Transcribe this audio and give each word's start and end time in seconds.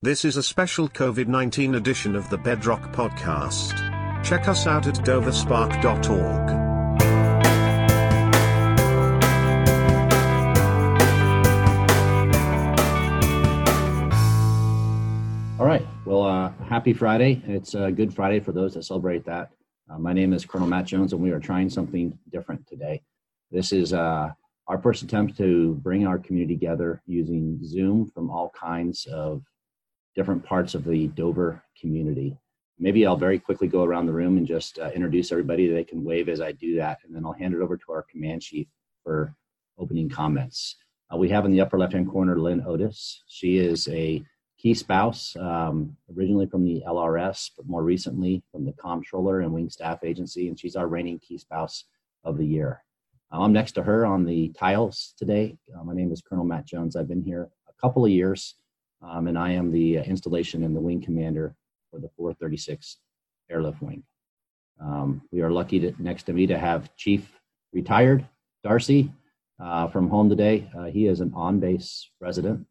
This 0.00 0.24
is 0.24 0.36
a 0.36 0.44
special 0.44 0.88
COVID 0.88 1.26
19 1.26 1.74
edition 1.74 2.14
of 2.14 2.30
the 2.30 2.38
Bedrock 2.38 2.92
Podcast. 2.92 3.74
Check 4.24 4.46
us 4.46 4.64
out 4.64 4.86
at 4.86 4.94
doverspark.org. 4.94 6.50
All 15.58 15.66
right. 15.66 15.84
Well, 16.04 16.22
uh, 16.22 16.52
happy 16.68 16.92
Friday. 16.92 17.42
It's 17.48 17.74
a 17.74 17.90
good 17.90 18.14
Friday 18.14 18.38
for 18.38 18.52
those 18.52 18.74
that 18.74 18.84
celebrate 18.84 19.24
that. 19.24 19.50
Uh, 19.90 19.98
my 19.98 20.12
name 20.12 20.32
is 20.32 20.46
Colonel 20.46 20.68
Matt 20.68 20.84
Jones, 20.84 21.12
and 21.12 21.20
we 21.20 21.32
are 21.32 21.40
trying 21.40 21.68
something 21.68 22.16
different 22.30 22.64
today. 22.68 23.02
This 23.50 23.72
is 23.72 23.92
uh, 23.92 24.30
our 24.68 24.78
first 24.80 25.02
attempt 25.02 25.36
to 25.38 25.74
bring 25.82 26.06
our 26.06 26.20
community 26.20 26.54
together 26.54 27.02
using 27.06 27.58
Zoom 27.64 28.06
from 28.06 28.30
all 28.30 28.50
kinds 28.50 29.04
of 29.06 29.42
different 30.18 30.44
parts 30.44 30.74
of 30.74 30.82
the 30.82 31.06
Dover 31.08 31.62
community. 31.80 32.36
Maybe 32.76 33.06
I'll 33.06 33.16
very 33.16 33.38
quickly 33.38 33.68
go 33.68 33.84
around 33.84 34.06
the 34.06 34.12
room 34.12 34.36
and 34.36 34.48
just 34.48 34.80
uh, 34.80 34.90
introduce 34.92 35.30
everybody. 35.30 35.68
They 35.68 35.84
can 35.84 36.02
wave 36.02 36.28
as 36.28 36.40
I 36.40 36.50
do 36.50 36.74
that, 36.74 36.98
and 37.04 37.14
then 37.14 37.24
I'll 37.24 37.32
hand 37.32 37.54
it 37.54 37.60
over 37.60 37.76
to 37.76 37.92
our 37.92 38.04
command 38.10 38.42
chief 38.42 38.66
for 39.04 39.32
opening 39.78 40.08
comments. 40.08 40.74
Uh, 41.12 41.18
we 41.18 41.28
have 41.28 41.44
in 41.44 41.52
the 41.52 41.60
upper 41.60 41.78
left-hand 41.78 42.10
corner 42.10 42.36
Lynn 42.36 42.64
Otis. 42.66 43.22
She 43.28 43.58
is 43.58 43.86
a 43.86 44.20
key 44.58 44.74
spouse, 44.74 45.36
um, 45.36 45.96
originally 46.16 46.46
from 46.46 46.64
the 46.64 46.82
LRS, 46.84 47.52
but 47.56 47.68
more 47.68 47.84
recently 47.84 48.42
from 48.50 48.64
the 48.64 48.72
Comptroller 48.72 49.42
and 49.42 49.52
Wing 49.52 49.70
Staff 49.70 50.02
Agency, 50.02 50.48
and 50.48 50.58
she's 50.58 50.74
our 50.74 50.88
reigning 50.88 51.20
key 51.20 51.38
spouse 51.38 51.84
of 52.24 52.38
the 52.38 52.46
year. 52.46 52.82
Uh, 53.32 53.42
I'm 53.42 53.52
next 53.52 53.72
to 53.72 53.84
her 53.84 54.04
on 54.04 54.24
the 54.24 54.48
tiles 54.58 55.14
today. 55.16 55.56
Uh, 55.72 55.84
my 55.84 55.94
name 55.94 56.10
is 56.10 56.22
Colonel 56.22 56.44
Matt 56.44 56.66
Jones. 56.66 56.96
I've 56.96 57.06
been 57.06 57.22
here 57.22 57.48
a 57.68 57.80
couple 57.80 58.04
of 58.04 58.10
years 58.10 58.56
um, 59.02 59.26
and 59.28 59.38
I 59.38 59.52
am 59.52 59.70
the 59.70 59.98
uh, 59.98 60.02
installation 60.02 60.64
and 60.64 60.74
the 60.74 60.80
wing 60.80 61.00
commander 61.00 61.54
for 61.90 61.98
the 61.98 62.08
436 62.16 62.98
Airlift 63.50 63.80
Wing. 63.82 64.02
Um, 64.80 65.22
we 65.32 65.40
are 65.42 65.50
lucky 65.50 65.80
to, 65.80 65.94
next 65.98 66.24
to 66.24 66.32
me 66.32 66.46
to 66.46 66.58
have 66.58 66.94
Chief 66.96 67.32
retired 67.72 68.26
Darcy 68.62 69.12
uh, 69.62 69.88
from 69.88 70.08
home 70.08 70.28
today. 70.28 70.70
Uh, 70.76 70.84
he 70.84 71.06
is 71.06 71.20
an 71.20 71.32
on-base 71.34 72.10
resident. 72.20 72.66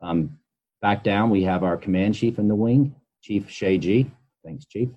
Um, 0.00 0.38
back 0.80 1.04
down, 1.04 1.30
we 1.30 1.44
have 1.44 1.62
our 1.62 1.76
command 1.76 2.14
chief 2.14 2.38
in 2.38 2.48
the 2.48 2.54
wing, 2.54 2.94
Chief 3.22 3.48
Shae 3.48 3.80
Gee. 3.80 4.10
Thanks, 4.44 4.66
Chief. 4.66 4.88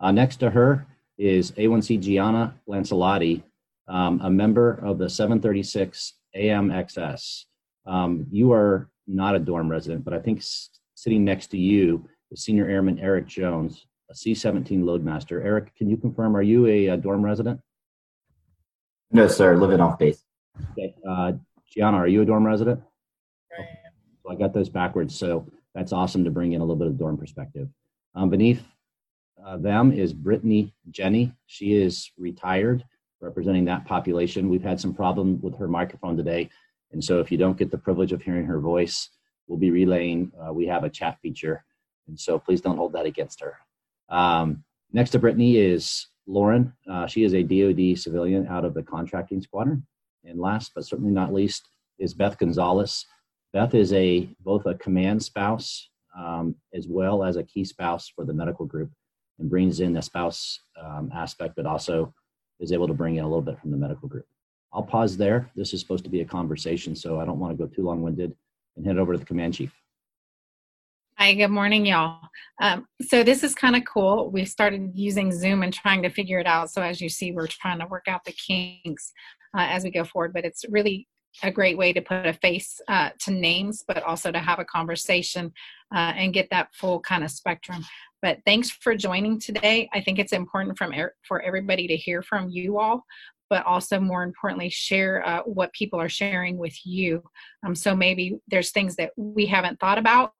Uh, 0.00 0.10
next 0.10 0.36
to 0.36 0.50
her 0.50 0.86
is 1.16 1.52
A1C 1.52 2.00
Gianna 2.00 2.54
Lancelotti, 2.68 3.42
um, 3.88 4.20
a 4.22 4.30
member 4.30 4.72
of 4.72 4.98
the 4.98 5.08
736 5.08 6.14
AMXS. 6.36 7.44
Um, 7.86 8.26
you 8.30 8.52
are 8.52 8.88
not 9.06 9.34
a 9.34 9.38
dorm 9.38 9.70
resident, 9.70 10.04
but 10.04 10.14
I 10.14 10.18
think 10.20 10.38
s- 10.38 10.70
sitting 10.94 11.24
next 11.24 11.48
to 11.48 11.58
you 11.58 12.08
is 12.30 12.42
Senior 12.44 12.68
Airman 12.68 12.98
Eric 12.98 13.26
Jones, 13.26 13.86
a 14.10 14.14
C 14.14 14.34
17 14.34 14.82
loadmaster. 14.82 15.44
Eric, 15.44 15.74
can 15.76 15.88
you 15.88 15.96
confirm, 15.96 16.36
are 16.36 16.42
you 16.42 16.66
a, 16.66 16.88
a 16.88 16.96
dorm 16.96 17.24
resident? 17.24 17.60
No, 19.10 19.28
sir. 19.28 19.56
Living 19.56 19.80
off 19.80 19.98
base. 19.98 20.24
Okay. 20.72 20.94
Uh, 21.08 21.32
Gianna, 21.70 21.98
are 21.98 22.08
you 22.08 22.22
a 22.22 22.24
dorm 22.24 22.46
resident? 22.46 22.80
So 24.22 24.30
I 24.30 24.34
got 24.36 24.52
those 24.54 24.68
backwards. 24.68 25.16
So 25.16 25.46
that's 25.74 25.92
awesome 25.92 26.24
to 26.24 26.30
bring 26.30 26.52
in 26.52 26.60
a 26.60 26.64
little 26.64 26.76
bit 26.76 26.88
of 26.88 26.98
dorm 26.98 27.16
perspective. 27.16 27.68
Um, 28.14 28.30
beneath 28.30 28.62
uh, 29.44 29.56
them 29.58 29.92
is 29.92 30.12
Brittany 30.12 30.72
Jenny. 30.90 31.32
She 31.46 31.74
is 31.74 32.10
retired, 32.16 32.84
representing 33.20 33.64
that 33.66 33.84
population. 33.84 34.48
We've 34.48 34.62
had 34.62 34.80
some 34.80 34.94
problem 34.94 35.40
with 35.42 35.56
her 35.58 35.68
microphone 35.68 36.16
today. 36.16 36.48
And 36.94 37.02
so 37.02 37.18
if 37.18 37.30
you 37.32 37.36
don't 37.36 37.58
get 37.58 37.72
the 37.72 37.76
privilege 37.76 38.12
of 38.12 38.22
hearing 38.22 38.46
her 38.46 38.60
voice, 38.60 39.10
we'll 39.48 39.58
be 39.58 39.72
relaying. 39.72 40.30
Uh, 40.40 40.52
we 40.52 40.64
have 40.66 40.84
a 40.84 40.88
chat 40.88 41.18
feature. 41.20 41.64
And 42.06 42.18
so 42.18 42.38
please 42.38 42.60
don't 42.60 42.76
hold 42.76 42.92
that 42.92 43.04
against 43.04 43.40
her. 43.40 43.56
Um, 44.08 44.62
next 44.92 45.10
to 45.10 45.18
Brittany 45.18 45.56
is 45.56 46.06
Lauren. 46.28 46.72
Uh, 46.88 47.08
she 47.08 47.24
is 47.24 47.34
a 47.34 47.42
DoD 47.42 47.98
civilian 47.98 48.46
out 48.46 48.64
of 48.64 48.74
the 48.74 48.82
contracting 48.82 49.42
squadron. 49.42 49.84
And 50.24 50.38
last 50.38 50.70
but 50.72 50.84
certainly 50.84 51.10
not 51.10 51.34
least 51.34 51.68
is 51.98 52.14
Beth 52.14 52.38
Gonzalez. 52.38 53.04
Beth 53.52 53.74
is 53.74 53.92
a 53.92 54.28
both 54.40 54.64
a 54.66 54.74
command 54.74 55.20
spouse 55.20 55.90
um, 56.16 56.54
as 56.72 56.86
well 56.86 57.24
as 57.24 57.36
a 57.36 57.42
key 57.42 57.64
spouse 57.64 58.08
for 58.08 58.24
the 58.24 58.32
medical 58.32 58.66
group 58.66 58.90
and 59.40 59.50
brings 59.50 59.80
in 59.80 59.92
the 59.92 60.00
spouse 60.00 60.60
um, 60.80 61.10
aspect, 61.12 61.56
but 61.56 61.66
also 61.66 62.14
is 62.60 62.70
able 62.70 62.86
to 62.86 62.94
bring 62.94 63.16
in 63.16 63.24
a 63.24 63.28
little 63.28 63.42
bit 63.42 63.58
from 63.60 63.72
the 63.72 63.76
medical 63.76 64.08
group. 64.08 64.26
I'll 64.74 64.82
pause 64.82 65.16
there. 65.16 65.48
This 65.54 65.72
is 65.72 65.80
supposed 65.80 66.02
to 66.04 66.10
be 66.10 66.20
a 66.20 66.24
conversation, 66.24 66.96
so 66.96 67.20
I 67.20 67.24
don't 67.24 67.38
want 67.38 67.56
to 67.56 67.64
go 67.64 67.72
too 67.72 67.82
long 67.82 68.02
winded 68.02 68.34
and 68.76 68.84
hand 68.84 68.98
over 68.98 69.12
to 69.12 69.18
the 69.18 69.24
command 69.24 69.54
chief. 69.54 69.72
Hi, 71.16 71.32
good 71.34 71.48
morning, 71.48 71.86
y'all. 71.86 72.28
Um, 72.60 72.88
so 73.00 73.22
this 73.22 73.44
is 73.44 73.54
kind 73.54 73.76
of 73.76 73.84
cool. 73.84 74.32
We 74.32 74.44
started 74.44 74.90
using 74.94 75.30
Zoom 75.30 75.62
and 75.62 75.72
trying 75.72 76.02
to 76.02 76.10
figure 76.10 76.40
it 76.40 76.46
out. 76.48 76.70
So 76.72 76.82
as 76.82 77.00
you 77.00 77.08
see, 77.08 77.30
we're 77.30 77.46
trying 77.46 77.78
to 77.78 77.86
work 77.86 78.08
out 78.08 78.24
the 78.24 78.32
kinks 78.32 79.12
uh, 79.56 79.66
as 79.70 79.84
we 79.84 79.92
go 79.92 80.02
forward. 80.02 80.32
But 80.32 80.44
it's 80.44 80.64
really 80.68 81.06
a 81.44 81.52
great 81.52 81.78
way 81.78 81.92
to 81.92 82.00
put 82.00 82.26
a 82.26 82.32
face 82.32 82.80
uh, 82.88 83.10
to 83.20 83.30
names, 83.30 83.84
but 83.86 84.02
also 84.02 84.32
to 84.32 84.40
have 84.40 84.58
a 84.58 84.64
conversation 84.64 85.52
uh, 85.94 86.14
and 86.16 86.34
get 86.34 86.48
that 86.50 86.74
full 86.74 86.98
kind 86.98 87.22
of 87.22 87.30
spectrum. 87.30 87.84
But 88.20 88.38
thanks 88.44 88.70
for 88.70 88.96
joining 88.96 89.38
today. 89.38 89.88
I 89.92 90.00
think 90.00 90.18
it's 90.18 90.32
important 90.32 90.78
from 90.78 90.92
er- 90.92 91.14
for 91.28 91.42
everybody 91.42 91.86
to 91.86 91.96
hear 91.96 92.22
from 92.22 92.48
you 92.48 92.78
all 92.78 93.04
but 93.50 93.64
also 93.66 94.00
more 94.00 94.22
importantly 94.22 94.68
share 94.68 95.26
uh, 95.26 95.42
what 95.42 95.72
people 95.72 96.00
are 96.00 96.08
sharing 96.08 96.56
with 96.56 96.74
you 96.84 97.22
um, 97.66 97.74
so 97.74 97.94
maybe 97.94 98.38
there's 98.48 98.70
things 98.70 98.96
that 98.96 99.10
we 99.16 99.46
haven't 99.46 99.78
thought 99.80 99.98
about 99.98 100.32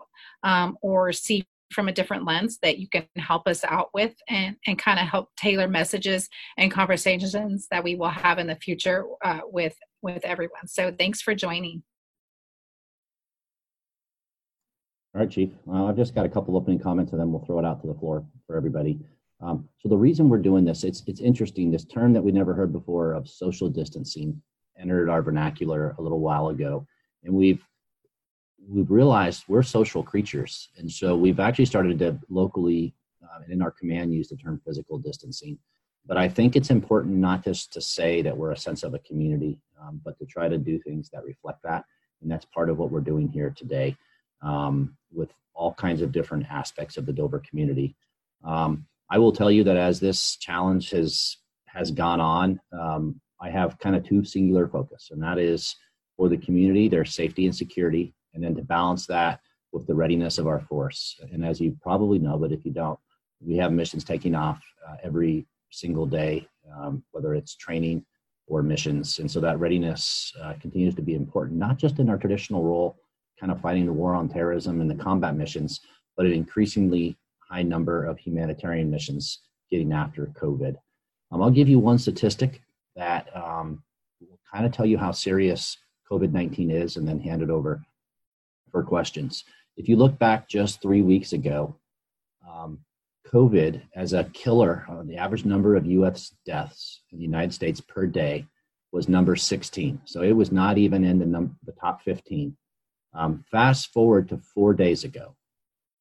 um, 0.42 0.76
or 0.82 1.12
see 1.12 1.44
from 1.72 1.88
a 1.88 1.92
different 1.92 2.24
lens 2.24 2.58
that 2.62 2.78
you 2.78 2.88
can 2.88 3.04
help 3.16 3.48
us 3.48 3.64
out 3.64 3.88
with 3.94 4.14
and, 4.28 4.56
and 4.66 4.78
kind 4.78 5.00
of 5.00 5.06
help 5.06 5.30
tailor 5.36 5.66
messages 5.66 6.28
and 6.56 6.70
conversations 6.70 7.66
that 7.70 7.82
we 7.82 7.96
will 7.96 8.08
have 8.08 8.38
in 8.38 8.46
the 8.46 8.56
future 8.56 9.04
uh, 9.24 9.40
with 9.44 9.76
with 10.02 10.24
everyone 10.24 10.66
so 10.66 10.94
thanks 10.98 11.20
for 11.20 11.34
joining 11.34 11.82
All 15.14 15.20
right, 15.20 15.30
Chief. 15.30 15.50
Uh, 15.70 15.84
I've 15.84 15.96
just 15.96 16.12
got 16.12 16.26
a 16.26 16.28
couple 16.28 16.56
opening 16.56 16.80
comments 16.80 17.12
and 17.12 17.20
then 17.20 17.30
we'll 17.30 17.44
throw 17.44 17.60
it 17.60 17.64
out 17.64 17.80
to 17.82 17.86
the 17.86 17.94
floor 17.94 18.24
for 18.48 18.56
everybody. 18.56 18.98
Um, 19.40 19.68
so 19.78 19.88
the 19.88 19.96
reason 19.96 20.28
we're 20.28 20.38
doing 20.38 20.64
this, 20.64 20.84
it's 20.84 21.02
it's 21.06 21.20
interesting. 21.20 21.70
This 21.70 21.84
term 21.84 22.12
that 22.12 22.22
we 22.22 22.32
never 22.32 22.54
heard 22.54 22.72
before 22.72 23.12
of 23.12 23.28
social 23.28 23.68
distancing 23.68 24.40
entered 24.78 25.08
our 25.08 25.22
vernacular 25.22 25.94
a 25.98 26.02
little 26.02 26.20
while 26.20 26.48
ago, 26.48 26.86
and 27.24 27.34
we've 27.34 27.64
we've 28.68 28.90
realized 28.90 29.44
we're 29.48 29.62
social 29.62 30.02
creatures, 30.02 30.68
and 30.78 30.90
so 30.90 31.16
we've 31.16 31.40
actually 31.40 31.66
started 31.66 31.98
to 31.98 32.18
locally 32.28 32.94
uh, 33.22 33.40
in 33.48 33.60
our 33.60 33.70
command 33.70 34.14
use 34.14 34.28
the 34.28 34.36
term 34.36 34.60
physical 34.64 34.98
distancing. 34.98 35.58
But 36.06 36.16
I 36.18 36.28
think 36.28 36.54
it's 36.54 36.70
important 36.70 37.16
not 37.16 37.42
just 37.42 37.72
to 37.72 37.80
say 37.80 38.22
that 38.22 38.36
we're 38.36 38.52
a 38.52 38.56
sense 38.56 38.82
of 38.82 38.94
a 38.94 38.98
community, 39.00 39.58
um, 39.80 40.00
but 40.04 40.18
to 40.18 40.26
try 40.26 40.48
to 40.48 40.58
do 40.58 40.78
things 40.78 41.10
that 41.10 41.24
reflect 41.24 41.62
that, 41.64 41.84
and 42.22 42.30
that's 42.30 42.44
part 42.46 42.70
of 42.70 42.78
what 42.78 42.90
we're 42.90 43.00
doing 43.00 43.28
here 43.28 43.50
today 43.56 43.96
um, 44.42 44.96
with 45.12 45.32
all 45.54 45.72
kinds 45.74 46.02
of 46.02 46.12
different 46.12 46.46
aspects 46.50 46.96
of 46.96 47.06
the 47.06 47.12
Dover 47.12 47.42
community. 47.48 47.96
Um, 48.44 48.86
I 49.10 49.18
will 49.18 49.32
tell 49.32 49.50
you 49.50 49.64
that 49.64 49.76
as 49.76 50.00
this 50.00 50.36
challenge 50.36 50.90
has 50.90 51.36
has 51.66 51.90
gone 51.90 52.20
on, 52.20 52.60
um, 52.72 53.20
I 53.40 53.50
have 53.50 53.78
kind 53.78 53.96
of 53.96 54.04
two 54.04 54.24
singular 54.24 54.68
focus, 54.68 55.08
and 55.10 55.22
that 55.22 55.38
is 55.38 55.74
for 56.16 56.28
the 56.28 56.36
community, 56.36 56.88
their 56.88 57.04
safety 57.04 57.46
and 57.46 57.54
security, 57.54 58.14
and 58.32 58.42
then 58.42 58.54
to 58.54 58.62
balance 58.62 59.06
that 59.08 59.40
with 59.72 59.86
the 59.86 59.94
readiness 59.94 60.38
of 60.38 60.46
our 60.46 60.60
force. 60.60 61.18
And 61.32 61.44
as 61.44 61.60
you 61.60 61.76
probably 61.82 62.20
know, 62.20 62.38
but 62.38 62.52
if 62.52 62.64
you 62.64 62.70
don't, 62.70 62.98
we 63.40 63.56
have 63.56 63.72
missions 63.72 64.04
taking 64.04 64.36
off 64.36 64.62
uh, 64.88 64.96
every 65.02 65.46
single 65.70 66.06
day, 66.06 66.46
um, 66.78 67.02
whether 67.10 67.34
it's 67.34 67.56
training 67.56 68.06
or 68.46 68.62
missions, 68.62 69.18
and 69.18 69.30
so 69.30 69.40
that 69.40 69.58
readiness 69.58 70.32
uh, 70.42 70.54
continues 70.60 70.94
to 70.94 71.02
be 71.02 71.14
important, 71.14 71.58
not 71.58 71.76
just 71.76 71.98
in 71.98 72.08
our 72.08 72.18
traditional 72.18 72.62
role, 72.62 72.96
kind 73.40 73.50
of 73.50 73.60
fighting 73.60 73.86
the 73.86 73.92
war 73.92 74.14
on 74.14 74.28
terrorism 74.28 74.80
and 74.80 74.90
the 74.90 75.02
combat 75.02 75.34
missions, 75.34 75.80
but 76.16 76.26
it 76.26 76.32
increasingly 76.32 77.16
high 77.54 77.62
number 77.62 78.04
of 78.04 78.18
humanitarian 78.18 78.90
missions 78.90 79.42
getting 79.70 79.92
after 79.92 80.26
COVID. 80.26 80.74
Um, 81.30 81.40
I'll 81.40 81.50
give 81.50 81.68
you 81.68 81.78
one 81.78 81.98
statistic 81.98 82.60
that 82.96 83.28
um, 83.34 83.82
will 84.20 84.40
kind 84.52 84.66
of 84.66 84.72
tell 84.72 84.86
you 84.86 84.98
how 84.98 85.12
serious 85.12 85.76
COVID 86.10 86.32
19 86.32 86.70
is 86.70 86.96
and 86.96 87.06
then 87.06 87.20
hand 87.20 87.42
it 87.42 87.50
over 87.50 87.80
for 88.72 88.82
questions. 88.82 89.44
If 89.76 89.88
you 89.88 89.96
look 89.96 90.18
back 90.18 90.48
just 90.48 90.82
three 90.82 91.02
weeks 91.02 91.32
ago, 91.32 91.76
um, 92.48 92.80
COVID 93.32 93.82
as 93.94 94.12
a 94.12 94.24
killer, 94.24 94.84
uh, 94.90 95.02
the 95.04 95.16
average 95.16 95.44
number 95.44 95.76
of 95.76 95.86
US 95.86 96.34
deaths 96.44 97.02
in 97.12 97.18
the 97.18 97.24
United 97.24 97.54
States 97.54 97.80
per 97.80 98.06
day 98.06 98.46
was 98.90 99.08
number 99.08 99.36
16. 99.36 100.00
So 100.04 100.22
it 100.22 100.32
was 100.32 100.50
not 100.50 100.76
even 100.76 101.04
in 101.04 101.18
the, 101.20 101.26
num- 101.26 101.56
the 101.64 101.72
top 101.72 102.02
15. 102.02 102.56
Um, 103.14 103.44
fast 103.50 103.92
forward 103.92 104.28
to 104.28 104.38
four 104.38 104.74
days 104.74 105.04
ago, 105.04 105.36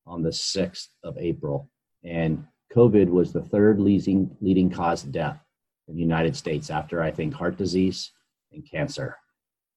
on 0.06 0.22
the 0.22 0.30
6th 0.30 0.88
of 1.04 1.18
April, 1.18 1.70
and 2.04 2.46
COVID 2.74 3.10
was 3.10 3.32
the 3.32 3.44
third 3.44 3.80
leading, 3.80 4.36
leading 4.42 4.70
cause 4.70 5.04
of 5.04 5.12
death 5.12 5.40
in 5.88 5.96
the 5.96 6.02
United 6.02 6.36
States 6.36 6.70
after, 6.70 7.02
I 7.02 7.12
think, 7.12 7.34
heart 7.34 7.58
disease 7.58 8.12
and 8.52 8.70
cancer. 8.70 9.18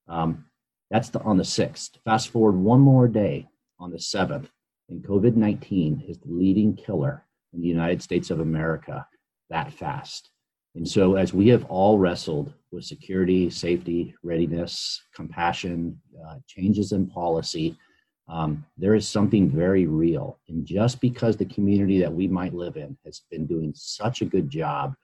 Um, 0.09 0.47
that's 0.91 1.11
the, 1.11 1.21
on 1.21 1.37
the 1.37 1.43
6th. 1.43 1.99
Fast 2.05 2.29
forward 2.29 2.57
one 2.57 2.81
more 2.81 3.09
day 3.09 3.49
on 3.79 3.91
the 3.91 3.99
7th, 3.99 4.49
And 4.89 5.05
COVID 5.05 5.37
19 5.37 6.05
is 6.09 6.19
the 6.19 6.33
leading 6.33 6.77
killer 6.77 7.25
in 7.53 7.61
the 7.61 7.69
United 7.69 8.03
States 8.03 8.31
of 8.31 8.41
America 8.41 9.07
that 9.51 9.73
fast. 9.73 10.31
And 10.75 10.87
so, 10.87 11.17
as 11.17 11.33
we 11.33 11.49
have 11.49 11.65
all 11.67 11.99
wrestled 11.99 12.53
with 12.71 12.85
security, 12.85 13.49
safety, 13.49 14.15
readiness, 14.23 15.03
compassion, 15.15 15.99
uh, 16.23 16.37
changes 16.47 16.93
in 16.93 17.07
policy, 17.07 17.79
um, 18.29 18.65
there 18.77 18.95
is 18.95 19.09
something 19.09 19.49
very 19.49 19.87
real. 19.87 20.39
And 20.49 20.67
just 20.67 21.01
because 21.01 21.37
the 21.37 21.45
community 21.45 22.01
that 22.01 22.13
we 22.13 22.27
might 22.27 22.55
live 22.55 22.77
in 22.77 22.97
has 23.05 23.23
been 23.31 23.47
doing 23.47 23.73
such 23.75 24.21
a 24.21 24.27
good 24.27 24.51
job 24.51 24.95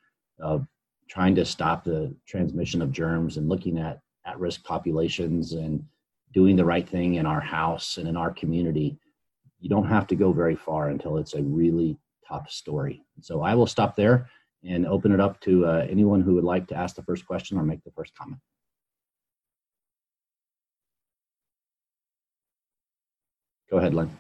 of 0.40 0.66
trying 1.08 1.34
to 1.36 1.44
stop 1.44 1.84
the 1.84 2.14
transmission 2.26 2.82
of 2.82 2.90
germs 2.90 3.36
and 3.36 3.48
looking 3.48 3.78
at 3.78 4.00
at 4.24 4.38
risk 4.38 4.62
populations 4.64 5.52
and 5.52 5.84
doing 6.32 6.56
the 6.56 6.64
right 6.64 6.88
thing 6.88 7.16
in 7.16 7.26
our 7.26 7.40
house 7.40 7.98
and 7.98 8.08
in 8.08 8.16
our 8.16 8.30
community, 8.30 8.96
you 9.60 9.68
don't 9.68 9.88
have 9.88 10.06
to 10.06 10.14
go 10.14 10.32
very 10.32 10.56
far 10.56 10.88
until 10.88 11.18
it's 11.18 11.34
a 11.34 11.42
really 11.42 11.96
tough 12.26 12.50
story. 12.50 13.02
So 13.20 13.42
I 13.42 13.54
will 13.54 13.66
stop 13.66 13.96
there 13.96 14.28
and 14.64 14.86
open 14.86 15.12
it 15.12 15.20
up 15.20 15.40
to 15.40 15.66
uh, 15.66 15.86
anyone 15.90 16.20
who 16.20 16.34
would 16.34 16.44
like 16.44 16.66
to 16.68 16.76
ask 16.76 16.94
the 16.96 17.02
first 17.02 17.26
question 17.26 17.58
or 17.58 17.64
make 17.64 17.82
the 17.84 17.90
first 17.90 18.14
comment. 18.16 18.40
Go 23.72 23.78
ahead, 23.78 23.94
Lynn. 23.94 24.10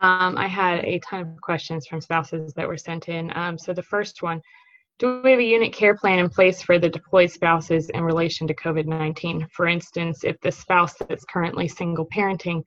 Um, 0.00 0.36
I 0.36 0.48
had 0.48 0.84
a 0.84 0.98
ton 0.98 1.20
of 1.20 1.40
questions 1.40 1.86
from 1.86 2.00
spouses 2.00 2.52
that 2.54 2.66
were 2.66 2.76
sent 2.76 3.08
in. 3.08 3.30
Um, 3.36 3.56
so 3.56 3.72
the 3.72 3.84
first 3.84 4.20
one, 4.20 4.42
do 4.98 5.20
we 5.22 5.30
have 5.30 5.38
a 5.38 5.44
unit 5.44 5.72
care 5.72 5.96
plan 5.96 6.18
in 6.18 6.28
place 6.28 6.60
for 6.60 6.80
the 6.80 6.88
deployed 6.88 7.30
spouses 7.30 7.88
in 7.90 8.02
relation 8.02 8.48
to 8.48 8.54
COVID-19? 8.54 9.48
For 9.52 9.68
instance, 9.68 10.24
if 10.24 10.40
the 10.40 10.50
spouse 10.50 10.94
that's 10.94 11.24
currently 11.24 11.68
single 11.68 12.06
parenting 12.06 12.64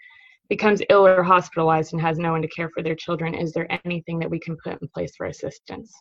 becomes 0.48 0.82
ill 0.90 1.06
or 1.06 1.22
hospitalized 1.22 1.92
and 1.92 2.02
has 2.02 2.18
no 2.18 2.32
one 2.32 2.42
to 2.42 2.48
care 2.48 2.70
for 2.74 2.84
their 2.84 2.96
children, 2.96 3.34
is 3.34 3.52
there 3.52 3.68
anything 3.84 4.18
that 4.20 4.30
we 4.30 4.40
can 4.40 4.56
put 4.64 4.82
in 4.82 4.88
place 4.94 5.14
for 5.18 5.26
assistance? 5.26 5.94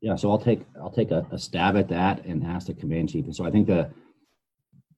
Yeah, 0.00 0.16
so 0.16 0.30
I'll 0.30 0.38
take 0.38 0.62
I'll 0.80 0.90
take 0.90 1.10
a, 1.10 1.26
a 1.30 1.38
stab 1.38 1.76
at 1.76 1.88
that 1.88 2.24
and 2.24 2.46
ask 2.46 2.68
the 2.68 2.74
command 2.74 3.10
chief. 3.10 3.26
And 3.26 3.36
so 3.36 3.44
I 3.44 3.50
think 3.50 3.66
the 3.66 3.90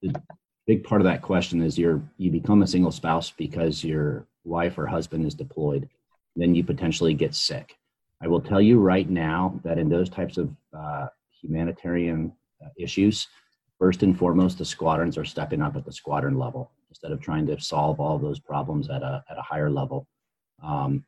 the 0.03 0.21
big 0.67 0.83
part 0.83 1.01
of 1.01 1.05
that 1.05 1.21
question 1.21 1.61
is 1.61 1.77
you're 1.77 2.01
you 2.17 2.31
become 2.31 2.61
a 2.61 2.67
single 2.67 2.91
spouse 2.91 3.31
because 3.31 3.83
your 3.83 4.27
wife 4.43 4.77
or 4.77 4.85
husband 4.85 5.25
is 5.25 5.33
deployed 5.33 5.89
then 6.35 6.55
you 6.55 6.63
potentially 6.63 7.13
get 7.13 7.35
sick. 7.35 7.77
I 8.21 8.27
will 8.27 8.41
tell 8.41 8.61
you 8.61 8.79
right 8.79 9.09
now 9.09 9.59
that 9.63 9.77
in 9.77 9.89
those 9.89 10.09
types 10.09 10.37
of 10.37 10.49
uh, 10.77 11.07
humanitarian 11.41 12.31
uh, 12.63 12.69
issues 12.77 13.27
first 13.77 14.03
and 14.03 14.17
foremost 14.17 14.57
the 14.57 14.65
squadrons 14.65 15.17
are 15.17 15.25
stepping 15.25 15.61
up 15.61 15.75
at 15.75 15.85
the 15.85 15.91
squadron 15.91 16.37
level 16.37 16.71
instead 16.89 17.11
of 17.11 17.21
trying 17.21 17.45
to 17.47 17.59
solve 17.59 17.99
all 17.99 18.17
those 18.17 18.39
problems 18.39 18.89
at 18.89 19.03
a, 19.03 19.23
at 19.29 19.37
a 19.37 19.41
higher 19.41 19.69
level. 19.69 20.07
Um, 20.63 21.03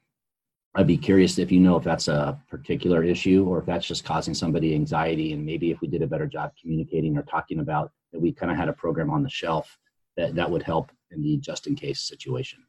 i'd 0.76 0.88
be 0.88 0.98
curious 0.98 1.38
if 1.38 1.54
you 1.54 1.62
know 1.62 1.78
if 1.78 1.86
that's 1.86 2.10
a 2.10 2.38
particular 2.50 3.02
issue 3.02 3.46
or 3.48 3.60
if 3.60 3.66
that's 3.66 3.88
just 3.88 4.04
causing 4.04 4.34
somebody 4.34 4.76
anxiety 4.76 5.32
and 5.32 5.46
maybe 5.46 5.72
if 5.72 5.80
we 5.80 5.88
did 5.88 6.02
a 6.02 6.08
better 6.08 6.28
job 6.28 6.52
communicating 6.62 7.18
or 7.18 7.24
talking 7.24 7.62
about 7.62 7.94
that 8.16 8.22
we 8.22 8.32
kind 8.32 8.50
of 8.50 8.58
had 8.58 8.70
a 8.70 8.74
program 8.74 9.10
on 9.10 9.24
the 9.24 9.30
shelf 9.30 9.78
that, 10.16 10.36
that 10.36 10.50
would 10.50 10.64
help 10.64 10.90
in 11.12 11.22
the 11.22 11.36
just 11.36 11.68
in 11.68 11.76
case 11.76 12.00
situation. 12.00 12.60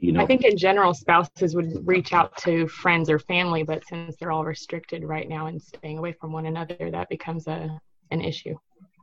You 0.00 0.10
know, 0.10 0.20
I 0.20 0.26
think 0.26 0.44
in 0.44 0.56
general, 0.56 0.94
spouses 0.94 1.54
would 1.54 1.86
reach 1.86 2.12
out 2.12 2.36
to 2.38 2.66
friends 2.66 3.08
or 3.08 3.20
family, 3.20 3.62
but 3.62 3.86
since 3.86 4.16
they're 4.16 4.32
all 4.32 4.44
restricted 4.44 5.04
right 5.04 5.28
now 5.28 5.46
and 5.46 5.62
staying 5.62 5.96
away 5.96 6.10
from 6.10 6.32
one 6.32 6.46
another, 6.46 6.90
that 6.90 7.08
becomes 7.08 7.46
a 7.46 7.80
an 8.10 8.20
issue. 8.20 8.56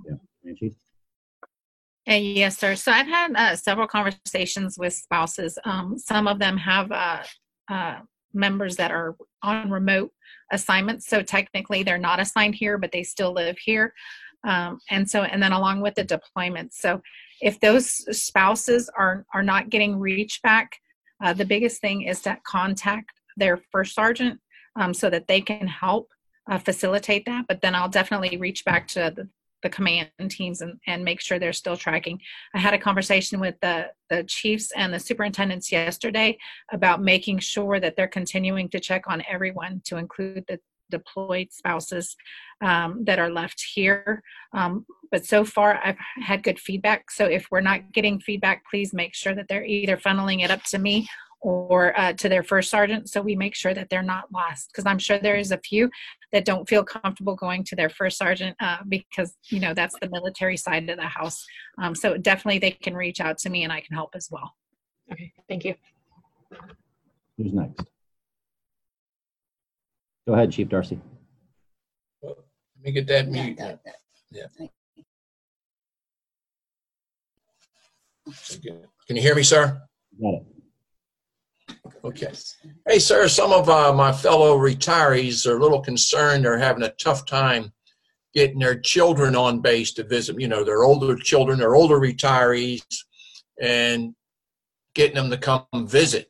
Yeah, 0.06 0.16
Angie. 0.46 0.76
yes, 2.06 2.58
sir. 2.58 2.76
So 2.76 2.92
I've 2.92 3.08
had 3.08 3.34
uh, 3.34 3.56
several 3.56 3.88
conversations 3.88 4.78
with 4.78 4.92
spouses. 4.92 5.58
Um, 5.64 5.98
some 5.98 6.28
of 6.28 6.38
them 6.38 6.58
have 6.58 6.92
uh, 6.92 7.24
uh, 7.70 8.00
members 8.34 8.76
that 8.76 8.92
are 8.92 9.16
on 9.42 9.72
remote 9.72 10.12
assignments, 10.52 11.08
so 11.08 11.22
technically 11.24 11.82
they're 11.82 11.98
not 11.98 12.20
assigned 12.20 12.56
here, 12.56 12.78
but 12.78 12.92
they 12.92 13.04
still 13.04 13.32
live 13.32 13.58
here. 13.58 13.94
Um, 14.48 14.80
and 14.90 15.10
so, 15.10 15.24
and 15.24 15.42
then 15.42 15.52
along 15.52 15.82
with 15.82 15.96
the 15.96 16.06
deployments. 16.06 16.74
So, 16.74 17.02
if 17.42 17.60
those 17.60 17.90
spouses 18.18 18.90
are 18.98 19.26
are 19.34 19.44
not 19.44 19.70
getting 19.70 19.98
reach 19.98 20.42
back, 20.42 20.78
uh, 21.24 21.34
the 21.34 21.46
biggest 21.46 21.82
thing 21.82 22.04
is 22.04 22.22
to 22.22 22.38
contact 22.46 23.12
their 23.38 23.58
first 23.72 23.96
sergeant 23.96 24.40
um, 24.76 24.94
so 24.94 25.10
that 25.10 25.28
they 25.28 25.42
can 25.42 25.68
help 25.68 26.10
uh, 26.50 26.58
facilitate 26.58 27.26
that. 27.26 27.46
But 27.48 27.62
then 27.62 27.76
I'll 27.76 27.90
definitely 27.90 28.38
reach 28.38 28.66
back 28.66 28.88
to 28.90 29.14
the, 29.16 29.28
the 29.62 29.70
command 29.70 30.10
teams 30.30 30.62
and, 30.62 30.80
and 30.88 31.04
make 31.04 31.22
sure 31.22 31.38
they're 31.38 31.54
still 31.54 31.78
tracking. 31.78 32.20
I 32.54 32.60
had 32.60 32.74
a 32.74 32.80
conversation 32.80 33.40
with 33.40 33.56
the, 33.62 33.92
the 34.10 34.24
chiefs 34.24 34.72
and 34.76 34.94
the 34.94 35.00
superintendents 35.00 35.72
yesterday 35.72 36.38
about 36.72 37.02
making 37.02 37.40
sure 37.40 37.80
that 37.80 37.96
they're 37.96 38.08
continuing 38.08 38.70
to 38.70 38.80
check 38.80 39.04
on 39.08 39.24
everyone 39.30 39.82
to 39.86 39.98
include 39.98 40.46
the 40.48 40.60
deployed 40.90 41.52
spouses 41.52 42.16
um, 42.62 43.04
that 43.06 43.20
are 43.20 43.30
left 43.30 43.64
here. 43.74 44.22
Um, 44.54 44.86
but 45.12 45.26
so 45.26 45.44
far, 45.44 45.80
I've 45.84 45.98
had 46.22 46.44
good 46.44 46.60
feedback. 46.60 47.12
So 47.12 47.26
if 47.26 47.48
we're 47.50 47.62
not 47.62 47.92
getting 47.92 48.20
feedback, 48.20 48.64
please 48.70 48.94
make 48.94 49.16
sure 49.16 49.34
that 49.36 49.48
they're 49.48 49.66
either 49.66 49.98
funneling 49.98 50.44
it 50.44 50.52
up 50.52 50.64
to 50.66 50.78
me 50.78 51.08
or 51.42 51.98
uh, 52.00 52.14
to 52.14 52.30
their 52.30 52.44
first 52.44 52.70
sergeant. 52.70 53.10
So 53.10 53.22
we 53.22 53.36
make 53.36 53.56
sure 53.56 53.74
that 53.74 53.90
they're 53.90 54.04
not 54.04 54.32
lost 54.32 54.70
because 54.72 54.86
i'm 54.86 55.00
sure 55.00 55.20
there 55.20 55.38
is 55.38 55.52
a 55.52 55.58
few 55.58 55.90
that 56.32 56.46
don't 56.46 56.68
feel 56.68 56.84
comfortable 56.84 57.36
going 57.36 57.64
to 57.64 57.76
their 57.76 57.90
first 57.90 58.18
sergeant 58.18 58.56
uh, 58.60 58.78
because 58.88 59.36
you 59.50 59.60
know 59.60 59.74
that's 59.74 59.96
the 60.02 60.10
military 60.10 60.58
side 60.58 60.90
of 60.90 60.98
the 60.98 61.04
house. 61.04 61.46
Um, 61.82 61.96
so 61.96 62.18
definitely 62.18 62.60
they 62.60 62.72
can 62.72 62.94
reach 62.96 63.20
out 63.20 63.38
to 63.40 63.50
me 63.50 63.64
and 63.64 63.74
i 63.74 63.80
can 63.80 63.96
help 63.96 64.12
as 64.16 64.28
well. 64.32 64.54
Okay 65.12 65.32
thank 65.48 65.66
you. 65.66 65.76
Who's 67.38 67.54
next 67.54 67.86
Go 70.30 70.36
ahead, 70.36 70.52
Chief 70.52 70.70
Darcy. 70.70 71.00
Let 72.22 72.36
me 72.84 72.92
get 72.92 73.08
that 73.08 73.30
mute. 73.30 73.60
Yeah. 74.32 74.46
Can 79.08 79.16
you 79.16 79.24
hear 79.24 79.34
me, 79.34 79.42
sir? 79.42 79.82
Got 80.22 80.34
it. 80.36 80.44
Okay. 82.04 82.32
Hey, 82.88 83.00
sir, 83.00 83.28
some 83.28 83.52
of 83.52 83.70
uh, 83.70 83.92
my 83.92 84.12
fellow 84.12 84.56
retirees 84.56 85.48
are 85.48 85.58
a 85.58 85.60
little 85.60 85.82
concerned. 85.82 86.46
They're 86.46 86.60
having 86.60 86.84
a 86.84 86.92
tough 86.92 87.26
time 87.26 87.74
getting 88.36 88.60
their 88.60 88.80
children 88.80 89.36
on 89.36 89.62
base 89.62 89.94
to 89.94 90.04
visit. 90.04 90.40
You 90.40 90.48
know, 90.48 90.64
their 90.64 90.84
older 90.84 91.16
children, 91.16 91.58
their 91.58 91.74
older 91.74 92.00
retirees, 92.00 92.84
and 93.60 94.14
getting 94.94 95.16
them 95.16 95.32
to 95.32 95.38
come 95.38 95.66
visit. 95.88 96.29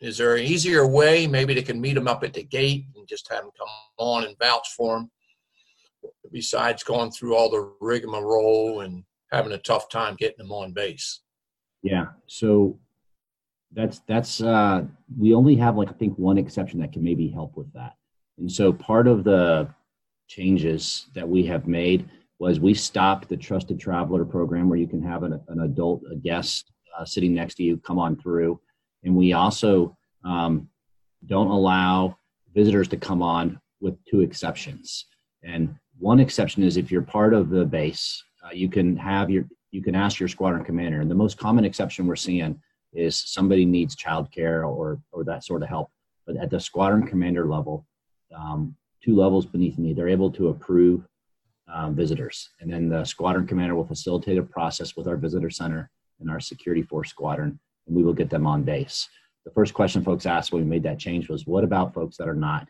Is 0.00 0.18
there 0.18 0.36
an 0.36 0.44
easier 0.44 0.86
way? 0.86 1.26
Maybe 1.26 1.54
they 1.54 1.62
can 1.62 1.80
meet 1.80 1.94
them 1.94 2.06
up 2.06 2.22
at 2.22 2.32
the 2.32 2.44
gate 2.44 2.86
and 2.96 3.08
just 3.08 3.28
have 3.30 3.42
them 3.42 3.50
come 3.58 3.68
on 3.98 4.24
and 4.24 4.38
vouch 4.38 4.68
for 4.76 4.96
them. 4.96 5.10
Besides 6.30 6.84
going 6.84 7.10
through 7.10 7.34
all 7.34 7.50
the 7.50 7.72
rigmarole 7.80 8.80
and 8.80 9.02
having 9.32 9.52
a 9.52 9.58
tough 9.58 9.88
time 9.88 10.14
getting 10.16 10.38
them 10.38 10.52
on 10.52 10.72
base. 10.72 11.20
Yeah. 11.82 12.06
So 12.26 12.78
that's 13.72 14.00
that's 14.06 14.40
uh, 14.40 14.84
we 15.18 15.34
only 15.34 15.56
have 15.56 15.76
like 15.76 15.88
I 15.88 15.92
think 15.92 16.16
one 16.16 16.38
exception 16.38 16.80
that 16.80 16.92
can 16.92 17.02
maybe 17.02 17.28
help 17.28 17.56
with 17.56 17.72
that. 17.72 17.94
And 18.38 18.50
so 18.50 18.72
part 18.72 19.08
of 19.08 19.24
the 19.24 19.68
changes 20.28 21.06
that 21.14 21.28
we 21.28 21.44
have 21.46 21.66
made 21.66 22.08
was 22.38 22.60
we 22.60 22.74
stopped 22.74 23.28
the 23.28 23.36
trusted 23.36 23.80
traveler 23.80 24.24
program 24.24 24.68
where 24.68 24.78
you 24.78 24.86
can 24.86 25.02
have 25.02 25.24
an, 25.24 25.40
an 25.48 25.60
adult 25.62 26.02
a 26.10 26.14
guest 26.14 26.70
uh, 26.96 27.04
sitting 27.04 27.34
next 27.34 27.56
to 27.56 27.64
you 27.64 27.78
come 27.78 27.98
on 27.98 28.16
through 28.16 28.60
and 29.04 29.14
we 29.14 29.32
also 29.32 29.96
um, 30.24 30.68
don't 31.26 31.48
allow 31.48 32.16
visitors 32.54 32.88
to 32.88 32.96
come 32.96 33.22
on 33.22 33.60
with 33.80 33.94
two 34.04 34.20
exceptions. 34.20 35.06
And 35.42 35.74
one 35.98 36.20
exception 36.20 36.62
is 36.62 36.76
if 36.76 36.90
you're 36.90 37.02
part 37.02 37.34
of 37.34 37.50
the 37.50 37.64
base, 37.64 38.22
uh, 38.44 38.50
you 38.52 38.68
can 38.68 38.96
have 38.96 39.30
your 39.30 39.44
you 39.70 39.82
can 39.82 39.94
ask 39.94 40.18
your 40.18 40.28
squadron 40.28 40.64
commander. 40.64 41.00
And 41.00 41.10
the 41.10 41.14
most 41.14 41.36
common 41.36 41.64
exception 41.64 42.06
we're 42.06 42.16
seeing 42.16 42.60
is 42.94 43.18
somebody 43.18 43.64
needs 43.64 43.96
childcare 43.96 44.66
or 44.66 45.00
or 45.12 45.24
that 45.24 45.44
sort 45.44 45.62
of 45.62 45.68
help. 45.68 45.90
But 46.26 46.36
at 46.36 46.50
the 46.50 46.60
squadron 46.60 47.06
commander 47.06 47.46
level, 47.46 47.86
um, 48.34 48.76
two 49.02 49.14
levels 49.14 49.46
beneath 49.46 49.78
me, 49.78 49.92
they're 49.92 50.08
able 50.08 50.30
to 50.32 50.48
approve 50.48 51.06
um, 51.72 51.94
visitors, 51.94 52.48
and 52.60 52.72
then 52.72 52.88
the 52.88 53.04
squadron 53.04 53.46
commander 53.46 53.74
will 53.74 53.86
facilitate 53.86 54.38
a 54.38 54.42
process 54.42 54.96
with 54.96 55.06
our 55.06 55.16
visitor 55.16 55.50
center 55.50 55.90
and 56.20 56.30
our 56.30 56.40
security 56.40 56.82
force 56.82 57.10
squadron 57.10 57.60
and 57.88 57.96
we 57.96 58.04
will 58.04 58.12
get 58.12 58.30
them 58.30 58.46
on 58.46 58.62
base. 58.62 59.08
The 59.44 59.50
first 59.50 59.74
question 59.74 60.04
folks 60.04 60.26
asked 60.26 60.52
when 60.52 60.62
we 60.62 60.68
made 60.68 60.82
that 60.84 60.98
change 60.98 61.28
was, 61.28 61.46
what 61.46 61.64
about 61.64 61.94
folks 61.94 62.16
that 62.18 62.28
are 62.28 62.34
not 62.34 62.68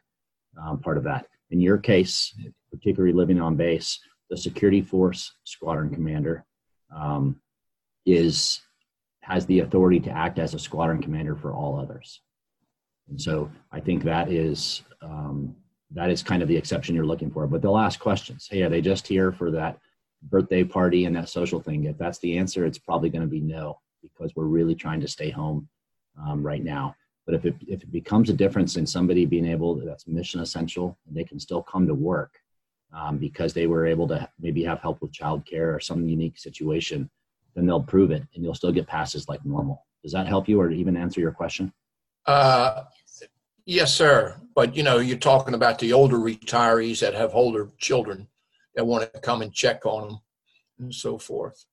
um, 0.62 0.78
part 0.80 0.96
of 0.96 1.04
that? 1.04 1.26
In 1.50 1.60
your 1.60 1.78
case, 1.78 2.34
particularly 2.70 3.12
living 3.12 3.40
on 3.40 3.56
base, 3.56 3.98
the 4.30 4.36
security 4.36 4.82
force 4.82 5.34
squadron 5.44 5.90
commander 5.90 6.44
um, 6.94 7.40
is 8.06 8.60
has 9.22 9.44
the 9.46 9.60
authority 9.60 10.00
to 10.00 10.10
act 10.10 10.38
as 10.38 10.54
a 10.54 10.58
squadron 10.58 11.02
commander 11.02 11.36
for 11.36 11.52
all 11.52 11.78
others. 11.78 12.22
And 13.10 13.20
so 13.20 13.50
I 13.72 13.80
think 13.80 14.04
that 14.04 14.30
is 14.30 14.82
um, 15.02 15.54
that 15.92 16.10
is 16.10 16.22
kind 16.22 16.42
of 16.42 16.48
the 16.48 16.56
exception 16.56 16.94
you're 16.94 17.06
looking 17.06 17.30
for. 17.30 17.46
But 17.46 17.62
they'll 17.62 17.78
ask 17.78 17.98
questions. 17.98 18.46
Hey, 18.50 18.62
are 18.62 18.68
they 18.68 18.80
just 18.80 19.06
here 19.06 19.32
for 19.32 19.50
that 19.50 19.78
birthday 20.22 20.64
party 20.64 21.06
and 21.06 21.16
that 21.16 21.28
social 21.28 21.60
thing? 21.60 21.84
If 21.84 21.98
that's 21.98 22.18
the 22.18 22.38
answer, 22.38 22.66
it's 22.66 22.78
probably 22.78 23.08
going 23.08 23.22
to 23.22 23.28
be 23.28 23.40
no 23.40 23.78
because 24.02 24.34
we're 24.34 24.44
really 24.44 24.74
trying 24.74 25.00
to 25.00 25.08
stay 25.08 25.30
home 25.30 25.68
um, 26.20 26.42
right 26.42 26.62
now. 26.62 26.94
But 27.26 27.34
if 27.34 27.44
it, 27.44 27.56
if 27.66 27.82
it 27.82 27.92
becomes 27.92 28.30
a 28.30 28.32
difference 28.32 28.76
in 28.76 28.86
somebody 28.86 29.26
being 29.26 29.46
able, 29.46 29.74
that's 29.74 30.06
mission 30.06 30.40
essential, 30.40 30.98
they 31.10 31.24
can 31.24 31.38
still 31.38 31.62
come 31.62 31.86
to 31.86 31.94
work 31.94 32.38
um, 32.92 33.18
because 33.18 33.52
they 33.52 33.66
were 33.66 33.86
able 33.86 34.08
to 34.08 34.28
maybe 34.40 34.64
have 34.64 34.80
help 34.80 35.02
with 35.02 35.12
childcare 35.12 35.74
or 35.74 35.80
some 35.80 36.08
unique 36.08 36.38
situation, 36.38 37.10
then 37.54 37.66
they'll 37.66 37.82
prove 37.82 38.10
it 38.10 38.22
and 38.34 38.42
you'll 38.42 38.54
still 38.54 38.72
get 38.72 38.86
passes 38.86 39.28
like 39.28 39.44
normal. 39.44 39.84
Does 40.02 40.12
that 40.12 40.26
help 40.26 40.48
you 40.48 40.60
or 40.60 40.70
even 40.70 40.96
answer 40.96 41.20
your 41.20 41.32
question? 41.32 41.72
Uh, 42.24 42.84
yes, 43.66 43.92
sir. 43.92 44.36
But 44.54 44.74
you 44.74 44.82
know, 44.82 44.98
you're 44.98 45.18
talking 45.18 45.54
about 45.54 45.78
the 45.78 45.92
older 45.92 46.16
retirees 46.16 47.00
that 47.00 47.14
have 47.14 47.34
older 47.34 47.68
children 47.78 48.28
that 48.74 48.86
want 48.86 49.12
to 49.12 49.20
come 49.20 49.42
and 49.42 49.52
check 49.52 49.84
on 49.84 50.08
them 50.08 50.20
and 50.78 50.94
so 50.94 51.18
forth. 51.18 51.64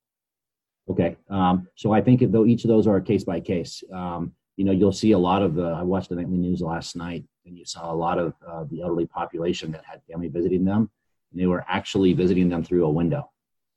Okay. 0.90 1.18
Um, 1.30 1.68
so 1.76 1.92
I 1.92 2.02
think 2.02 2.22
though 2.32 2.46
each 2.46 2.64
of 2.64 2.68
those 2.68 2.88
are 2.88 3.02
case 3.02 3.24
by 3.24 3.40
case. 3.40 3.84
Um, 3.92 4.34
you 4.56 4.64
know, 4.64 4.72
you'll 4.72 4.92
see 4.92 5.12
a 5.12 5.18
lot 5.18 5.42
of 5.42 5.56
the. 5.56 5.66
I 5.66 5.82
watched 5.82 6.10
the 6.10 6.16
nightly 6.16 6.38
news 6.38 6.62
last 6.62 6.96
night, 6.96 7.26
and 7.46 7.58
you 7.58 7.66
saw 7.66 7.92
a 7.92 7.96
lot 7.96 8.18
of 8.18 8.34
uh, 8.48 8.64
the 8.70 8.82
elderly 8.82 9.06
population 9.06 9.72
that 9.72 9.84
had 9.84 10.02
family 10.10 10.30
visiting 10.30 10.64
them, 10.64 10.90
and 11.32 11.42
they 11.42 11.46
were 11.46 11.66
actually 11.68 12.14
visiting 12.14 12.48
them 12.48 12.64
through 12.64 12.86
a 12.86 12.90
window 12.90 13.30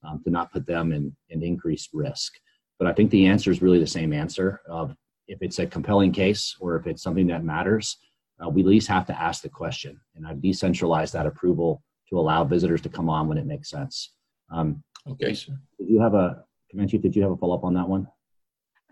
um, 0.04 0.22
to 0.24 0.30
not 0.30 0.52
put 0.52 0.66
them 0.66 0.92
in, 0.92 1.14
in 1.30 1.42
increased 1.42 1.90
risk. 1.92 2.34
But 2.78 2.86
I 2.86 2.92
think 2.92 3.10
the 3.10 3.26
answer 3.26 3.50
is 3.50 3.60
really 3.60 3.80
the 3.80 3.86
same 3.86 4.12
answer 4.12 4.60
of 4.68 4.94
if 5.26 5.38
it's 5.42 5.58
a 5.58 5.66
compelling 5.66 6.12
case 6.12 6.56
or 6.60 6.76
if 6.76 6.86
it's 6.86 7.02
something 7.02 7.26
that 7.26 7.44
matters, 7.44 7.96
uh, 8.44 8.48
we 8.48 8.62
at 8.62 8.68
least 8.68 8.88
have 8.88 9.06
to 9.06 9.20
ask 9.20 9.42
the 9.42 9.48
question. 9.48 10.00
And 10.14 10.26
I've 10.26 10.40
decentralized 10.40 11.12
that 11.14 11.26
approval 11.26 11.82
to 12.08 12.18
allow 12.18 12.44
visitors 12.44 12.80
to 12.82 12.88
come 12.88 13.08
on 13.08 13.28
when 13.28 13.36
it 13.36 13.46
makes 13.46 13.68
sense. 13.68 14.12
Um, 14.50 14.82
okay, 15.06 15.34
sir. 15.34 15.58
Did 15.78 15.88
you 15.88 16.00
have 16.00 16.14
a, 16.14 16.44
Did 16.76 17.16
you 17.16 17.22
have 17.22 17.32
a 17.32 17.36
follow 17.36 17.56
up 17.56 17.64
on 17.64 17.74
that 17.74 17.88
one? 17.88 18.08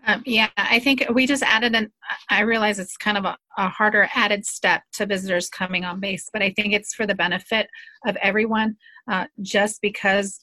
Um, 0.05 0.23
yeah, 0.25 0.47
I 0.55 0.79
think 0.79 1.05
we 1.13 1.27
just 1.27 1.43
added 1.43 1.75
an, 1.75 1.91
I 2.29 2.41
realize 2.41 2.79
it's 2.79 2.95
kind 2.95 3.17
of 3.17 3.25
a, 3.25 3.37
a, 3.57 3.67
harder 3.67 4.07
added 4.15 4.45
step 4.45 4.83
to 4.93 5.05
visitors 5.05 5.49
coming 5.49 5.83
on 5.83 5.99
base, 5.99 6.29
but 6.31 6.41
I 6.41 6.51
think 6.51 6.73
it's 6.73 6.93
for 6.93 7.05
the 7.05 7.15
benefit 7.15 7.67
of 8.05 8.15
everyone 8.21 8.77
uh, 9.11 9.25
just 9.41 9.81
because 9.81 10.39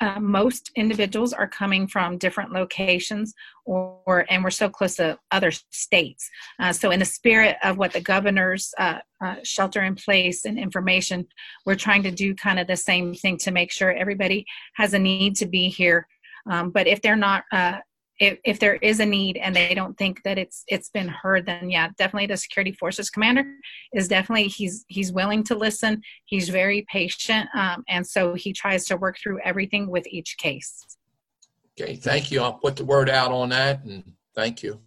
uh, 0.00 0.18
most 0.18 0.70
individuals 0.76 1.32
are 1.32 1.48
coming 1.48 1.86
from 1.86 2.18
different 2.18 2.52
locations 2.52 3.34
or, 3.66 3.98
or, 4.06 4.26
and 4.30 4.42
we're 4.42 4.50
so 4.50 4.68
close 4.68 4.96
to 4.96 5.18
other 5.30 5.50
states 5.50 6.28
uh, 6.58 6.72
so 6.72 6.90
in 6.90 7.00
the 7.00 7.04
spirit 7.04 7.56
of 7.62 7.76
what 7.76 7.92
the 7.92 8.00
governor's 8.00 8.72
uh, 8.78 8.98
uh 9.22 9.36
shelter 9.42 9.82
in 9.82 9.94
place 9.94 10.46
and 10.46 10.58
information 10.58 11.26
we're 11.66 11.74
trying 11.74 12.02
to 12.02 12.10
do 12.10 12.34
kind 12.34 12.58
of 12.58 12.66
the 12.66 12.76
same 12.76 13.12
thing 13.14 13.36
to 13.36 13.50
make 13.50 13.70
sure 13.70 13.92
everybody 13.92 14.46
has 14.74 14.94
a 14.94 14.98
need 14.98 15.36
to 15.36 15.44
be 15.44 15.68
here 15.68 16.06
um, 16.50 16.70
but 16.70 16.86
if 16.86 17.00
they're 17.00 17.16
not 17.16 17.44
uh, 17.52 17.78
if, 18.20 18.38
if 18.44 18.58
there 18.58 18.74
is 18.76 19.00
a 19.00 19.06
need 19.06 19.38
and 19.38 19.56
they 19.56 19.74
don't 19.74 19.96
think 19.96 20.22
that 20.24 20.38
it's 20.38 20.62
it's 20.68 20.90
been 20.90 21.08
heard 21.08 21.46
then 21.46 21.70
yeah 21.70 21.88
definitely 21.96 22.26
the 22.26 22.36
security 22.36 22.72
forces 22.72 23.08
commander 23.08 23.44
is 23.94 24.06
definitely 24.08 24.46
he's 24.46 24.84
he's 24.88 25.10
willing 25.12 25.42
to 25.44 25.54
listen. 25.56 26.02
He's 26.26 26.48
very 26.50 26.86
patient 26.92 27.48
um, 27.54 27.82
and 27.88 28.06
so 28.06 28.34
he 28.34 28.52
tries 28.52 28.84
to 28.86 28.96
work 28.96 29.16
through 29.20 29.40
everything 29.42 29.90
with 29.90 30.06
each 30.06 30.36
case. 30.36 30.84
Okay 31.80 31.96
thank 31.96 32.30
you. 32.30 32.42
I'll 32.42 32.52
put 32.52 32.76
the 32.76 32.84
word 32.84 33.08
out 33.08 33.32
on 33.32 33.48
that 33.48 33.82
and 33.84 34.04
thank 34.34 34.62
you. 34.62 34.80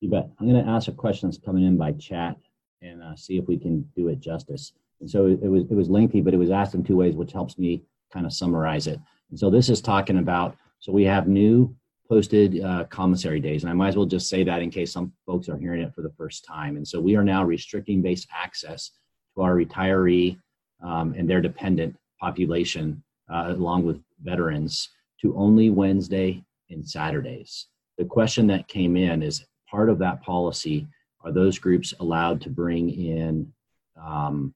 You 0.00 0.10
bet. 0.10 0.28
I'm 0.40 0.50
going 0.50 0.62
to 0.62 0.68
ask 0.68 0.88
a 0.88 0.92
question 0.92 1.28
that's 1.28 1.38
coming 1.38 1.64
in 1.64 1.76
by 1.76 1.92
chat 1.92 2.36
and 2.82 3.00
uh, 3.00 3.14
see 3.14 3.38
if 3.38 3.46
we 3.46 3.56
can 3.56 3.88
do 3.94 4.08
it 4.08 4.18
justice. 4.18 4.72
And 5.00 5.08
so 5.08 5.26
it, 5.26 5.38
it 5.40 5.48
was 5.48 5.62
it 5.70 5.74
was 5.74 5.88
lengthy 5.88 6.20
but 6.20 6.34
it 6.34 6.38
was 6.38 6.50
asked 6.50 6.74
in 6.74 6.82
two 6.82 6.96
ways 6.96 7.14
which 7.14 7.32
helps 7.32 7.58
me 7.58 7.84
kind 8.12 8.26
of 8.26 8.32
summarize 8.32 8.88
it. 8.88 8.98
And 9.30 9.38
so 9.38 9.48
this 9.50 9.68
is 9.68 9.80
talking 9.80 10.18
about 10.18 10.56
so 10.82 10.90
we 10.90 11.04
have 11.04 11.28
new 11.28 11.72
posted 12.08 12.60
uh, 12.60 12.84
commissary 12.90 13.38
days. 13.38 13.62
And 13.62 13.70
I 13.70 13.72
might 13.72 13.90
as 13.90 13.96
well 13.96 14.04
just 14.04 14.28
say 14.28 14.42
that 14.42 14.60
in 14.60 14.68
case 14.68 14.92
some 14.92 15.12
folks 15.24 15.48
are 15.48 15.56
hearing 15.56 15.80
it 15.80 15.94
for 15.94 16.02
the 16.02 16.10
first 16.18 16.44
time. 16.44 16.76
And 16.76 16.86
so 16.86 17.00
we 17.00 17.14
are 17.14 17.22
now 17.22 17.44
restricting 17.44 18.02
base 18.02 18.26
access 18.34 18.90
to 19.36 19.42
our 19.42 19.54
retiree 19.54 20.36
um, 20.82 21.14
and 21.16 21.30
their 21.30 21.40
dependent 21.40 21.96
population, 22.20 23.00
uh, 23.32 23.46
along 23.50 23.84
with 23.84 24.02
veterans, 24.24 24.88
to 25.20 25.36
only 25.36 25.70
Wednesday 25.70 26.42
and 26.68 26.86
Saturdays. 26.86 27.68
The 27.96 28.04
question 28.04 28.48
that 28.48 28.66
came 28.66 28.96
in 28.96 29.22
is 29.22 29.46
part 29.70 29.88
of 29.88 30.00
that 30.00 30.20
policy 30.20 30.88
are 31.20 31.30
those 31.30 31.60
groups 31.60 31.94
allowed 32.00 32.40
to 32.40 32.50
bring 32.50 32.90
in 32.90 33.52
um, 33.96 34.52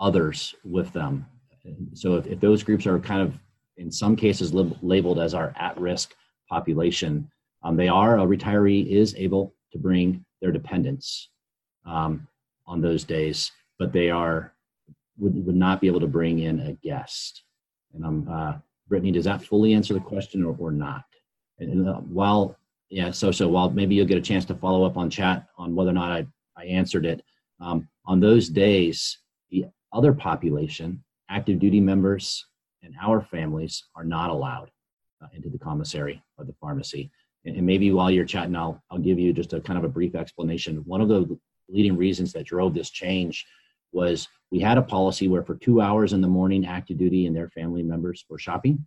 others 0.00 0.54
with 0.64 0.94
them? 0.94 1.26
So 1.92 2.16
if, 2.16 2.26
if 2.26 2.40
those 2.40 2.62
groups 2.62 2.86
are 2.86 2.98
kind 2.98 3.20
of 3.20 3.34
in 3.76 3.90
some 3.90 4.16
cases 4.16 4.54
lab- 4.54 4.76
labeled 4.82 5.18
as 5.18 5.34
our 5.34 5.52
at-risk 5.56 6.14
population, 6.48 7.30
um, 7.62 7.76
they 7.76 7.88
are 7.88 8.18
a 8.18 8.26
retiree 8.26 8.86
is 8.86 9.14
able 9.16 9.54
to 9.72 9.78
bring 9.78 10.24
their 10.40 10.52
dependents 10.52 11.30
um, 11.86 12.26
on 12.66 12.80
those 12.80 13.04
days, 13.04 13.50
but 13.78 13.92
they 13.92 14.10
are 14.10 14.52
would, 15.18 15.46
would 15.46 15.56
not 15.56 15.80
be 15.80 15.86
able 15.86 16.00
to 16.00 16.06
bring 16.06 16.40
in 16.40 16.60
a 16.60 16.72
guest. 16.72 17.44
And 17.94 18.04
um, 18.04 18.28
uh, 18.30 18.54
Brittany, 18.88 19.12
does 19.12 19.24
that 19.24 19.42
fully 19.42 19.74
answer 19.74 19.94
the 19.94 20.00
question 20.00 20.44
or, 20.44 20.56
or 20.58 20.72
not? 20.72 21.04
And, 21.58 21.70
and 21.70 21.88
uh, 21.88 21.94
while 21.94 22.56
yeah, 22.90 23.10
so 23.10 23.30
so 23.30 23.48
while 23.48 23.70
maybe 23.70 23.94
you'll 23.94 24.06
get 24.06 24.18
a 24.18 24.22
chance 24.22 24.44
to 24.46 24.54
follow 24.54 24.84
up 24.84 24.96
on 24.96 25.10
chat 25.10 25.46
on 25.56 25.74
whether 25.74 25.90
or 25.90 25.94
not 25.94 26.12
I 26.12 26.26
I 26.56 26.66
answered 26.66 27.06
it 27.06 27.24
um, 27.60 27.88
on 28.06 28.20
those 28.20 28.48
days, 28.48 29.18
the 29.50 29.66
other 29.92 30.12
population, 30.12 31.02
active 31.30 31.58
duty 31.58 31.80
members 31.80 32.46
and 32.84 32.94
our 33.02 33.22
families 33.22 33.84
are 33.94 34.04
not 34.04 34.30
allowed 34.30 34.70
uh, 35.22 35.28
into 35.32 35.48
the 35.48 35.58
commissary 35.58 36.22
or 36.38 36.44
the 36.44 36.54
pharmacy. 36.60 37.10
And, 37.44 37.56
and, 37.56 37.66
maybe 37.66 37.92
while 37.92 38.10
you're 38.10 38.24
chatting, 38.24 38.56
I'll, 38.56 38.82
I'll 38.90 38.98
give 38.98 39.18
you 39.18 39.32
just 39.32 39.52
a 39.52 39.60
kind 39.60 39.78
of 39.78 39.84
a 39.84 39.88
brief 39.88 40.14
explanation. 40.14 40.82
One 40.86 41.00
of 41.00 41.08
the 41.08 41.38
leading 41.68 41.96
reasons 41.96 42.32
that 42.32 42.46
drove 42.46 42.74
this 42.74 42.90
change 42.90 43.46
was 43.92 44.28
we 44.50 44.60
had 44.60 44.78
a 44.78 44.82
policy 44.82 45.28
where 45.28 45.42
for 45.42 45.54
two 45.54 45.80
hours 45.80 46.12
in 46.12 46.20
the 46.20 46.28
morning, 46.28 46.66
active 46.66 46.98
duty 46.98 47.26
and 47.26 47.34
their 47.34 47.48
family 47.50 47.82
members 47.82 48.24
were 48.28 48.38
shopping. 48.38 48.86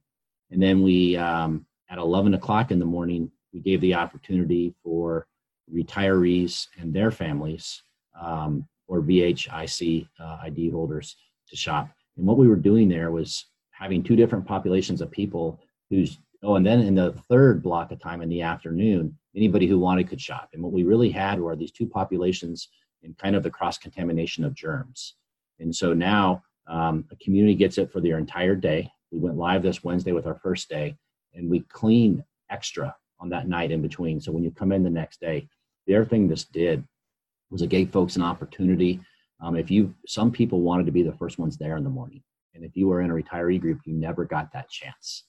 And 0.51 0.61
then 0.61 0.83
we, 0.83 1.17
um, 1.17 1.65
at 1.89 1.97
11 1.97 2.33
o'clock 2.33 2.71
in 2.71 2.79
the 2.79 2.85
morning, 2.85 3.31
we 3.53 3.59
gave 3.59 3.81
the 3.81 3.95
opportunity 3.95 4.73
for 4.83 5.27
retirees 5.73 6.67
and 6.79 6.93
their 6.93 7.11
families 7.11 7.81
um, 8.19 8.67
or 8.87 9.01
VHIC 9.01 10.07
uh, 10.19 10.37
ID 10.43 10.69
holders 10.69 11.15
to 11.49 11.55
shop. 11.55 11.89
And 12.17 12.25
what 12.25 12.37
we 12.37 12.47
were 12.47 12.55
doing 12.55 12.89
there 12.89 13.11
was 13.11 13.45
having 13.77 14.03
two 14.03 14.15
different 14.15 14.45
populations 14.45 15.01
of 15.01 15.11
people 15.11 15.59
who's 15.89 16.17
oh 16.43 16.55
and 16.55 16.65
then 16.65 16.79
in 16.81 16.95
the 16.95 17.11
third 17.29 17.61
block 17.61 17.91
of 17.91 17.99
time 17.99 18.21
in 18.21 18.29
the 18.29 18.41
afternoon 18.41 19.15
anybody 19.35 19.67
who 19.67 19.77
wanted 19.77 20.09
could 20.09 20.19
shop. 20.19 20.49
And 20.53 20.63
what 20.63 20.73
we 20.73 20.83
really 20.83 21.11
had 21.11 21.39
were 21.39 21.55
these 21.55 21.71
two 21.71 21.87
populations 21.87 22.69
in 23.03 23.13
kind 23.13 23.35
of 23.35 23.43
the 23.43 23.51
cross 23.51 23.77
contamination 23.77 24.43
of 24.43 24.55
germs. 24.55 25.13
And 25.59 25.75
so 25.75 25.93
now 25.93 26.41
um, 26.67 27.05
a 27.11 27.15
community 27.17 27.53
gets 27.53 27.77
it 27.77 27.91
for 27.91 28.01
their 28.01 28.17
entire 28.17 28.55
day. 28.55 28.91
We 29.11 29.19
went 29.19 29.37
live 29.37 29.61
this 29.61 29.83
wednesday 29.83 30.11
with 30.11 30.25
our 30.25 30.39
first 30.41 30.69
day 30.69 30.95
and 31.35 31.49
we 31.49 31.59
clean 31.61 32.23
extra 32.49 32.95
on 33.19 33.29
that 33.29 33.47
night 33.47 33.71
in 33.71 33.81
between. 33.81 34.19
So 34.19 34.31
when 34.31 34.43
you 34.43 34.51
come 34.51 34.71
in 34.71 34.83
the 34.83 34.89
next 34.89 35.21
day 35.21 35.47
the 35.85 35.95
other 35.95 36.05
thing 36.05 36.27
this 36.27 36.43
did 36.43 36.83
was 37.49 37.61
it 37.61 37.69
gave 37.69 37.91
folks 37.91 38.17
an 38.17 38.21
opportunity. 38.23 38.99
Um, 39.39 39.55
if 39.55 39.69
you 39.69 39.93
some 40.07 40.31
people 40.31 40.61
wanted 40.61 40.87
to 40.87 40.91
be 40.91 41.03
the 41.03 41.13
first 41.13 41.37
ones 41.37 41.57
there 41.57 41.77
in 41.77 41.83
the 41.83 41.89
morning 41.89 42.23
and 42.57 42.65
if 42.65 42.75
you 42.75 42.87
were 42.87 43.01
in 43.01 43.11
a 43.11 43.13
retiree 43.13 43.61
group, 43.61 43.79
you 43.85 43.93
never 43.93 44.25
got 44.25 44.51
that 44.51 44.69
chance. 44.69 45.23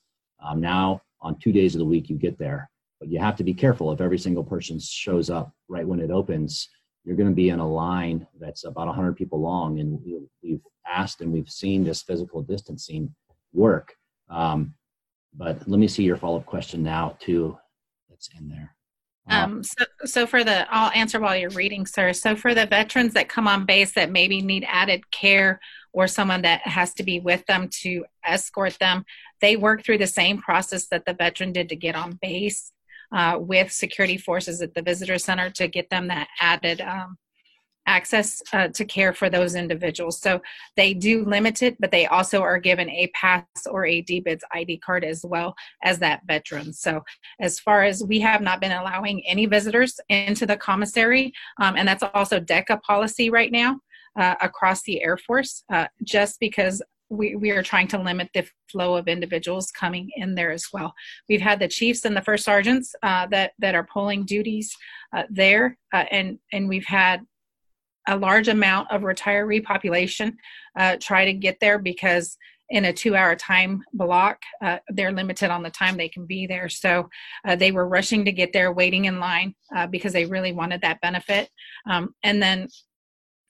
Um, 0.45 0.61
now, 0.61 1.03
on 1.21 1.39
two 1.39 1.53
days 1.53 1.75
of 1.75 1.79
the 1.79 1.85
week, 1.85 2.09
you 2.09 2.17
get 2.17 2.39
there, 2.39 2.71
but 2.99 3.09
you 3.09 3.21
have 3.21 3.37
to 3.37 3.45
be 3.45 3.55
careful. 3.55 3.93
If 3.93 4.01
every 4.01 4.19
single 4.19 4.43
person 4.43 4.81
shows 4.81 5.31
up 5.31 5.53
right 5.69 5.87
when 5.87 6.01
it 6.01 6.11
opens, 6.11 6.69
you're 7.05 7.17
going 7.17 7.29
to 7.29 7.35
be 7.35 7.51
in 7.51 7.59
a 7.59 7.69
line 7.69 8.27
that's 8.41 8.65
about 8.65 8.87
100 8.87 9.15
people 9.15 9.41
long. 9.41 9.79
And 9.81 10.01
we've 10.43 10.61
asked 10.87 11.21
and 11.21 11.33
we've 11.33 11.51
seen 11.51 11.85
this 11.85 12.03
physical 12.03 12.43
distancing 12.43 13.15
work. 13.53 13.95
Um, 14.31 14.75
but 15.37 15.69
let 15.69 15.79
me 15.79 15.89
see 15.89 16.05
your 16.05 16.17
follow 16.17 16.39
up 16.39 16.47
question 16.47 16.83
now, 16.83 17.17
too, 17.21 17.59
that's 18.09 18.31
in 18.39 18.49
there. 18.49 18.75
Uh, 19.31 19.35
um, 19.35 19.63
so, 19.63 19.85
so 20.05 20.27
for 20.27 20.43
the, 20.43 20.67
I'll 20.75 20.91
answer 20.93 21.21
while 21.21 21.37
you're 21.37 21.51
reading, 21.51 21.85
sir. 21.85 22.15
So 22.15 22.35
for 22.35 22.55
the 22.55 22.67
veterans 22.67 23.13
that 23.15 23.29
come 23.29 23.47
on 23.47 23.67
base 23.67 23.93
that 23.93 24.11
maybe 24.11 24.41
need 24.41 24.65
added 24.67 25.11
care 25.11 25.61
or 25.93 26.07
someone 26.07 26.43
that 26.43 26.61
has 26.67 26.95
to 26.95 27.03
be 27.03 27.21
with 27.21 27.45
them 27.47 27.69
to 27.81 28.05
escort 28.25 28.79
them, 28.79 29.05
they 29.41 29.57
work 29.57 29.85
through 29.85 29.99
the 29.99 30.07
same 30.07 30.39
process 30.39 30.87
that 30.89 31.05
the 31.07 31.15
veteran 31.15 31.53
did 31.53 31.69
to 31.69 31.77
get 31.77 31.95
on 31.95 32.19
base 32.21 32.73
uh, 33.13 33.37
with 33.39 33.73
security 33.73 34.19
forces 34.19 34.61
at 34.61 34.75
the 34.75 34.83
visitor 34.83 35.19
center 35.19 35.51
to 35.51 35.69
get 35.69 35.89
them 35.91 36.09
that 36.09 36.29
added 36.41 36.81
um, 36.81 37.17
access 37.89 38.43
uh, 38.53 38.69
to 38.69 38.85
care 38.85 39.15
for 39.15 39.31
those 39.31 39.55
individuals. 39.55 40.21
So 40.21 40.41
they 40.77 40.93
do 40.93 41.25
limit 41.25 41.63
it, 41.63 41.77
but 41.81 41.91
they 41.91 42.07
also 42.07 42.43
are 42.43 42.59
given 42.59 42.91
a 42.91 43.09
pass 43.15 43.45
or 43.69 43.87
a 43.87 44.03
DBIDS 44.03 44.43
ID 44.53 44.77
card 44.79 45.05
as 45.05 45.25
well 45.25 45.55
as 45.83 45.99
that 46.01 46.21
veteran. 46.27 46.73
So 46.75 47.03
as 47.41 47.59
far 47.59 47.85
as 47.85 48.05
we 48.05 48.21
have 48.21 48.43
not 48.43 48.61
been 48.61 48.73
allowing 48.73 49.27
any 49.27 49.47
visitors 49.47 49.99
into 50.11 50.45
the 50.45 50.57
commissary, 50.57 51.33
um, 51.61 51.77
and 51.77 51.89
that's 51.89 52.05
also 52.15 52.39
DECA 52.39 52.83
policy 52.83 53.31
right 53.31 53.51
now 53.51 53.81
uh, 54.19 54.35
across 54.43 54.83
the 54.83 55.03
Air 55.03 55.17
Force, 55.17 55.65
uh, 55.73 55.87
just 56.03 56.39
because 56.41 56.83
we, 57.11 57.37
we 57.37 57.51
are 57.51 57.63
trying 57.63 57.89
to 57.89 57.99
limit 57.99 58.29
the 58.35 58.47
flow 58.71 58.97
of 58.97 59.09
individuals 59.09 59.71
coming 59.71 60.11
in 60.17 60.35
there 60.35 60.51
as 60.51 60.67
well. 60.73 60.93
We've 61.29 61.41
had 61.41 61.61
the 61.61 61.69
chiefs 61.69 62.05
and 62.05 62.17
the 62.17 62.23
first 62.23 62.45
sergeants 62.45 62.95
uh, 63.03 63.27
that 63.29 63.53
that 63.61 63.75
are 63.75 63.87
pulling 63.91 64.25
duties 64.25 64.75
uh, 65.17 65.23
there, 65.31 65.79
uh, 65.93 66.05
and 66.11 66.39
and 66.53 66.69
we've 66.69 66.87
had 66.87 67.21
a 68.07 68.17
large 68.17 68.49
amount 68.49 68.91
of 68.91 69.03
retiree 69.03 69.63
population 69.63 70.37
uh, 70.79 70.97
try 71.01 71.25
to 71.25 71.33
get 71.33 71.59
there 71.61 71.79
because 71.79 72.37
in 72.71 72.87
a 72.87 72.93
two 72.93 73.17
hour 73.17 73.35
time 73.35 73.83
block 73.95 74.39
uh, 74.63 74.79
they're 74.89 75.13
limited 75.13 75.51
on 75.51 75.63
the 75.63 75.71
time 75.71 75.97
they 75.97 76.09
can 76.09 76.27
be 76.27 76.47
there 76.47 76.69
so 76.69 77.09
uh, 77.47 77.57
they 77.57 77.71
were 77.71 77.89
rushing 77.89 78.25
to 78.25 78.33
get 78.33 78.53
there 78.53 78.73
waiting 78.73 79.07
in 79.07 79.19
line 79.19 79.55
because 79.91 80.13
they 80.13 80.25
really 80.27 80.53
wanted 80.53 80.81
that 80.81 81.01
benefit 81.01 81.51
um, 81.91 82.15
and 82.23 82.43
then 82.43 82.69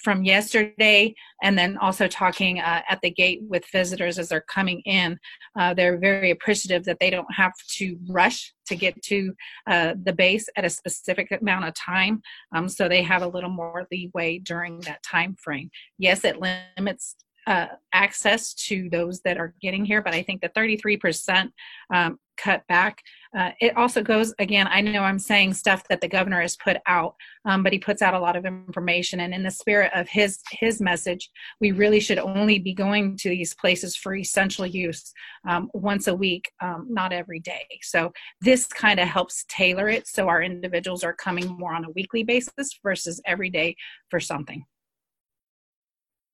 from 0.02 0.24
yesterday 0.24 1.14
and 1.42 1.58
then 1.58 1.76
also 1.78 2.06
talking 2.06 2.60
uh, 2.60 2.82
at 2.88 3.00
the 3.02 3.10
gate 3.10 3.40
with 3.48 3.64
visitors 3.72 4.18
as 4.18 4.28
they're 4.28 4.40
coming 4.40 4.80
in 4.84 5.18
uh, 5.58 5.74
they're 5.74 5.98
very 5.98 6.30
appreciative 6.30 6.84
that 6.84 6.98
they 7.00 7.10
don't 7.10 7.32
have 7.34 7.52
to 7.68 7.96
rush 8.08 8.52
to 8.66 8.76
get 8.76 9.00
to 9.02 9.32
uh, 9.66 9.94
the 10.04 10.12
base 10.12 10.48
at 10.56 10.64
a 10.64 10.70
specific 10.70 11.30
amount 11.40 11.64
of 11.64 11.74
time 11.74 12.20
um, 12.54 12.68
so 12.68 12.88
they 12.88 13.02
have 13.02 13.22
a 13.22 13.28
little 13.28 13.50
more 13.50 13.86
leeway 13.90 14.38
during 14.38 14.80
that 14.80 15.02
time 15.02 15.34
frame. 15.42 15.70
Yes 15.98 16.24
it 16.24 16.38
limits 16.40 17.16
uh, 17.48 17.66
access 17.94 18.52
to 18.52 18.90
those 18.90 19.22
that 19.22 19.38
are 19.38 19.54
getting 19.62 19.82
here, 19.82 20.02
but 20.02 20.12
I 20.12 20.22
think 20.22 20.42
the 20.42 20.50
33% 20.50 21.50
um, 21.94 22.18
cut 22.36 22.62
back. 22.68 23.02
Uh, 23.36 23.50
it 23.60 23.74
also 23.74 24.02
goes 24.02 24.34
again. 24.38 24.68
I 24.70 24.82
know 24.82 25.02
I'm 25.02 25.18
saying 25.18 25.54
stuff 25.54 25.82
that 25.88 26.02
the 26.02 26.08
governor 26.08 26.42
has 26.42 26.58
put 26.58 26.76
out, 26.86 27.14
um, 27.46 27.62
but 27.62 27.72
he 27.72 27.78
puts 27.78 28.02
out 28.02 28.12
a 28.12 28.20
lot 28.20 28.36
of 28.36 28.44
information. 28.44 29.20
And 29.20 29.32
in 29.32 29.42
the 29.42 29.50
spirit 29.50 29.90
of 29.94 30.08
his 30.08 30.40
his 30.50 30.80
message, 30.80 31.30
we 31.58 31.72
really 31.72 32.00
should 32.00 32.18
only 32.18 32.58
be 32.58 32.74
going 32.74 33.16
to 33.16 33.30
these 33.30 33.54
places 33.54 33.96
for 33.96 34.14
essential 34.14 34.66
use 34.66 35.10
um, 35.48 35.70
once 35.72 36.06
a 36.06 36.14
week, 36.14 36.50
um, 36.62 36.86
not 36.90 37.14
every 37.14 37.40
day. 37.40 37.66
So 37.80 38.12
this 38.42 38.66
kind 38.66 39.00
of 39.00 39.08
helps 39.08 39.46
tailor 39.48 39.88
it 39.88 40.06
so 40.06 40.28
our 40.28 40.42
individuals 40.42 41.02
are 41.02 41.14
coming 41.14 41.46
more 41.58 41.74
on 41.74 41.86
a 41.86 41.90
weekly 41.90 42.24
basis 42.24 42.78
versus 42.82 43.22
every 43.26 43.48
day 43.48 43.74
for 44.10 44.20
something. 44.20 44.64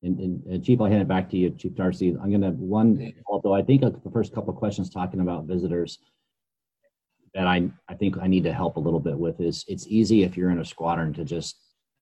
And, 0.05 0.21
and, 0.21 0.45
and, 0.45 0.65
Chief, 0.65 0.81
I'll 0.81 0.87
hand 0.87 1.01
it 1.01 1.09
back 1.09 1.31
to 1.31 1.37
you, 1.37 1.51
Chief 1.51 1.75
Darcy. 1.75 2.11
I'm 2.11 2.29
going 2.29 2.43
to 2.43 2.51
one, 2.51 3.15
although 3.27 3.55
I 3.55 3.63
think 3.63 3.81
the 3.81 4.11
first 4.13 4.35
couple 4.35 4.51
of 4.51 4.57
questions 4.57 4.91
talking 4.91 5.21
about 5.21 5.47
visitors 5.47 5.99
that 7.33 7.47
I, 7.47 7.71
I 7.89 7.95
think 7.95 8.19
I 8.19 8.27
need 8.27 8.45
to 8.45 8.53
help 8.53 8.77
a 8.77 8.81
little 8.81 9.01
bit 9.01 9.19
with 9.19 9.41
is 9.41 9.65
it's 9.67 9.87
easy 9.89 10.23
if 10.23 10.37
you're 10.37 10.51
in 10.51 10.61
a 10.61 10.65
squadron 10.65 11.15
to 11.15 11.25
just 11.25 11.57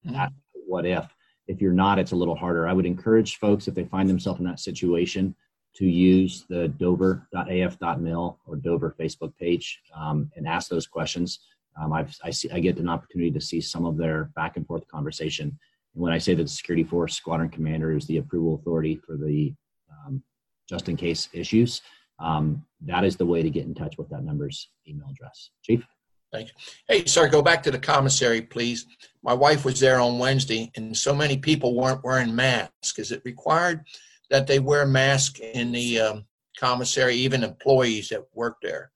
mm-hmm. 0.04 0.16
ask 0.16 0.32
what 0.66 0.84
if. 0.84 1.06
If 1.46 1.60
you're 1.60 1.72
not, 1.72 1.98
it's 1.98 2.12
a 2.12 2.16
little 2.16 2.34
harder. 2.34 2.66
I 2.66 2.72
would 2.72 2.86
encourage 2.86 3.38
folks 3.38 3.68
if 3.68 3.74
they 3.74 3.84
find 3.84 4.08
themselves 4.08 4.40
in 4.40 4.46
that 4.46 4.60
situation 4.60 5.34
to 5.76 5.86
use 5.86 6.44
the 6.48 6.68
dover.af.mil 6.68 8.38
or 8.46 8.56
Dover 8.56 8.94
Facebook 8.98 9.36
page 9.38 9.80
um, 9.96 10.30
and 10.36 10.46
ask 10.46 10.68
those 10.68 10.86
questions. 10.86 11.40
Um, 11.80 11.92
I've, 11.92 12.14
I, 12.22 12.30
see, 12.30 12.50
I 12.50 12.60
get 12.60 12.78
an 12.78 12.88
opportunity 12.88 13.30
to 13.30 13.40
see 13.40 13.60
some 13.60 13.86
of 13.86 13.96
their 13.96 14.24
back 14.36 14.56
and 14.56 14.66
forth 14.66 14.86
conversation 14.88 15.58
and 15.94 16.02
when 16.02 16.12
I 16.12 16.18
say 16.18 16.34
that 16.34 16.42
the 16.42 16.48
security 16.48 16.84
force 16.84 17.14
squadron 17.14 17.48
commander 17.48 17.96
is 17.96 18.06
the 18.06 18.18
approval 18.18 18.54
authority 18.54 18.96
for 18.96 19.16
the 19.16 19.54
um, 19.90 20.22
just 20.68 20.88
in 20.88 20.96
case 20.96 21.28
issues, 21.32 21.82
um, 22.18 22.64
that 22.82 23.04
is 23.04 23.16
the 23.16 23.26
way 23.26 23.42
to 23.42 23.50
get 23.50 23.66
in 23.66 23.74
touch 23.74 23.98
with 23.98 24.08
that 24.10 24.24
member's 24.24 24.70
email 24.88 25.08
address. 25.10 25.50
Chief? 25.62 25.84
Thank 26.32 26.48
you. 26.48 26.54
Hey, 26.88 27.04
sir, 27.04 27.28
go 27.28 27.42
back 27.42 27.62
to 27.64 27.70
the 27.70 27.78
commissary, 27.78 28.40
please. 28.40 28.86
My 29.22 29.34
wife 29.34 29.66
was 29.66 29.78
there 29.78 30.00
on 30.00 30.18
Wednesday, 30.18 30.70
and 30.76 30.96
so 30.96 31.14
many 31.14 31.36
people 31.36 31.74
weren't 31.74 32.02
wearing 32.02 32.34
masks. 32.34 32.98
Is 32.98 33.12
it 33.12 33.20
required 33.26 33.84
that 34.30 34.46
they 34.46 34.58
wear 34.58 34.86
masks 34.86 35.40
in 35.40 35.72
the 35.72 36.00
um, 36.00 36.24
commissary, 36.58 37.16
even 37.16 37.44
employees 37.44 38.08
that 38.08 38.24
work 38.32 38.56
there 38.62 38.90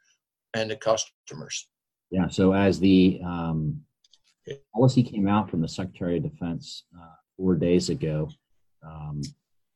and 0.54 0.70
the 0.70 0.76
customers? 0.76 1.68
Yeah, 2.10 2.28
so 2.28 2.54
as 2.54 2.80
the 2.80 3.20
um, 3.22 3.82
policy 4.74 5.02
came 5.02 5.28
out 5.28 5.50
from 5.50 5.60
the 5.60 5.68
Secretary 5.68 6.18
of 6.18 6.22
Defense 6.22 6.84
uh, 6.96 7.14
four 7.36 7.54
days 7.54 7.88
ago. 7.90 8.28
Um, 8.86 9.22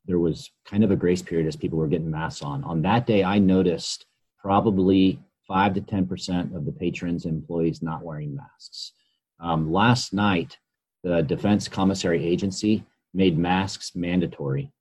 there 0.05 0.19
was 0.19 0.51
kind 0.65 0.83
of 0.83 0.91
a 0.91 0.95
grace 0.95 1.21
period 1.21 1.47
as 1.47 1.55
people 1.55 1.77
were 1.77 1.87
getting 1.87 2.09
masks 2.09 2.41
on. 2.41 2.63
On 2.63 2.81
that 2.81 3.05
day, 3.05 3.23
I 3.23 3.39
noticed 3.39 4.05
probably 4.39 5.19
five 5.47 5.73
to 5.73 5.81
ten 5.81 6.07
percent 6.07 6.55
of 6.55 6.65
the 6.65 6.71
patrons 6.71 7.25
employees 7.25 7.81
not 7.81 8.03
wearing 8.03 8.35
masks. 8.35 8.93
Um, 9.39 9.71
last 9.71 10.13
night, 10.13 10.57
the 11.03 11.21
Defense 11.21 11.67
Commissary 11.67 12.25
Agency 12.25 12.83
made 13.13 13.37
masks 13.37 13.95
mandatory 13.95 14.71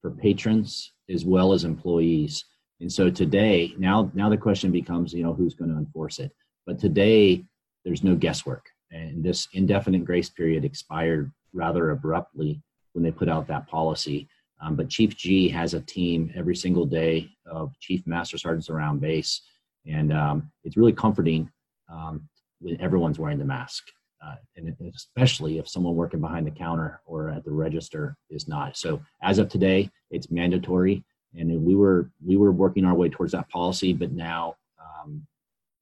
for 0.00 0.10
patrons 0.10 0.92
as 1.08 1.24
well 1.24 1.52
as 1.52 1.64
employees. 1.64 2.44
And 2.80 2.90
so 2.90 3.10
today, 3.10 3.74
now 3.78 4.10
now 4.14 4.28
the 4.30 4.36
question 4.36 4.70
becomes, 4.70 5.12
you 5.12 5.22
know, 5.22 5.34
who's 5.34 5.54
going 5.54 5.70
to 5.70 5.76
enforce 5.76 6.18
it? 6.18 6.32
But 6.66 6.78
today, 6.78 7.44
there's 7.84 8.04
no 8.04 8.14
guesswork 8.14 8.70
and 8.90 9.22
this 9.22 9.48
indefinite 9.52 10.04
grace 10.04 10.28
period 10.28 10.64
expired 10.64 11.30
rather 11.52 11.90
abruptly 11.90 12.60
when 12.92 13.04
they 13.04 13.10
put 13.10 13.28
out 13.28 13.46
that 13.46 13.68
policy. 13.68 14.28
Um, 14.62 14.76
but 14.76 14.88
Chief 14.88 15.16
Gee 15.16 15.48
has 15.48 15.74
a 15.74 15.80
team 15.80 16.32
every 16.34 16.54
single 16.54 16.84
day 16.84 17.30
of 17.46 17.72
chief 17.80 18.06
master 18.06 18.36
sergeants 18.36 18.68
around 18.68 19.00
base, 19.00 19.40
and 19.86 20.12
um, 20.12 20.50
it's 20.64 20.76
really 20.76 20.92
comforting 20.92 21.50
um, 21.90 22.28
when 22.60 22.78
everyone's 22.80 23.18
wearing 23.18 23.38
the 23.38 23.44
mask, 23.44 23.84
uh, 24.24 24.34
and 24.56 24.76
especially 24.94 25.58
if 25.58 25.66
someone 25.66 25.96
working 25.96 26.20
behind 26.20 26.46
the 26.46 26.50
counter 26.50 27.00
or 27.06 27.30
at 27.30 27.44
the 27.44 27.50
register 27.50 28.16
is 28.28 28.48
not. 28.48 28.76
So 28.76 29.00
as 29.22 29.38
of 29.38 29.48
today, 29.48 29.90
it's 30.10 30.30
mandatory, 30.30 31.02
and 31.34 31.64
we 31.64 31.74
were 31.74 32.10
we 32.24 32.36
were 32.36 32.52
working 32.52 32.84
our 32.84 32.94
way 32.94 33.08
towards 33.08 33.32
that 33.32 33.48
policy, 33.48 33.94
but 33.94 34.12
now 34.12 34.56
um, 34.78 35.26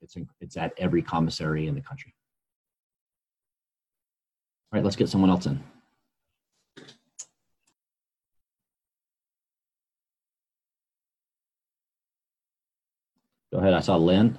it's 0.03 0.17
it's 0.41 0.57
at 0.57 0.73
every 0.79 1.03
commissary 1.03 1.67
in 1.67 1.75
the 1.75 1.81
country. 1.81 2.15
All 4.71 4.79
right, 4.79 4.85
let's 4.85 4.97
get 4.97 5.09
someone 5.09 5.31
else 5.31 5.47
in. 5.47 5.63
Go 13.51 13.59
ahead. 13.59 13.73
I 13.73 13.81
saw 13.81 13.97
Lynn. 13.97 14.39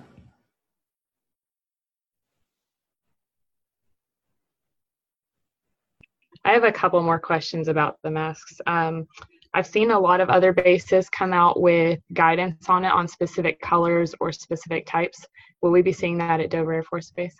I 6.45 6.51
have 6.53 6.63
a 6.63 6.71
couple 6.71 7.01
more 7.01 7.19
questions 7.19 7.67
about 7.67 7.97
the 8.03 8.11
masks. 8.11 8.61
Um, 8.67 9.07
I've 9.53 9.65
seen 9.67 9.89
a 9.89 9.99
lot 9.99 10.21
of 10.21 10.29
other 10.29 10.53
bases 10.53 11.09
come 11.09 11.33
out 11.33 11.59
with 11.59 11.99
guidance 12.13 12.69
on 12.69 12.85
it 12.85 12.91
on 12.91 13.07
specific 13.07 13.59
colors 13.61 14.13
or 14.19 14.31
specific 14.31 14.85
types. 14.85 15.25
Will 15.61 15.71
we 15.71 15.81
be 15.81 15.91
seeing 15.91 16.19
that 16.19 16.39
at 16.39 16.51
Dover 16.51 16.73
Air 16.73 16.83
Force 16.83 17.11
Base? 17.11 17.35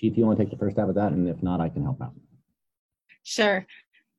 Chief, 0.00 0.16
you 0.16 0.24
want 0.24 0.38
to 0.38 0.44
take 0.44 0.50
the 0.50 0.56
first 0.56 0.76
stab 0.76 0.88
at 0.88 0.94
that? 0.94 1.12
And 1.12 1.28
if 1.28 1.42
not, 1.42 1.60
I 1.60 1.68
can 1.68 1.82
help 1.82 2.00
out. 2.00 2.14
Sure. 3.22 3.66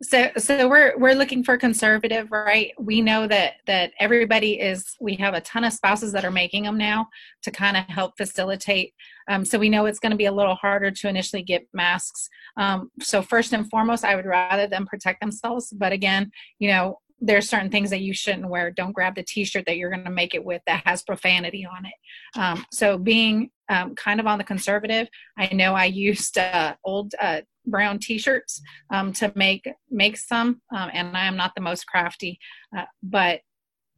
So, 0.03 0.29
so 0.37 0.67
we're 0.67 0.97
we're 0.97 1.15
looking 1.15 1.43
for 1.43 1.57
conservative, 1.57 2.31
right? 2.31 2.71
We 2.79 3.01
know 3.01 3.25
that 3.27 3.53
that 3.65 3.91
everybody 3.99 4.59
is. 4.59 4.95
We 4.99 5.15
have 5.15 5.33
a 5.33 5.41
ton 5.41 5.63
of 5.63 5.73
spouses 5.73 6.11
that 6.13 6.23
are 6.23 6.31
making 6.31 6.63
them 6.63 6.77
now 6.77 7.07
to 7.43 7.51
kind 7.51 7.77
of 7.77 7.85
help 7.85 8.15
facilitate. 8.15 8.93
Um, 9.27 9.43
so 9.43 9.57
we 9.57 9.69
know 9.69 9.85
it's 9.87 9.99
going 9.99 10.11
to 10.11 10.17
be 10.17 10.25
a 10.25 10.31
little 10.31 10.55
harder 10.55 10.91
to 10.91 11.07
initially 11.07 11.43
get 11.43 11.67
masks. 11.73 12.29
Um, 12.57 12.91
so 12.99 13.23
first 13.23 13.53
and 13.53 13.69
foremost, 13.69 14.05
I 14.05 14.15
would 14.15 14.25
rather 14.25 14.67
them 14.67 14.85
protect 14.85 15.19
themselves. 15.19 15.73
But 15.75 15.93
again, 15.93 16.31
you 16.59 16.69
know, 16.69 16.99
there's 17.21 17.47
certain 17.47 17.69
things 17.69 17.91
that 17.91 18.01
you 18.01 18.13
shouldn't 18.13 18.49
wear. 18.49 18.71
Don't 18.71 18.91
grab 18.91 19.15
the 19.15 19.23
T-shirt 19.23 19.65
that 19.67 19.77
you're 19.77 19.91
going 19.91 20.03
to 20.03 20.11
make 20.11 20.33
it 20.33 20.43
with 20.43 20.61
that 20.65 20.81
has 20.85 21.03
profanity 21.03 21.65
on 21.65 21.85
it. 21.85 22.39
Um, 22.39 22.65
so 22.71 22.97
being 22.97 23.51
um, 23.69 23.95
kind 23.95 24.19
of 24.19 24.25
on 24.25 24.39
the 24.39 24.43
conservative, 24.43 25.07
I 25.37 25.53
know 25.53 25.75
I 25.75 25.85
used 25.85 26.37
uh, 26.37 26.75
old 26.83 27.13
uh, 27.21 27.41
brown 27.67 27.99
T-shirts 27.99 28.59
um, 28.89 29.13
to 29.13 29.31
make 29.35 29.69
make 29.89 30.17
some, 30.17 30.61
um, 30.75 30.89
and 30.93 31.15
I 31.15 31.25
am 31.25 31.37
not 31.37 31.53
the 31.55 31.61
most 31.61 31.85
crafty, 31.85 32.39
uh, 32.75 32.85
but 33.03 33.41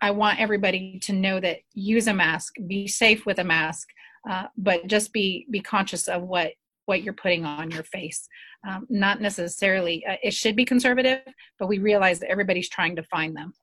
I 0.02 0.12
want 0.12 0.42
everybody 0.42 1.00
to 1.04 1.14
know 1.14 1.40
that 1.40 1.60
use 1.74 2.08
a 2.08 2.14
mask, 2.14 2.56
be 2.68 2.88
safe 2.88 3.26
with 3.26 3.40
a 3.40 3.44
mask, 3.46 3.88
uh, 4.30 4.48
but 4.58 4.88
just 4.88 5.14
be 5.14 5.48
be 5.50 5.62
conscious 5.62 6.10
of 6.10 6.24
what 6.24 6.52
what 6.86 7.04
you're 7.04 7.14
putting 7.14 7.46
on 7.46 7.72
your 7.72 7.84
face. 7.84 8.28
Um, 8.68 8.86
not 8.90 9.22
necessarily, 9.22 10.06
uh, 10.06 10.16
it 10.24 10.34
should 10.34 10.56
be 10.56 10.66
conservative, 10.66 11.22
but 11.60 11.68
we 11.68 11.80
realize 11.80 12.20
that 12.20 12.30
everybody's 12.30 12.70
trying 12.70 12.96
to 12.96 13.04
find 13.04 13.36
them. 13.36 13.54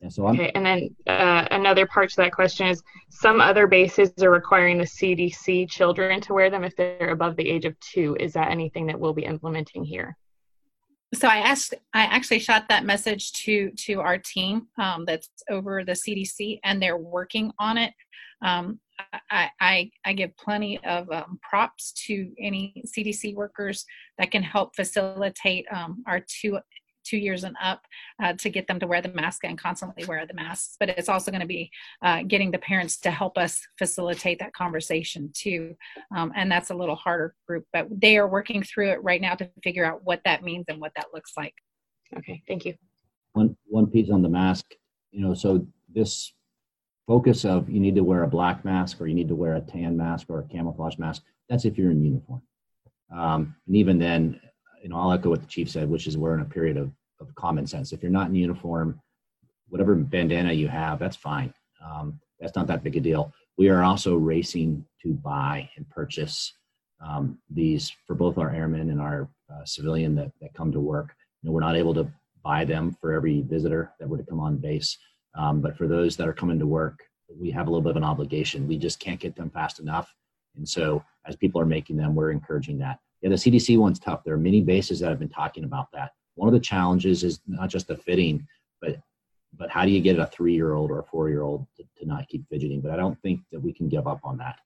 Yeah, 0.00 0.08
so 0.08 0.26
I'm- 0.26 0.34
okay, 0.34 0.52
and 0.54 0.66
then 0.66 0.94
uh, 1.06 1.46
another 1.50 1.86
part 1.86 2.10
to 2.10 2.16
that 2.16 2.32
question 2.32 2.66
is 2.66 2.82
some 3.10 3.40
other 3.40 3.66
bases 3.66 4.12
are 4.22 4.30
requiring 4.30 4.78
the 4.78 4.84
CDC 4.84 5.68
children 5.70 6.20
to 6.22 6.34
wear 6.34 6.50
them 6.50 6.64
if 6.64 6.76
they're 6.76 7.10
above 7.10 7.36
the 7.36 7.48
age 7.48 7.64
of 7.64 7.78
two. 7.80 8.16
Is 8.20 8.32
that 8.34 8.50
anything 8.50 8.86
that 8.86 8.98
we'll 8.98 9.14
be 9.14 9.24
implementing 9.24 9.84
here? 9.84 10.16
so 11.14 11.28
I 11.28 11.38
asked, 11.38 11.74
I 11.92 12.02
actually 12.02 12.40
shot 12.40 12.68
that 12.68 12.84
message 12.84 13.32
to 13.44 13.70
to 13.70 14.00
our 14.00 14.18
team 14.18 14.66
um, 14.78 15.04
that's 15.04 15.28
over 15.50 15.84
the 15.84 15.92
CDC, 15.92 16.60
and 16.64 16.82
they're 16.82 16.96
working 16.96 17.52
on 17.58 17.78
it. 17.78 17.92
Um, 18.42 18.80
I, 19.30 19.50
I, 19.60 19.90
I 20.04 20.12
give 20.12 20.36
plenty 20.36 20.82
of 20.84 21.10
um, 21.10 21.38
props 21.42 21.92
to 22.06 22.30
any 22.40 22.82
CDC 22.86 23.34
workers 23.34 23.84
that 24.18 24.30
can 24.30 24.42
help 24.42 24.76
facilitate 24.76 25.66
um, 25.72 26.02
our 26.06 26.20
two 26.20 26.58
two 27.04 27.18
years 27.18 27.44
and 27.44 27.54
up 27.62 27.82
uh, 28.22 28.32
to 28.32 28.50
get 28.50 28.66
them 28.66 28.80
to 28.80 28.86
wear 28.86 29.02
the 29.02 29.10
mask 29.10 29.44
and 29.44 29.58
constantly 29.58 30.04
wear 30.06 30.26
the 30.26 30.34
masks. 30.34 30.76
But 30.80 30.88
it's 30.88 31.08
also 31.08 31.30
going 31.30 31.40
to 31.40 31.46
be 31.46 31.70
uh, 32.02 32.22
getting 32.26 32.50
the 32.50 32.58
parents 32.58 32.98
to 33.00 33.10
help 33.10 33.38
us 33.38 33.60
facilitate 33.78 34.38
that 34.40 34.54
conversation 34.54 35.30
too. 35.34 35.76
Um, 36.16 36.32
and 36.34 36.50
that's 36.50 36.70
a 36.70 36.74
little 36.74 36.96
harder 36.96 37.34
group, 37.46 37.66
but 37.72 37.88
they 37.90 38.16
are 38.16 38.28
working 38.28 38.62
through 38.62 38.90
it 38.90 39.02
right 39.02 39.20
now 39.20 39.34
to 39.34 39.50
figure 39.62 39.84
out 39.84 40.00
what 40.04 40.20
that 40.24 40.42
means 40.42 40.64
and 40.68 40.80
what 40.80 40.92
that 40.96 41.06
looks 41.12 41.32
like. 41.36 41.54
Okay, 42.16 42.42
thank 42.48 42.64
you. 42.64 42.74
One 43.32 43.56
one 43.66 43.86
piece 43.86 44.10
on 44.10 44.22
the 44.22 44.28
mask, 44.28 44.64
you 45.10 45.20
know, 45.20 45.34
so 45.34 45.66
this 45.92 46.32
focus 47.06 47.44
of 47.44 47.68
you 47.68 47.80
need 47.80 47.94
to 47.94 48.04
wear 48.04 48.22
a 48.22 48.28
black 48.28 48.64
mask 48.64 49.00
or 49.00 49.06
you 49.06 49.14
need 49.14 49.28
to 49.28 49.34
wear 49.34 49.56
a 49.56 49.60
tan 49.60 49.96
mask 49.96 50.26
or 50.28 50.40
a 50.40 50.44
camouflage 50.44 50.98
mask. 50.98 51.22
That's 51.48 51.64
if 51.64 51.76
you're 51.76 51.90
in 51.90 52.02
uniform. 52.02 52.42
Um, 53.14 53.54
and 53.66 53.76
even 53.76 53.98
then, 53.98 54.40
you 54.82 54.88
know, 54.88 54.96
I'll 54.96 55.12
echo 55.12 55.30
what 55.30 55.40
the 55.40 55.46
chief 55.46 55.70
said, 55.70 55.88
which 55.88 56.06
is 56.06 56.16
we're 56.16 56.34
in 56.34 56.40
a 56.40 56.46
period 56.46 56.76
of, 56.76 56.90
of 57.20 57.34
common 57.34 57.66
sense. 57.66 57.92
If 57.92 58.02
you're 58.02 58.10
not 58.10 58.28
in 58.28 58.34
uniform, 58.34 59.00
whatever 59.68 59.94
bandana 59.94 60.52
you 60.52 60.68
have, 60.68 60.98
that's 60.98 61.16
fine. 61.16 61.52
Um, 61.84 62.20
that's 62.40 62.56
not 62.56 62.66
that 62.66 62.82
big 62.82 62.96
a 62.96 63.00
deal. 63.00 63.32
We 63.56 63.68
are 63.68 63.82
also 63.82 64.16
racing 64.16 64.84
to 65.02 65.12
buy 65.12 65.68
and 65.76 65.88
purchase 65.90 66.52
um, 67.04 67.38
these 67.50 67.92
for 68.06 68.14
both 68.14 68.38
our 68.38 68.50
airmen 68.50 68.90
and 68.90 69.00
our 69.00 69.28
uh, 69.52 69.64
civilian 69.64 70.14
that, 70.16 70.32
that 70.40 70.54
come 70.54 70.72
to 70.72 70.80
work. 70.80 71.14
You 71.42 71.48
know, 71.48 71.52
we're 71.52 71.60
not 71.60 71.76
able 71.76 71.94
to 71.94 72.10
buy 72.42 72.64
them 72.64 72.96
for 73.00 73.12
every 73.12 73.42
visitor 73.42 73.92
that 73.98 74.08
were 74.08 74.18
to 74.18 74.24
come 74.24 74.40
on 74.40 74.56
base. 74.56 74.98
Um, 75.34 75.60
but 75.60 75.76
for 75.76 75.88
those 75.88 76.16
that 76.16 76.28
are 76.28 76.32
coming 76.32 76.58
to 76.58 76.66
work, 76.66 77.02
we 77.28 77.50
have 77.50 77.66
a 77.66 77.70
little 77.70 77.82
bit 77.82 77.90
of 77.90 77.96
an 77.96 78.04
obligation. 78.04 78.68
We 78.68 78.78
just 78.78 79.00
can't 79.00 79.20
get 79.20 79.34
them 79.34 79.50
fast 79.50 79.80
enough. 79.80 80.14
And 80.56 80.68
so 80.68 81.02
as 81.26 81.36
people 81.36 81.60
are 81.60 81.66
making 81.66 81.96
them, 81.96 82.14
we're 82.14 82.30
encouraging 82.30 82.78
that. 82.78 83.00
Yeah, 83.22 83.30
the 83.30 83.36
CDC 83.36 83.78
one's 83.78 83.98
tough. 83.98 84.22
There 84.24 84.34
are 84.34 84.38
many 84.38 84.60
bases 84.60 85.00
that 85.00 85.08
have 85.08 85.18
been 85.18 85.28
talking 85.28 85.64
about 85.64 85.88
that. 85.92 86.12
One 86.34 86.48
of 86.48 86.52
the 86.52 86.60
challenges 86.60 87.24
is 87.24 87.40
not 87.46 87.70
just 87.70 87.88
the 87.88 87.96
fitting, 87.96 88.46
but 88.80 88.98
but 89.56 89.70
how 89.70 89.84
do 89.84 89.92
you 89.92 90.00
get 90.00 90.18
a 90.18 90.26
three-year-old 90.26 90.90
or 90.90 90.98
a 90.98 91.04
four-year-old 91.04 91.64
to, 91.76 91.84
to, 91.98 92.06
not 92.06 92.26
keep 92.26 92.44
fidgeting? 92.48 92.80
But 92.80 92.90
I 92.90 92.96
don't 92.96 93.16
think 93.22 93.38
that 93.52 93.60
we 93.60 93.72
can 93.72 93.88
give 93.88 94.08
up 94.08 94.18
on 94.24 94.36
that. 94.38 94.58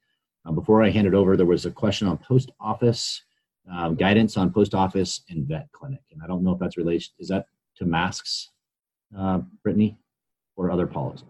Um, 0.47 0.55
before 0.55 0.83
I 0.83 0.89
hand 0.89 1.07
it 1.07 1.13
over, 1.13 1.37
there 1.37 1.45
was 1.45 1.67
a 1.67 1.71
question 1.71 2.09
on 2.09 2.17
post 2.17 2.51
office 2.59 3.23
um, 3.71 3.97
guidance 3.97 4.37
on 4.37 4.53
post 4.53 4.75
office 4.75 5.23
and 5.29 5.47
vet 5.47 5.71
clinic, 5.73 6.01
and 6.11 6.23
I 6.23 6.27
don't 6.27 6.43
know 6.43 6.53
if 6.53 6.59
that's 6.59 6.77
related. 6.77 7.09
Is 7.19 7.29
that 7.29 7.47
to 7.77 7.85
masks, 7.85 8.51
uh, 9.17 9.41
Brittany? 9.63 9.99
Or 10.59 10.71
other 10.71 10.87
policy? 10.87 11.25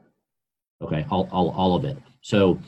Okay, 0.82 1.06
all, 1.10 1.28
all, 1.30 1.50
all 1.50 1.76
of 1.76 1.84
it. 1.84 1.96
So 2.22 2.58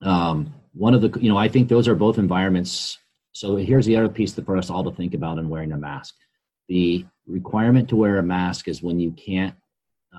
um, 0.00 0.52
one 0.72 0.94
of 0.94 1.02
the, 1.02 1.20
you 1.20 1.28
know, 1.28 1.36
I 1.36 1.48
think 1.48 1.68
those 1.68 1.86
are 1.86 1.94
both 1.94 2.18
environments. 2.18 2.98
So 3.32 3.56
here's 3.56 3.86
the 3.86 3.96
other 3.96 4.08
piece 4.08 4.32
for 4.34 4.56
us 4.56 4.70
all 4.70 4.82
to 4.84 4.90
think 4.90 5.14
about 5.14 5.38
in 5.38 5.48
wearing 5.48 5.72
a 5.72 5.76
mask. 5.76 6.14
The 6.68 7.04
requirement 7.26 7.88
to 7.90 7.96
wear 7.96 8.18
a 8.18 8.22
mask 8.22 8.68
is 8.68 8.82
when 8.82 8.98
you 8.98 9.12
can't 9.12 9.54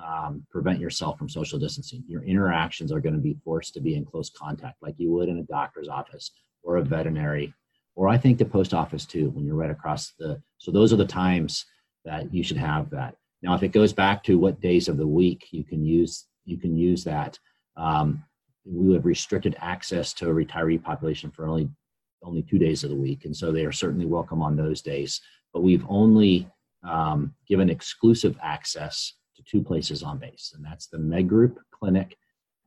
um, 0.02 0.46
prevent 0.50 0.80
yourself 0.80 1.18
from 1.18 1.28
social 1.28 1.58
distancing. 1.58 2.04
Your 2.06 2.22
interactions 2.22 2.92
are 2.92 3.00
going 3.00 3.14
to 3.14 3.20
be 3.20 3.36
forced 3.44 3.74
to 3.74 3.80
be 3.80 3.96
in 3.96 4.04
close 4.04 4.30
contact, 4.30 4.76
like 4.82 4.94
you 4.98 5.10
would 5.12 5.28
in 5.28 5.38
a 5.38 5.42
doctor's 5.42 5.88
office 5.88 6.30
or 6.62 6.76
a 6.76 6.82
veterinary, 6.82 7.52
or 7.94 8.08
I 8.08 8.18
think 8.18 8.38
the 8.38 8.44
post 8.44 8.74
office 8.74 9.06
too, 9.06 9.30
when 9.30 9.44
you're 9.44 9.54
right 9.56 9.70
across 9.70 10.12
the. 10.18 10.40
So 10.58 10.70
those 10.70 10.92
are 10.92 10.96
the 10.96 11.04
times 11.04 11.64
that 12.04 12.32
you 12.34 12.42
should 12.42 12.56
have 12.56 12.90
that. 12.90 13.16
Now, 13.44 13.54
if 13.54 13.62
it 13.62 13.72
goes 13.72 13.92
back 13.92 14.24
to 14.24 14.38
what 14.38 14.62
days 14.62 14.88
of 14.88 14.96
the 14.96 15.06
week 15.06 15.48
you 15.50 15.64
can 15.64 15.84
use, 15.84 16.24
you 16.46 16.56
can 16.56 16.78
use 16.78 17.04
that. 17.04 17.38
Um, 17.76 18.24
we 18.64 18.94
have 18.94 19.04
restricted 19.04 19.54
access 19.60 20.14
to 20.14 20.30
a 20.30 20.32
retiree 20.32 20.82
population 20.82 21.30
for 21.30 21.46
only 21.46 21.68
only 22.22 22.40
two 22.40 22.58
days 22.58 22.84
of 22.84 22.90
the 22.90 22.96
week, 22.96 23.26
and 23.26 23.36
so 23.36 23.52
they 23.52 23.66
are 23.66 23.72
certainly 23.72 24.06
welcome 24.06 24.40
on 24.40 24.56
those 24.56 24.80
days. 24.80 25.20
But 25.52 25.62
we've 25.62 25.84
only 25.90 26.48
um, 26.82 27.34
given 27.46 27.68
exclusive 27.68 28.34
access 28.42 29.12
to 29.36 29.42
two 29.42 29.62
places 29.62 30.02
on 30.02 30.16
base, 30.16 30.54
and 30.56 30.64
that's 30.64 30.86
the 30.86 30.98
Med 30.98 31.28
Group 31.28 31.58
clinic 31.70 32.16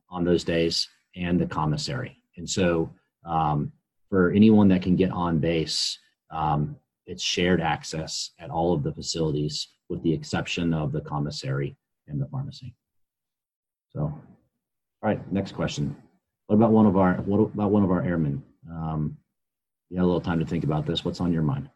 on 0.08 0.24
those 0.24 0.44
days 0.44 0.88
and 1.16 1.40
the 1.40 1.46
commissary. 1.46 2.22
And 2.36 2.48
so, 2.48 2.88
um, 3.24 3.72
for 4.08 4.30
anyone 4.30 4.68
that 4.68 4.82
can 4.82 4.94
get 4.94 5.10
on 5.10 5.40
base, 5.40 5.98
um, 6.30 6.76
it's 7.04 7.24
shared 7.24 7.60
access 7.60 8.30
at 8.38 8.48
all 8.48 8.72
of 8.72 8.84
the 8.84 8.92
facilities 8.92 9.66
with 9.88 10.02
the 10.02 10.12
exception 10.12 10.74
of 10.74 10.92
the 10.92 11.00
commissary 11.00 11.76
and 12.06 12.20
the 12.20 12.26
pharmacy. 12.26 12.74
So, 13.90 14.00
all 14.00 14.22
right, 15.02 15.32
next 15.32 15.52
question. 15.52 15.96
What 16.46 16.56
about 16.56 16.72
one 16.72 16.86
of 16.86 16.96
our 16.96 17.14
what 17.14 17.38
about 17.38 17.70
one 17.70 17.84
of 17.84 17.90
our 17.90 18.02
airmen? 18.02 18.42
Um, 18.70 19.16
you 19.90 19.96
had 19.96 20.04
a 20.04 20.06
little 20.06 20.20
time 20.20 20.40
to 20.40 20.46
think 20.46 20.64
about 20.64 20.86
this. 20.86 21.04
What's 21.04 21.20
on 21.20 21.32
your 21.32 21.42
mind? 21.42 21.68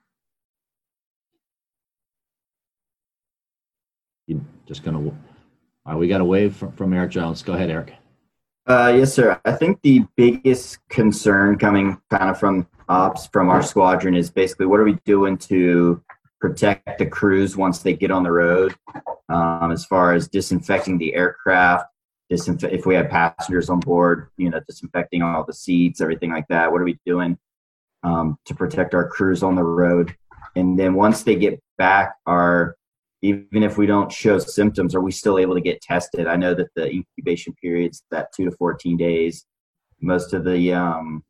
You 4.26 4.44
just 4.66 4.82
gonna? 4.82 4.98
All 4.98 5.14
right, 5.86 5.96
we 5.96 6.08
got 6.08 6.20
a 6.20 6.24
wave 6.24 6.54
from, 6.56 6.72
from 6.72 6.92
Eric 6.92 7.10
Jones. 7.10 7.42
Go 7.42 7.54
ahead, 7.54 7.70
Eric. 7.70 7.94
Uh, 8.66 8.94
yes, 8.96 9.12
sir. 9.12 9.40
I 9.44 9.52
think 9.52 9.82
the 9.82 10.04
biggest 10.16 10.78
concern 10.88 11.58
coming 11.58 12.00
kind 12.10 12.30
of 12.30 12.38
from 12.38 12.68
ops 12.88 13.26
from 13.26 13.48
our 13.48 13.62
squadron 13.62 14.14
is 14.14 14.30
basically 14.30 14.66
what 14.66 14.78
are 14.78 14.84
we 14.84 14.98
doing 15.04 15.36
to 15.38 16.00
protect 16.42 16.98
the 16.98 17.06
crews 17.06 17.56
once 17.56 17.78
they 17.78 17.94
get 17.94 18.10
on 18.10 18.24
the 18.24 18.32
road, 18.32 18.74
um, 19.28 19.70
as 19.70 19.86
far 19.86 20.12
as 20.12 20.28
disinfecting 20.28 20.98
the 20.98 21.14
aircraft, 21.14 21.86
if 22.28 22.84
we 22.84 22.96
have 22.96 23.08
passengers 23.08 23.70
on 23.70 23.78
board, 23.78 24.28
you 24.36 24.50
know, 24.50 24.60
disinfecting 24.66 25.22
all 25.22 25.44
the 25.44 25.52
seats, 25.52 26.00
everything 26.00 26.32
like 26.32 26.46
that. 26.48 26.72
What 26.72 26.80
are 26.80 26.84
we 26.84 26.98
doing 27.06 27.38
um, 28.02 28.38
to 28.46 28.54
protect 28.54 28.92
our 28.92 29.06
crews 29.06 29.44
on 29.44 29.54
the 29.54 29.62
road? 29.62 30.16
And 30.56 30.76
then 30.76 30.94
once 30.94 31.22
they 31.22 31.36
get 31.36 31.62
back, 31.78 32.16
are 32.26 32.74
even 33.22 33.62
if 33.62 33.78
we 33.78 33.86
don't 33.86 34.10
show 34.10 34.38
symptoms, 34.40 34.96
are 34.96 35.00
we 35.00 35.12
still 35.12 35.38
able 35.38 35.54
to 35.54 35.60
get 35.60 35.80
tested? 35.80 36.26
I 36.26 36.34
know 36.34 36.54
that 36.54 36.74
the 36.74 36.90
incubation 36.90 37.54
period's 37.62 38.02
that 38.10 38.32
two 38.34 38.46
to 38.46 38.50
14 38.50 38.96
days. 38.96 39.46
Most 40.00 40.34
of 40.34 40.42
the 40.44 40.72
um, 40.72 41.22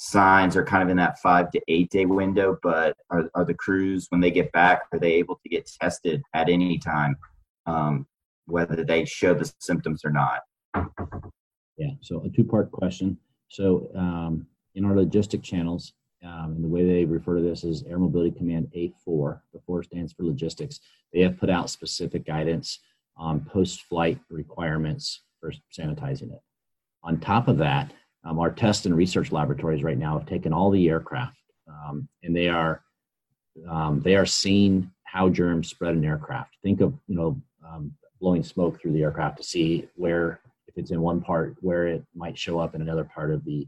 signs 0.00 0.56
are 0.56 0.64
kind 0.64 0.82
of 0.82 0.88
in 0.88 0.96
that 0.96 1.18
five 1.18 1.50
to 1.52 1.60
eight 1.68 1.90
day 1.90 2.06
window, 2.06 2.58
but 2.62 2.96
are, 3.10 3.30
are 3.34 3.44
the 3.44 3.54
crews, 3.54 4.06
when 4.10 4.20
they 4.20 4.30
get 4.30 4.52
back, 4.52 4.82
are 4.92 4.98
they 4.98 5.12
able 5.14 5.36
to 5.42 5.48
get 5.48 5.70
tested 5.80 6.22
at 6.34 6.48
any 6.48 6.78
time, 6.78 7.16
um, 7.66 8.06
whether 8.46 8.84
they 8.84 9.04
show 9.04 9.34
the 9.34 9.50
symptoms 9.58 10.04
or 10.04 10.10
not? 10.10 10.42
Yeah, 11.76 11.90
so 12.00 12.22
a 12.24 12.28
two 12.28 12.44
part 12.44 12.70
question. 12.70 13.18
So, 13.48 13.90
um, 13.94 14.46
in 14.74 14.84
our 14.84 14.94
logistic 14.94 15.42
channels, 15.42 15.92
um, 16.24 16.54
and 16.56 16.64
the 16.64 16.68
way 16.68 16.84
they 16.84 17.04
refer 17.04 17.36
to 17.36 17.42
this 17.42 17.64
is 17.64 17.84
Air 17.84 17.98
Mobility 17.98 18.30
Command 18.30 18.68
A4. 18.74 19.40
The 19.52 19.60
4 19.66 19.82
stands 19.82 20.12
for 20.12 20.24
logistics. 20.24 20.80
They 21.12 21.20
have 21.20 21.38
put 21.38 21.50
out 21.50 21.70
specific 21.70 22.24
guidance 22.24 22.80
on 23.16 23.40
post 23.44 23.82
flight 23.82 24.18
requirements 24.30 25.20
for 25.40 25.52
sanitizing 25.76 26.32
it. 26.32 26.40
On 27.02 27.20
top 27.20 27.48
of 27.48 27.58
that, 27.58 27.92
um, 28.24 28.38
our 28.38 28.50
test 28.50 28.86
and 28.86 28.96
research 28.96 29.32
laboratories 29.32 29.82
right 29.82 29.98
now 29.98 30.18
have 30.18 30.26
taken 30.26 30.52
all 30.52 30.70
the 30.70 30.88
aircraft 30.88 31.36
um, 31.68 32.08
and 32.22 32.34
they 32.34 32.48
are 32.48 32.82
um, 33.68 34.00
they 34.00 34.16
are 34.16 34.26
seeing 34.26 34.90
how 35.04 35.28
germs 35.28 35.68
spread 35.68 35.94
in 35.94 36.04
aircraft. 36.04 36.56
Think 36.62 36.80
of 36.80 36.94
you 37.06 37.16
know 37.16 37.40
um, 37.66 37.92
blowing 38.20 38.42
smoke 38.42 38.80
through 38.80 38.92
the 38.92 39.02
aircraft 39.02 39.38
to 39.38 39.44
see 39.44 39.88
where 39.94 40.40
if 40.66 40.76
it's 40.76 40.90
in 40.90 41.00
one 41.00 41.20
part 41.20 41.56
where 41.60 41.86
it 41.86 42.04
might 42.14 42.38
show 42.38 42.58
up 42.58 42.74
in 42.74 42.82
another 42.82 43.04
part 43.04 43.30
of 43.30 43.44
the 43.44 43.66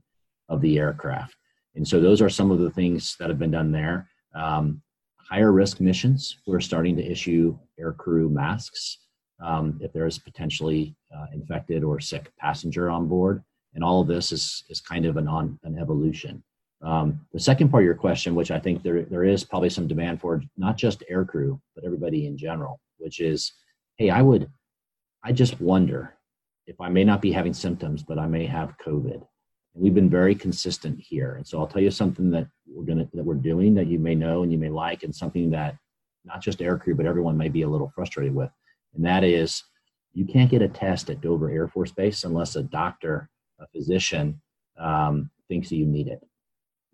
of 0.48 0.60
the 0.60 0.78
aircraft. 0.78 1.34
And 1.74 1.86
so 1.86 2.00
those 2.00 2.22
are 2.22 2.30
some 2.30 2.50
of 2.50 2.58
the 2.58 2.70
things 2.70 3.16
that 3.18 3.28
have 3.28 3.38
been 3.38 3.50
done 3.50 3.70
there. 3.70 4.08
Um, 4.34 4.82
higher 5.16 5.52
risk 5.52 5.80
missions, 5.80 6.38
we're 6.46 6.60
starting 6.60 6.96
to 6.96 7.04
issue 7.04 7.58
aircrew 7.80 8.30
masks 8.30 8.98
um, 9.44 9.78
if 9.82 9.92
there 9.92 10.06
is 10.06 10.18
potentially 10.18 10.96
uh, 11.14 11.26
infected 11.34 11.84
or 11.84 12.00
sick 12.00 12.32
passenger 12.38 12.88
on 12.88 13.08
board 13.08 13.42
and 13.76 13.84
all 13.84 14.00
of 14.00 14.08
this 14.08 14.32
is 14.32 14.64
is 14.68 14.80
kind 14.80 15.06
of 15.06 15.16
an 15.18 15.28
on 15.28 15.60
an 15.62 15.78
evolution. 15.78 16.42
Um, 16.82 17.20
the 17.32 17.38
second 17.38 17.68
part 17.68 17.82
of 17.82 17.86
your 17.86 17.94
question, 17.94 18.34
which 18.34 18.50
I 18.50 18.58
think 18.58 18.82
there 18.82 19.02
there 19.02 19.24
is 19.24 19.44
probably 19.44 19.70
some 19.70 19.86
demand 19.86 20.20
for, 20.20 20.42
not 20.56 20.76
just 20.76 21.04
aircrew 21.12 21.60
but 21.74 21.84
everybody 21.84 22.26
in 22.26 22.36
general, 22.36 22.80
which 22.96 23.20
is, 23.20 23.52
hey, 23.98 24.10
I 24.10 24.22
would, 24.22 24.50
I 25.22 25.32
just 25.32 25.60
wonder 25.60 26.14
if 26.66 26.80
I 26.80 26.88
may 26.88 27.04
not 27.04 27.22
be 27.22 27.30
having 27.30 27.54
symptoms, 27.54 28.02
but 28.02 28.18
I 28.18 28.26
may 28.26 28.46
have 28.46 28.76
COVID. 28.84 29.14
And 29.14 29.82
we've 29.82 29.94
been 29.94 30.10
very 30.10 30.34
consistent 30.34 30.98
here, 30.98 31.36
and 31.36 31.46
so 31.46 31.58
I'll 31.58 31.66
tell 31.66 31.82
you 31.82 31.90
something 31.90 32.30
that 32.30 32.48
we're 32.66 32.86
gonna 32.86 33.08
that 33.12 33.24
we're 33.24 33.34
doing 33.34 33.74
that 33.74 33.86
you 33.86 33.98
may 33.98 34.14
know 34.14 34.42
and 34.42 34.50
you 34.50 34.58
may 34.58 34.70
like, 34.70 35.02
and 35.02 35.14
something 35.14 35.50
that 35.50 35.76
not 36.24 36.40
just 36.40 36.58
aircrew 36.58 36.96
but 36.96 37.06
everyone 37.06 37.36
may 37.36 37.48
be 37.50 37.62
a 37.62 37.68
little 37.68 37.92
frustrated 37.94 38.34
with, 38.34 38.50
and 38.94 39.04
that 39.04 39.22
is 39.22 39.62
you 40.14 40.24
can't 40.24 40.50
get 40.50 40.62
a 40.62 40.68
test 40.68 41.10
at 41.10 41.20
Dover 41.20 41.50
Air 41.50 41.68
Force 41.68 41.92
Base 41.92 42.24
unless 42.24 42.56
a 42.56 42.62
doctor 42.62 43.28
a 43.60 43.66
physician 43.68 44.40
um, 44.78 45.30
thinks 45.48 45.72
you 45.72 45.86
need 45.86 46.08
it. 46.08 46.20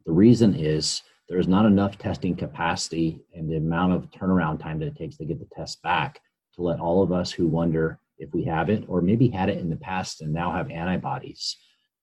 The 0.07 0.13
reason 0.13 0.55
is 0.55 1.03
there's 1.29 1.49
not 1.49 1.67
enough 1.67 1.99
testing 1.99 2.37
capacity 2.37 3.21
and 3.35 3.51
the 3.51 3.57
amount 3.57 3.93
of 3.93 4.11
turnaround 4.11 4.61
time 4.61 4.79
that 4.81 4.89
it 4.89 4.97
takes 4.97 5.17
to 5.17 5.25
get 5.25 5.39
the 5.39 5.55
test 5.55 5.83
back 5.83 6.21
to 6.55 6.63
let 6.63 6.81
all 6.81 7.03
of 7.03 7.13
us 7.13 7.31
who 7.33 7.47
wonder 7.47 7.99
if 8.19 8.33
we 8.35 8.45
have 8.45 8.69
it 8.69 8.85
or 8.89 9.01
maybe 9.01 9.29
had 9.29 9.49
it 9.49 9.59
in 9.59 9.71
the 9.71 9.77
past 9.77 10.21
and 10.21 10.33
now 10.33 10.53
have 10.53 10.71
antibodies. 10.71 11.57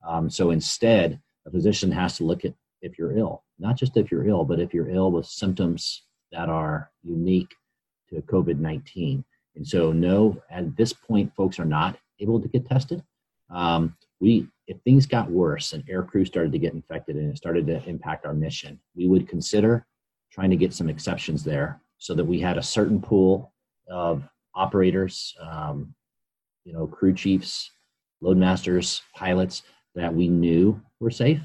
Um, 0.08 0.30
so 0.30 0.52
instead, 0.52 1.20
a 1.46 1.52
physician 1.52 1.92
has 1.92 2.18
to 2.18 2.24
look 2.24 2.46
at 2.46 2.54
if 2.82 2.98
you're 2.98 3.18
ill, 3.18 3.44
not 3.60 3.76
just 3.76 3.98
if 3.98 4.12
you're 4.12 4.28
ill, 4.28 4.46
but 4.46 4.60
if 4.60 4.74
you're 4.74 4.90
ill 4.90 5.12
with 5.12 5.26
symptoms 5.26 6.04
that 6.32 6.50
are 6.50 6.92
unique 7.04 7.54
to 8.10 8.22
COVID 8.22 8.60
19. 8.60 9.24
And 9.56 9.68
so, 9.68 9.92
no, 9.92 10.42
at 10.50 10.76
this 10.78 10.94
point, 10.94 11.36
folks 11.36 11.60
are 11.60 11.66
not 11.66 11.98
able 12.20 12.40
to 12.42 12.48
get 12.48 12.66
tested. 12.66 13.04
Um, 13.50 13.96
we, 14.20 14.48
if 14.68 14.78
things 14.82 15.06
got 15.06 15.32
worse 15.32 15.74
and 15.74 15.84
air 15.90 16.04
crew 16.04 16.26
started 16.26 16.52
to 16.52 16.60
get 16.60 16.74
infected 16.74 17.16
and 17.16 17.32
it 17.32 17.38
started 17.38 17.66
to 17.68 17.84
impact 17.88 18.26
our 18.26 18.34
mission, 18.34 18.80
we 18.96 19.08
would 19.08 19.28
consider 19.28 19.86
trying 20.32 20.50
to 20.50 20.56
get 20.56 20.74
some 20.74 20.90
exceptions 20.90 21.44
there 21.44 21.82
so 21.98 22.14
that 22.14 22.26
we 22.26 22.40
had 22.40 22.58
a 22.58 22.64
certain 22.64 23.02
pool 23.02 23.54
of 23.90 24.24
operators, 24.56 25.36
um, 25.42 25.94
you 26.66 26.74
know, 26.74 26.86
crew 26.88 27.14
chiefs, 27.14 27.72
loadmasters, 28.22 29.02
pilots 29.16 29.64
that 29.96 30.14
we 30.14 30.28
knew 30.28 30.80
were 31.00 31.12
safe. 31.12 31.42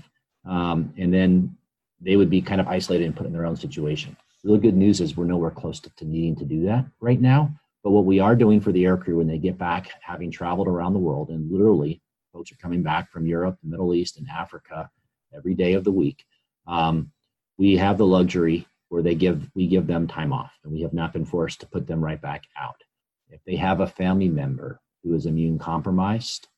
Um, 0.48 0.92
and 0.98 1.12
then 1.12 1.56
they 2.00 2.16
would 2.16 2.30
be 2.30 2.42
kind 2.42 2.60
of 2.60 2.68
isolated 2.68 3.04
and 3.04 3.16
put 3.16 3.26
in 3.26 3.32
their 3.32 3.46
own 3.46 3.56
situation. 3.56 4.16
The 4.42 4.50
really 4.50 4.60
good 4.60 4.76
news 4.76 5.00
is 5.00 5.16
we're 5.16 5.24
nowhere 5.24 5.50
close 5.50 5.80
to, 5.80 5.90
to 5.96 6.04
needing 6.04 6.37
to 6.37 6.44
do 6.44 6.66
that 6.66 6.84
right 7.00 7.20
now. 7.20 7.54
But 7.82 7.90
what 7.90 8.04
we 8.04 8.20
are 8.20 8.37
doing 8.37 8.60
for 8.60 8.72
the 8.72 8.84
aircrew 8.84 9.16
when 9.16 9.26
they 9.26 9.38
get 9.38 9.58
back, 9.58 9.90
having 10.00 10.30
traveled 10.30 10.68
around 10.68 10.92
the 10.92 10.98
world, 10.98 11.30
and 11.30 11.50
literally 11.50 12.02
folks 12.35 12.53
are 12.53 12.57
coming 12.57 12.83
back 12.83 13.11
from 13.11 13.27
Europe, 13.27 13.57
the 13.62 13.70
Middle 13.70 13.94
East, 13.94 14.18
and 14.18 14.27
Africa 14.29 14.90
every 15.35 15.55
day 15.55 15.75
of 15.75 15.85
the 15.85 15.92
week. 15.92 16.27
Um, 16.66 17.12
we 17.57 17.77
have 17.77 17.97
the 17.97 18.07
luxury 18.07 18.66
where 18.88 19.03
they 19.03 19.14
give 19.14 19.49
we 19.55 19.66
give 19.68 19.87
them 19.87 20.07
time 20.07 20.33
off, 20.33 20.53
and 20.64 20.73
we 20.73 20.83
have 20.83 20.92
not 20.92 21.12
been 21.12 21.25
forced 21.25 21.61
to 21.61 21.66
put 21.66 21.87
them 21.87 22.05
right 22.05 22.20
back 22.20 22.42
out. 22.61 22.83
If 23.31 23.40
they 23.44 23.57
have 23.57 23.81
a 23.81 23.87
family 23.87 24.29
member 24.29 24.81
who 25.03 25.14
is 25.14 25.27
immune 25.27 25.59
compromised, 25.59 26.49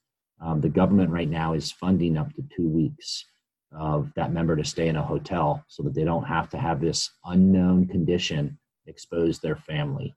um, 0.41 0.61
the 0.61 0.69
government 0.69 1.11
right 1.11 1.29
now 1.29 1.53
is 1.53 1.71
funding 1.71 2.17
up 2.17 2.33
to 2.35 2.45
two 2.55 2.69
weeks 2.69 3.25
of 3.73 4.11
that 4.17 4.33
member 4.33 4.57
to 4.57 4.65
stay 4.65 4.89
in 4.89 4.97
a 4.97 5.03
hotel 5.03 5.65
so 5.69 5.83
that 5.83 5.95
they 5.95 6.05
don't 6.05 6.25
have 6.25 6.49
to 6.51 6.59
have 6.59 6.81
this 6.81 7.11
unknown 7.25 7.87
condition 7.87 8.59
expose 8.87 9.39
their 9.39 9.57
family. 9.57 10.15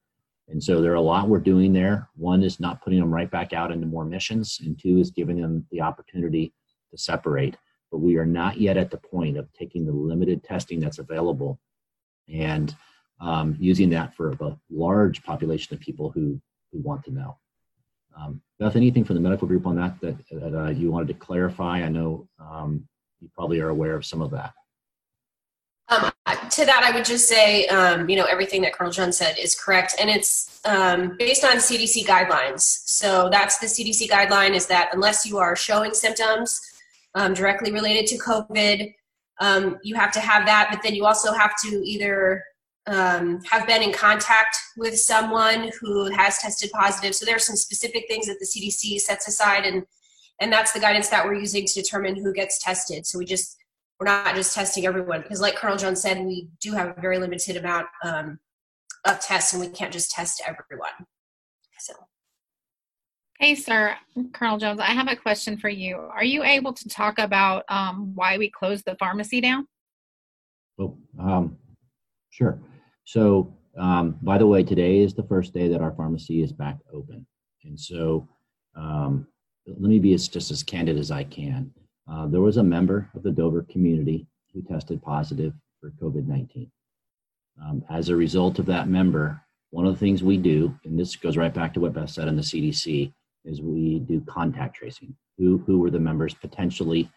And 0.50 0.64
so 0.64 0.82
there 0.82 0.92
are 0.92 0.96
a 0.96 1.02
lot 1.02 1.30
we're 1.30 1.40
doing 1.40 1.74
there. 1.74 2.10
One 2.16 2.42
is 2.42 2.60
not 2.60 2.82
putting 2.82 3.00
them 3.00 3.14
right 3.14 3.30
back 3.30 3.54
out 3.54 3.72
into 3.72 3.86
more 3.86 4.06
missions, 4.06 4.60
and 4.64 4.80
two 4.80 4.98
is 4.98 5.12
giving 5.12 5.40
them 5.40 5.66
the 5.72 5.82
opportunity 5.82 6.54
to 6.92 6.98
separate. 6.98 7.56
But 7.92 8.00
we 8.00 8.18
are 8.18 8.26
not 8.26 8.60
yet 8.60 8.78
at 8.78 8.90
the 8.90 8.98
point 8.98 9.38
of 9.38 9.52
taking 9.54 9.86
the 9.86 9.92
limited 9.92 10.44
testing 10.44 10.80
that's 10.80 11.00
available 11.00 11.60
and 12.28 12.76
um, 13.22 13.58
using 13.60 13.90
that 13.92 14.16
for 14.16 14.32
a 14.32 14.58
large 14.70 15.24
population 15.24 15.74
of 15.74 15.80
people 15.80 16.10
who, 16.10 16.42
who 16.72 16.80
want 16.80 17.04
to 17.06 17.12
know. 17.12 17.38
Um, 18.18 18.42
Beth, 18.60 18.76
anything 18.76 19.04
from 19.04 19.16
the 19.16 19.22
medical 19.22 19.48
group 19.48 19.66
on 19.66 19.76
that 19.76 20.00
that, 20.02 20.18
that 20.32 20.58
uh, 20.58 20.70
you 20.70 20.92
wanted 20.92 21.08
to 21.10 21.14
clarify? 21.14 21.82
I 21.82 21.90
know 21.90 22.28
um, 22.40 22.88
you 23.20 23.30
probably 23.36 23.60
are 23.60 23.70
aware 23.70 23.96
of 23.96 24.06
some 24.06 24.22
of 24.22 24.32
that. 24.32 24.54
To 26.60 26.66
that, 26.66 26.84
I 26.84 26.94
would 26.94 27.06
just 27.06 27.30
say, 27.30 27.68
um, 27.68 28.10
you 28.10 28.18
know, 28.18 28.26
everything 28.26 28.62
that 28.64 28.74
Colonel 28.74 28.92
John 28.92 29.14
said 29.14 29.38
is 29.40 29.56
correct, 29.56 29.96
and 29.98 30.10
it's 30.10 30.60
um, 30.66 31.16
based 31.18 31.46
on 31.46 31.52
CDC 31.52 32.06
guidelines. 32.06 32.60
So 32.86 33.30
that's 33.32 33.60
the 33.60 33.68
CDC 33.68 34.10
guideline: 34.10 34.54
is 34.56 34.68
that 34.68 34.90
unless 34.92 35.26
you 35.26 35.38
are 35.38 35.56
showing 35.56 35.94
symptoms 35.94 36.60
um, 37.16 37.34
directly 37.34 37.72
related 37.72 38.08
to 38.08 38.18
COVID, 38.18 38.94
um, 39.40 39.78
you 39.84 39.96
have 39.96 40.12
to 40.12 40.20
have 40.20 40.46
that. 40.48 40.68
But 40.70 40.84
then 40.84 40.96
you 40.96 41.06
also 41.06 41.32
have 41.32 41.54
to 41.64 41.82
either 41.86 42.44
um, 42.88 43.40
have 43.50 43.66
been 43.66 43.82
in 43.82 43.94
contact 43.94 44.58
with 44.76 45.00
someone 45.00 45.72
who 45.80 46.14
has 46.14 46.40
tested 46.40 46.72
positive. 46.72 47.16
So 47.16 47.26
there 47.26 47.38
are 47.38 47.40
some 47.40 47.56
specific 47.56 48.04
things 48.10 48.28
that 48.28 48.36
the 48.38 48.46
CDC 48.46 49.00
sets 49.00 49.30
aside, 49.30 49.64
and 49.64 49.86
and 50.42 50.52
that's 50.52 50.74
the 50.74 50.82
guidance 50.82 51.08
that 51.08 51.24
we're 51.24 51.36
using 51.36 51.66
to 51.66 51.74
determine 51.74 52.18
who 52.18 52.34
gets 52.34 52.62
tested. 52.62 53.08
So 53.08 53.18
we 53.18 53.24
just 53.24 53.56
we're 54.00 54.06
not 54.06 54.34
just 54.36 54.56
testing 54.56 54.86
everyone 54.86 55.22
because, 55.22 55.42
like 55.42 55.56
Colonel 55.56 55.78
John 55.78 55.96
said, 55.96 56.26
we 56.26 56.48
do 56.62 56.72
have 56.72 56.98
a 56.98 57.02
very 57.02 57.18
limited 57.20 57.58
amount 57.58 57.88
um, 58.04 58.40
of 59.06 59.20
tests, 59.20 59.54
and 59.54 59.62
we 59.62 59.68
can't 59.68 59.92
just 59.92 60.12
test 60.12 60.42
everyone. 60.46 60.90
So. 61.80 61.94
Hey, 63.40 63.56
sir, 63.56 63.96
Colonel 64.34 64.58
Jones, 64.58 64.80
I 64.80 64.92
have 64.92 65.08
a 65.10 65.16
question 65.16 65.58
for 65.58 65.70
you. 65.70 65.98
Are 65.98 66.24
you 66.24 66.44
able 66.44 66.74
to 66.74 66.90
talk 66.90 67.20
about 67.20 67.64
um, 67.70 68.14
why 68.16 68.38
we 68.38 68.50
closed 68.50 68.86
the 68.86 68.96
pharmacy 68.96 69.42
down? 69.42 69.68
Oh, 70.80 70.98
um, 71.20 71.58
sure. 72.30 72.60
So, 73.06 73.54
um, 73.78 74.18
by 74.22 74.38
the 74.38 74.48
way, 74.48 74.64
today 74.64 75.00
is 75.00 75.14
the 75.14 75.24
first 75.24 75.54
day 75.54 75.68
that 75.68 75.82
our 75.82 75.92
pharmacy 75.92 76.42
is 76.42 76.52
back 76.52 76.78
open. 76.94 77.26
And 77.64 77.80
so, 77.80 78.28
um, 78.76 79.28
let 79.68 79.90
me 79.90 80.00
be 80.00 80.14
as, 80.14 80.28
just 80.28 80.52
as 80.52 80.64
candid 80.64 80.98
as 80.98 81.12
I 81.12 81.24
can. 81.24 81.72
Uh, 82.12 82.28
there 82.28 82.42
was 82.42 82.58
a 82.58 82.64
member 82.64 83.10
of 83.14 83.24
the 83.24 83.32
Dover 83.32 83.64
community 83.70 84.28
who 84.54 84.62
tested 84.62 85.02
positive 85.02 85.54
for 85.80 85.92
COVID 86.02 86.28
19. 86.28 86.72
Um, 87.64 87.84
as 87.90 88.10
a 88.10 88.16
result 88.16 88.58
of 88.60 88.66
that 88.68 88.88
member, 88.88 89.42
one 89.72 89.86
of 89.86 89.94
the 89.94 90.00
things 90.00 90.24
we 90.24 90.38
do, 90.38 90.76
and 90.86 90.98
this 90.98 91.16
goes 91.16 91.38
right 91.38 91.54
back 91.54 91.74
to 91.74 91.80
what 91.80 91.94
Beth 91.94 92.10
said 92.10 92.28
in 92.28 92.36
the 92.36 92.42
CDC, 92.42 93.14
is 93.46 93.62
we 93.62 94.00
do 94.00 94.22
contact 94.22 94.76
tracing. 94.76 95.16
Who, 95.38 95.60
who 95.60 95.80
were 95.80 95.92
the 95.92 96.00
members 96.00 96.34
potentially 96.34 97.10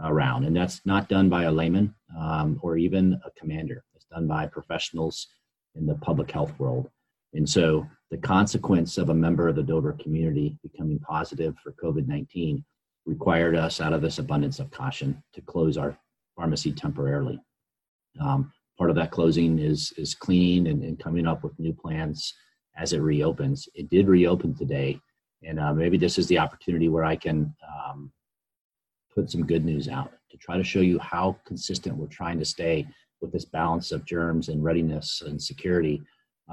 around? 0.00 0.44
And 0.44 0.56
that's 0.56 0.84
not 0.84 1.08
done 1.08 1.28
by 1.28 1.44
a 1.44 1.52
layman 1.52 1.94
um, 2.18 2.58
or 2.62 2.76
even 2.76 3.20
a 3.24 3.30
commander. 3.38 3.84
It's 3.94 4.04
done 4.06 4.26
by 4.26 4.46
professionals 4.46 5.28
in 5.74 5.86
the 5.86 5.94
public 5.96 6.30
health 6.30 6.52
world. 6.58 6.90
And 7.34 7.48
so 7.48 7.86
the 8.10 8.18
consequence 8.18 8.98
of 8.98 9.08
a 9.08 9.14
member 9.14 9.48
of 9.48 9.56
the 9.56 9.62
Dover 9.62 9.92
community 9.94 10.58
becoming 10.62 10.98
positive 10.98 11.54
for 11.62 11.72
COVID 11.72 12.06
19 12.06 12.64
required 13.06 13.56
us, 13.56 13.80
out 13.80 13.92
of 13.92 14.02
this 14.02 14.18
abundance 14.18 14.58
of 14.58 14.70
caution, 14.70 15.22
to 15.34 15.40
close 15.40 15.76
our 15.76 15.98
pharmacy 16.36 16.72
temporarily. 16.72 17.40
Um, 18.20 18.52
part 18.78 18.90
of 18.90 18.96
that 18.96 19.10
closing 19.10 19.58
is, 19.58 19.92
is 19.96 20.14
cleaning 20.14 20.68
and, 20.68 20.82
and, 20.82 20.98
coming 20.98 21.26
up 21.26 21.42
with 21.42 21.58
new 21.58 21.72
plans 21.72 22.32
as 22.76 22.92
it 22.92 23.00
reopens. 23.00 23.68
It 23.74 23.90
did 23.90 24.08
reopen 24.08 24.54
today, 24.54 25.00
and 25.42 25.58
uh, 25.58 25.72
maybe 25.74 25.98
this 25.98 26.18
is 26.18 26.26
the 26.28 26.38
opportunity 26.38 26.88
where 26.88 27.04
I 27.04 27.16
can 27.16 27.54
um, 27.68 28.12
put 29.14 29.30
some 29.30 29.46
good 29.46 29.64
news 29.64 29.88
out 29.88 30.12
to 30.30 30.36
try 30.36 30.56
to 30.56 30.64
show 30.64 30.80
you 30.80 30.98
how 30.98 31.36
consistent 31.46 31.96
we're 31.96 32.06
trying 32.06 32.38
to 32.38 32.44
stay 32.44 32.86
with 33.20 33.32
this 33.32 33.44
balance 33.44 33.92
of 33.92 34.04
germs 34.04 34.48
and 34.48 34.64
readiness 34.64 35.22
and 35.24 35.40
security. 35.40 36.02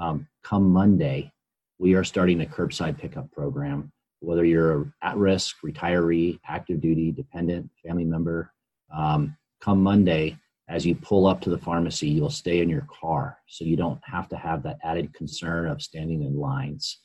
Um, 0.00 0.26
come 0.42 0.68
Monday, 0.70 1.32
we 1.78 1.94
are 1.94 2.04
starting 2.04 2.42
a 2.42 2.46
curbside 2.46 2.98
pickup 2.98 3.30
program. 3.32 3.90
Whether 4.20 4.44
you're 4.44 4.92
at 5.02 5.16
risk, 5.16 5.56
retiree, 5.64 6.38
active 6.46 6.80
duty, 6.80 7.10
dependent, 7.10 7.70
family 7.84 8.04
member, 8.04 8.52
um, 8.94 9.36
come 9.60 9.82
Monday, 9.82 10.36
as 10.68 10.86
you 10.86 10.94
pull 10.94 11.26
up 11.26 11.40
to 11.40 11.50
the 11.50 11.58
pharmacy, 11.58 12.08
you'll 12.08 12.30
stay 12.30 12.60
in 12.60 12.68
your 12.68 12.86
car 13.00 13.38
so 13.48 13.64
you 13.64 13.76
don't 13.76 14.00
have 14.04 14.28
to 14.28 14.36
have 14.36 14.62
that 14.62 14.78
added 14.84 15.12
concern 15.14 15.66
of 15.66 15.82
standing 15.82 16.22
in 16.22 16.38
lines. 16.38 17.00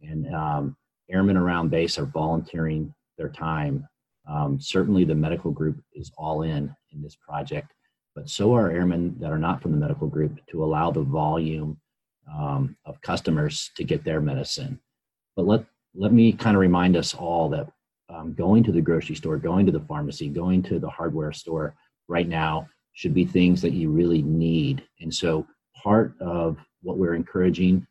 And 0.00 0.32
um, 0.34 0.76
airmen 1.10 1.36
around 1.36 1.70
base 1.70 1.98
are 1.98 2.06
volunteering 2.06 2.94
their 3.18 3.28
time. 3.28 3.86
Um, 4.28 4.58
certainly, 4.60 5.04
the 5.04 5.14
medical 5.14 5.50
group 5.50 5.82
is 5.92 6.10
all 6.16 6.42
in 6.42 6.74
in 6.92 7.02
this 7.02 7.16
project, 7.16 7.72
but 8.14 8.28
so 8.30 8.54
are 8.54 8.70
airmen 8.70 9.16
that 9.20 9.32
are 9.32 9.38
not 9.38 9.60
from 9.60 9.72
the 9.72 9.78
medical 9.78 10.08
group 10.08 10.38
to 10.50 10.64
allow 10.64 10.90
the 10.90 11.02
volume 11.02 11.78
um, 12.32 12.76
of 12.86 13.00
customers 13.02 13.70
to 13.76 13.84
get 13.84 14.04
their 14.04 14.20
medicine. 14.20 14.80
But 15.36 15.46
let 15.46 15.64
let 15.94 16.12
me 16.12 16.32
kind 16.32 16.56
of 16.56 16.60
remind 16.60 16.96
us 16.96 17.14
all 17.14 17.48
that 17.50 17.68
um, 18.08 18.34
going 18.34 18.62
to 18.64 18.72
the 18.72 18.80
grocery 18.80 19.14
store, 19.14 19.36
going 19.36 19.66
to 19.66 19.72
the 19.72 19.80
pharmacy, 19.80 20.28
going 20.28 20.62
to 20.64 20.78
the 20.78 20.88
hardware 20.88 21.32
store 21.32 21.74
right 22.08 22.28
now 22.28 22.68
should 22.92 23.14
be 23.14 23.24
things 23.24 23.62
that 23.62 23.72
you 23.72 23.90
really 23.90 24.22
need. 24.22 24.82
And 25.00 25.14
so 25.14 25.46
part 25.82 26.14
of 26.20 26.58
what 26.82 26.98
we're 26.98 27.14
encouraging 27.14 27.86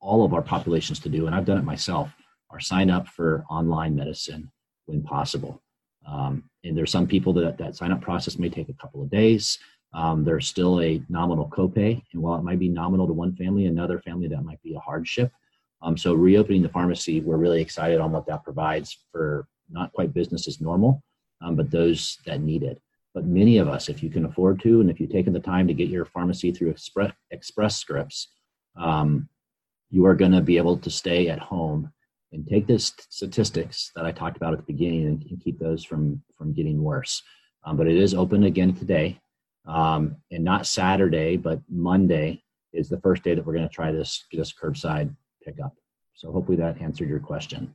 all 0.00 0.24
of 0.24 0.34
our 0.34 0.42
populations 0.42 0.98
to 1.00 1.08
do, 1.08 1.26
and 1.26 1.34
I've 1.34 1.46
done 1.46 1.58
it 1.58 1.64
myself, 1.64 2.10
are 2.50 2.60
sign 2.60 2.90
up 2.90 3.08
for 3.08 3.44
online 3.50 3.96
medicine 3.96 4.50
when 4.86 5.02
possible. 5.02 5.62
Um, 6.06 6.44
and 6.64 6.76
there's 6.76 6.90
some 6.90 7.06
people 7.06 7.32
that 7.34 7.56
that 7.58 7.76
sign 7.76 7.92
up 7.92 8.00
process 8.00 8.38
may 8.38 8.50
take 8.50 8.68
a 8.68 8.74
couple 8.74 9.02
of 9.02 9.10
days. 9.10 9.58
Um, 9.94 10.24
there's 10.24 10.46
still 10.48 10.80
a 10.80 11.02
nominal 11.08 11.48
copay, 11.48 12.02
and 12.12 12.22
while 12.22 12.38
it 12.38 12.42
might 12.42 12.58
be 12.58 12.68
nominal 12.68 13.06
to 13.06 13.12
one 13.12 13.34
family, 13.34 13.66
another 13.66 14.00
family 14.00 14.28
that 14.28 14.44
might 14.44 14.60
be 14.62 14.74
a 14.74 14.80
hardship. 14.80 15.32
Um, 15.84 15.98
so 15.98 16.14
reopening 16.14 16.62
the 16.62 16.68
pharmacy, 16.70 17.20
we're 17.20 17.36
really 17.36 17.60
excited 17.60 18.00
on 18.00 18.10
what 18.10 18.26
that 18.26 18.42
provides 18.42 19.04
for 19.12 19.46
not 19.70 19.92
quite 19.92 20.14
business 20.14 20.48
as 20.48 20.60
normal, 20.60 21.02
um, 21.42 21.56
but 21.56 21.70
those 21.70 22.18
that 22.24 22.40
need 22.40 22.62
it. 22.62 22.80
But 23.12 23.26
many 23.26 23.58
of 23.58 23.68
us, 23.68 23.88
if 23.90 24.02
you 24.02 24.08
can 24.08 24.24
afford 24.24 24.60
to, 24.62 24.80
and 24.80 24.90
if 24.90 24.98
you've 24.98 25.12
taken 25.12 25.34
the 25.34 25.40
time 25.40 25.68
to 25.68 25.74
get 25.74 25.90
your 25.90 26.06
pharmacy 26.06 26.50
through 26.52 26.70
Express, 26.70 27.12
express 27.30 27.76
Scripts, 27.76 28.28
um, 28.76 29.28
you 29.90 30.06
are 30.06 30.14
going 30.14 30.32
to 30.32 30.40
be 30.40 30.56
able 30.56 30.78
to 30.78 30.90
stay 30.90 31.28
at 31.28 31.38
home 31.38 31.92
and 32.32 32.48
take 32.48 32.66
the 32.66 32.78
statistics 32.78 33.92
that 33.94 34.06
I 34.06 34.10
talked 34.10 34.36
about 34.36 34.54
at 34.54 34.58
the 34.58 34.72
beginning 34.72 35.06
and, 35.06 35.26
and 35.30 35.40
keep 35.40 35.58
those 35.60 35.84
from 35.84 36.20
from 36.36 36.52
getting 36.52 36.82
worse. 36.82 37.22
Um, 37.64 37.76
but 37.76 37.86
it 37.86 37.96
is 37.96 38.14
open 38.14 38.44
again 38.44 38.74
today 38.74 39.20
um, 39.66 40.16
and 40.32 40.42
not 40.42 40.66
Saturday, 40.66 41.36
but 41.36 41.60
Monday 41.70 42.42
is 42.72 42.88
the 42.88 43.00
first 43.00 43.22
day 43.22 43.34
that 43.34 43.46
we're 43.46 43.54
going 43.54 43.68
to 43.68 43.74
try 43.74 43.92
this 43.92 44.24
this 44.32 44.52
curbside 44.52 45.14
pick 45.44 45.60
up. 45.60 45.74
So 46.14 46.32
hopefully 46.32 46.56
that 46.58 46.80
answered 46.80 47.08
your 47.08 47.20
question. 47.20 47.72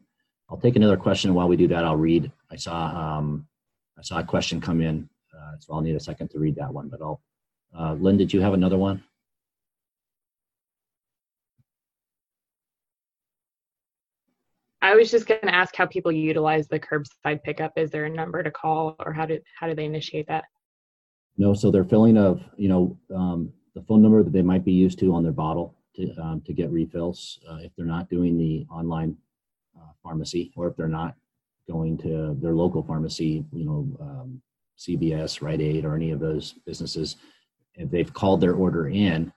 I'll 0.49 0.58
take 0.58 0.75
another 0.75 0.97
question 0.97 1.34
while 1.34 1.47
we 1.47 1.58
do 1.58 1.67
that. 1.67 1.84
I'll 1.86 1.95
read. 1.95 2.32
I 2.51 2.55
saw 2.55 3.17
um, 3.17 3.47
I 3.97 4.01
saw 4.01 4.19
a 4.19 4.23
question 4.23 4.60
come 4.60 4.82
in, 4.82 5.08
uh, 5.36 5.58
so 5.60 5.73
I'll 5.73 5.82
need 5.82 5.95
a 5.95 5.99
second 5.99 6.29
to 6.29 6.39
read 6.39 6.55
that 6.55 6.73
one. 6.73 6.89
But 6.89 7.01
I'll 7.01 7.21
uh, 7.77 7.93
Lynn, 7.93 8.17
did 8.17 8.34
you 8.34 8.41
have 8.41 8.53
another 8.53 8.77
one? 8.77 9.03
I 14.82 14.95
was 14.95 15.12
just 15.12 15.27
going 15.27 15.41
to 15.41 15.53
ask 15.53 15.75
how 15.75 15.86
people 15.86 16.12
utilize 16.12 16.67
the 16.67 16.79
curbside 16.79 17.43
pickup. 17.43 17.73
Is 17.75 17.91
there 17.91 18.05
a 18.05 18.10
number 18.10 18.41
to 18.41 18.49
call, 18.49 18.95
or 19.05 19.13
how 19.13 19.25
do 19.25 19.39
how 19.60 19.67
do 19.67 19.75
they 19.75 19.86
initiate 19.86 20.27
that? 20.27 20.45
No, 21.38 21.53
so 21.53 21.69
they're 21.69 21.84
filling 21.84 22.17
of 22.17 22.41
you 22.58 22.69
know 22.69 22.97
um, 23.13 23.51
the 23.75 23.82
phone 23.84 24.01
number 24.01 24.23
that 24.23 24.34
they 24.34 24.41
might 24.41 24.65
be 24.65 24.71
used 24.71 24.99
to 24.99 25.13
on 25.13 25.23
their 25.23 25.34
bottle 25.34 25.75
to 25.95 26.13
um, 26.21 26.41
to 26.45 26.54
get 26.54 26.71
refills 26.71 27.39
uh, 27.49 27.58
if 27.62 27.71
they're 27.75 27.86
not 27.86 28.10
doing 28.10 28.38
the 28.38 28.65
online 28.71 29.15
uh, 29.78 29.91
pharmacy 30.04 30.52
or 30.56 30.67
if 30.67 30.75
they're 30.75 30.88
not 30.88 31.15
going 31.69 31.97
to 31.99 32.36
their 32.41 32.56
local 32.56 32.84
pharmacy, 32.84 33.45
you 33.52 33.65
know, 33.65 33.88
um, 34.02 34.41
CVS, 34.78 35.41
Rite 35.41 35.62
Aid, 35.62 35.86
or 35.86 35.95
any 35.95 36.12
of 36.12 36.19
those 36.19 36.54
businesses. 36.65 37.17
If 37.75 37.91
they've 37.91 38.12
called 38.12 38.41
their 38.41 38.56
order 38.56 38.89
in 38.89 39.32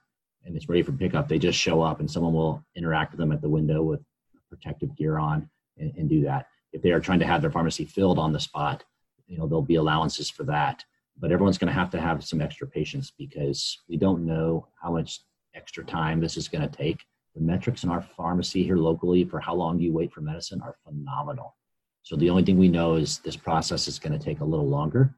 and 0.45 0.57
it's 0.57 0.69
ready 0.69 0.83
for 0.83 0.93
pickup, 0.93 1.29
they 1.29 1.39
just 1.39 1.59
show 1.59 1.83
up 1.83 2.01
and 2.01 2.11
someone 2.11 2.33
will 2.33 2.65
interact 2.75 3.13
with 3.13 3.19
them 3.19 3.33
at 3.33 3.41
the 3.41 3.49
window 3.49 3.83
with 3.83 4.01
protective 4.49 4.97
gear 4.97 5.19
on 5.19 5.49
and, 5.79 5.93
and 5.97 6.09
do 6.09 6.23
that. 6.23 6.47
If 6.73 6.83
they 6.83 6.91
are 6.91 7.01
trying 7.01 7.21
to 7.21 7.27
have 7.27 7.43
their 7.43 7.51
pharmacy 7.51 7.85
filled 7.85 8.19
on 8.19 8.33
the 8.33 8.41
spot, 8.41 8.85
you 9.27 9.39
know, 9.39 9.47
there'll 9.47 9.63
be 9.63 9.77
allowances 9.77 10.31
for 10.31 10.45
that. 10.45 10.85
But 11.19 11.31
everyone's 11.31 11.59
going 11.59 11.73
to 11.73 11.79
have 11.79 11.91
to 11.91 12.01
have 12.01 12.25
some 12.25 12.41
extra 12.41 12.67
patience 12.67 13.13
because 13.17 13.79
we 13.89 13.97
don't 13.97 14.25
know 14.25 14.69
how 14.81 14.93
much 14.93 15.21
extra 15.55 15.85
time 15.85 16.21
this 16.21 16.37
is 16.37 16.49
going 16.49 16.69
to 16.69 16.77
take. 16.77 17.05
The 17.35 17.41
metrics 17.41 17.85
in 17.85 17.91
our 17.91 18.03
pharmacy 18.03 18.63
here 18.63 18.77
locally 18.77 19.25
for 19.25 19.41
how 19.41 19.55
long 19.55 19.79
you 19.79 19.93
wait 19.93 20.13
for 20.13 20.21
medicine 20.21 20.61
are 20.63 20.77
phenomenal. 20.85 21.57
So 22.03 22.17
the 22.17 22.29
only 22.31 22.43
thing 22.43 22.59
we 22.59 22.69
know 22.69 22.97
is 22.97 23.19
this 23.19 23.37
process 23.37 23.89
is 23.89 23.99
going 23.99 24.19
to 24.19 24.25
take 24.25 24.41
a 24.41 24.45
little 24.45 24.69
longer. 24.69 25.15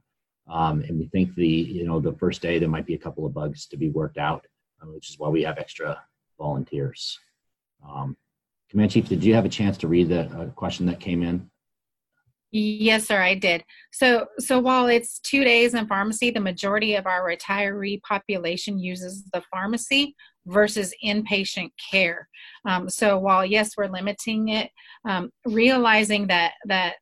Um, 0.49 0.83
and 0.83 0.99
we 0.99 1.09
think 1.09 1.35
the, 1.35 1.47
you 1.47 1.87
know, 1.87 2.01
the 2.01 2.13
first 2.13 2.43
day 2.43 2.59
there 2.59 2.69
might 2.69 2.87
be 2.87 2.95
a 2.95 2.99
couple 2.99 3.25
of 3.27 3.33
bugs 3.33 3.67
to 3.69 3.77
be 3.77 3.89
worked 3.89 4.19
out, 4.19 4.47
uh, 4.83 4.87
which 4.87 5.09
is 5.11 5.19
why 5.19 5.29
we 5.29 5.43
have 5.43 5.59
extra 5.59 5.99
volunteers. 6.39 7.19
Um, 7.89 8.17
Command 8.71 8.91
Chief, 8.91 9.09
did 9.09 9.25
you 9.25 9.35
have 9.35 9.45
a 9.45 9.49
chance 9.49 9.79
to 9.79 9.89
read 9.89 10.09
the 10.09 10.27
uh, 10.27 10.47
question 10.51 10.87
that 10.87 11.01
came 11.01 11.23
in? 11.23 11.51
Yes, 12.57 13.09
sir, 13.09 13.21
I 13.21 13.35
did. 13.35 13.65
So, 13.93 14.29
so 14.39 14.61
while 14.61 14.87
it's 14.87 15.19
two 15.19 15.43
days 15.43 15.75
in 15.75 15.89
pharmacy, 15.89 16.31
the 16.31 16.39
majority 16.39 16.95
of 16.95 17.05
our 17.05 17.29
retiree 17.29 18.01
population 18.03 18.79
uses 18.79 19.25
the 19.33 19.43
pharmacy 19.51 20.15
versus 20.47 20.95
inpatient 21.05 21.71
care. 21.91 22.29
Um, 22.65 22.89
so, 22.89 23.19
while 23.19 23.45
yes, 23.45 23.73
we're 23.77 23.89
limiting 23.89 24.51
it, 24.51 24.71
um, 25.05 25.31
realizing 25.45 26.29
that 26.29 26.53
that 26.67 26.95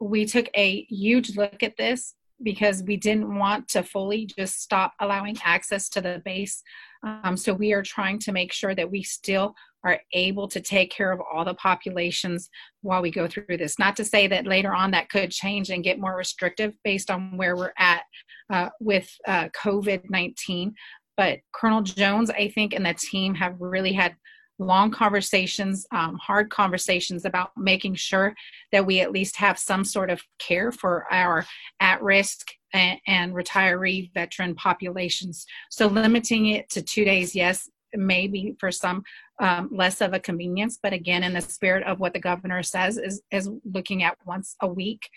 we 0.00 0.26
took 0.26 0.48
a 0.56 0.84
huge 0.90 1.36
look 1.36 1.62
at 1.62 1.76
this 1.76 2.16
because 2.42 2.82
we 2.82 2.96
didn't 2.96 3.38
want 3.38 3.68
to 3.68 3.84
fully 3.84 4.26
just 4.36 4.60
stop 4.60 4.92
allowing 5.00 5.36
access 5.44 5.88
to 5.90 6.00
the 6.00 6.20
base. 6.24 6.64
Um, 7.06 7.36
so 7.36 7.52
we 7.52 7.72
are 7.72 7.82
trying 7.82 8.18
to 8.20 8.32
make 8.32 8.52
sure 8.52 8.74
that 8.74 8.90
we 8.90 9.02
still 9.02 9.54
are 9.84 10.00
able 10.12 10.48
to 10.48 10.60
take 10.60 10.90
care 10.90 11.12
of 11.12 11.20
all 11.20 11.44
the 11.44 11.54
populations 11.54 12.50
while 12.82 13.00
we 13.00 13.10
go 13.12 13.28
through 13.28 13.56
this. 13.56 13.78
Not 13.78 13.94
to 13.96 14.04
say 14.04 14.26
that 14.26 14.46
later 14.46 14.74
on 14.74 14.90
that 14.90 15.08
could 15.08 15.30
change 15.30 15.70
and 15.70 15.84
get 15.84 16.00
more 16.00 16.16
restrictive 16.16 16.74
based 16.82 17.10
on 17.10 17.36
where 17.36 17.56
we're 17.56 17.72
at 17.78 18.02
uh, 18.50 18.70
with 18.80 19.08
uh, 19.28 19.48
COVID 19.56 20.10
19. 20.10 20.74
But 21.16 21.38
Colonel 21.52 21.82
Jones, 21.82 22.28
I 22.30 22.48
think, 22.48 22.74
and 22.74 22.84
the 22.84 22.94
team 22.94 23.34
have 23.36 23.54
really 23.60 23.92
had 23.92 24.16
long 24.58 24.90
conversations, 24.90 25.86
um, 25.92 26.18
hard 26.20 26.50
conversations 26.50 27.24
about 27.24 27.50
making 27.56 27.94
sure 27.94 28.34
that 28.72 28.84
we 28.84 29.00
at 29.00 29.12
least 29.12 29.36
have 29.36 29.58
some 29.58 29.84
sort 29.84 30.10
of 30.10 30.20
care 30.38 30.72
for 30.72 31.06
our 31.12 31.46
at 31.80 32.02
risk 32.02 32.48
and, 32.76 33.00
and, 33.06 33.34
retiree 33.34 34.12
veteran 34.12 34.54
populations. 34.54 35.46
So 35.70 35.86
limiting 35.86 36.46
it 36.46 36.68
to 36.70 36.82
two 36.82 37.04
days, 37.04 37.34
yes, 37.34 37.68
maybe 37.94 38.54
for 38.58 38.70
some 38.70 39.02
um, 39.38 39.68
less 39.72 40.00
of 40.00 40.12
a 40.12 40.20
convenience. 40.20 40.78
But 40.82 40.92
again, 40.92 41.22
in 41.22 41.34
the 41.34 41.40
spirit 41.40 41.84
of 41.84 42.00
what 42.00 42.12
the 42.12 42.20
governor 42.20 42.62
says, 42.62 42.98
is 42.98 43.22
is 43.30 43.50
looking 43.72 44.02
at 44.02 44.16
once 44.24 44.56
a 44.60 44.68
week, 44.68 45.08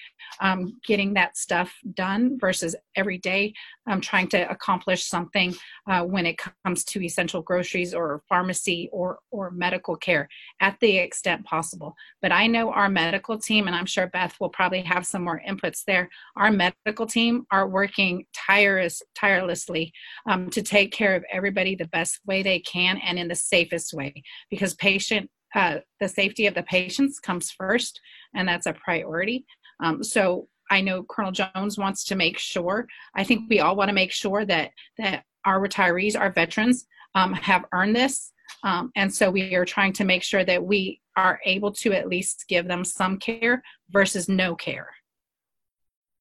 um, 0.41 0.79
getting 0.85 1.13
that 1.13 1.37
stuff 1.37 1.73
done 1.93 2.37
versus 2.39 2.75
every 2.95 3.17
day 3.17 3.53
um, 3.89 4.01
trying 4.01 4.27
to 4.29 4.49
accomplish 4.49 5.05
something 5.05 5.55
uh, 5.87 6.03
when 6.03 6.25
it 6.25 6.39
comes 6.63 6.83
to 6.85 7.03
essential 7.03 7.41
groceries 7.41 7.93
or 7.93 8.21
pharmacy 8.29 8.89
or 8.91 9.19
or 9.31 9.51
medical 9.51 9.95
care 9.95 10.27
at 10.61 10.77
the 10.79 10.97
extent 10.97 11.43
possible. 11.45 11.95
But 12.21 12.31
I 12.31 12.47
know 12.47 12.71
our 12.71 12.89
medical 12.89 13.37
team, 13.37 13.67
and 13.67 13.75
I'm 13.75 13.85
sure 13.85 14.07
Beth 14.07 14.35
will 14.39 14.49
probably 14.49 14.81
have 14.81 15.05
some 15.05 15.23
more 15.23 15.41
inputs 15.47 15.83
there. 15.85 16.09
Our 16.35 16.51
medical 16.51 17.05
team 17.05 17.45
are 17.51 17.67
working 17.67 18.25
tireless, 18.33 19.01
tirelessly 19.15 19.91
um, 20.27 20.49
to 20.51 20.61
take 20.61 20.91
care 20.91 21.15
of 21.15 21.23
everybody 21.31 21.75
the 21.75 21.87
best 21.87 22.19
way 22.25 22.43
they 22.43 22.59
can 22.59 22.97
and 22.97 23.17
in 23.17 23.27
the 23.27 23.35
safest 23.35 23.93
way 23.93 24.08
because 24.49 24.73
patient 24.75 25.29
uh, 25.55 25.79
the 25.99 26.07
safety 26.07 26.45
of 26.45 26.53
the 26.53 26.63
patients 26.63 27.19
comes 27.19 27.49
first 27.51 27.99
and 28.35 28.47
that's 28.47 28.67
a 28.67 28.73
priority. 28.73 29.45
Um, 29.83 30.03
so 30.03 30.47
i 30.71 30.81
know 30.81 31.01
colonel 31.01 31.31
jones 31.31 31.79
wants 31.79 32.03
to 32.03 32.15
make 32.15 32.37
sure 32.37 32.85
i 33.15 33.23
think 33.23 33.49
we 33.49 33.59
all 33.59 33.75
want 33.75 33.89
to 33.89 33.95
make 33.95 34.11
sure 34.11 34.45
that 34.45 34.69
that 34.99 35.23
our 35.45 35.59
retirees 35.59 36.19
our 36.19 36.31
veterans 36.31 36.85
um, 37.15 37.33
have 37.33 37.65
earned 37.73 37.95
this. 37.95 38.33
Um, 38.63 38.91
and 38.95 39.13
so 39.13 39.29
we 39.29 39.55
are 39.55 39.65
trying 39.65 39.93
to 39.93 40.05
make 40.05 40.23
sure 40.23 40.43
that 40.43 40.63
we 40.63 40.99
are 41.15 41.39
able 41.45 41.71
to 41.73 41.93
at 41.93 42.07
least 42.07 42.45
give 42.47 42.67
them 42.67 42.83
some 42.83 43.17
care 43.17 43.61
versus 43.91 44.27
no 44.27 44.55
care. 44.55 44.89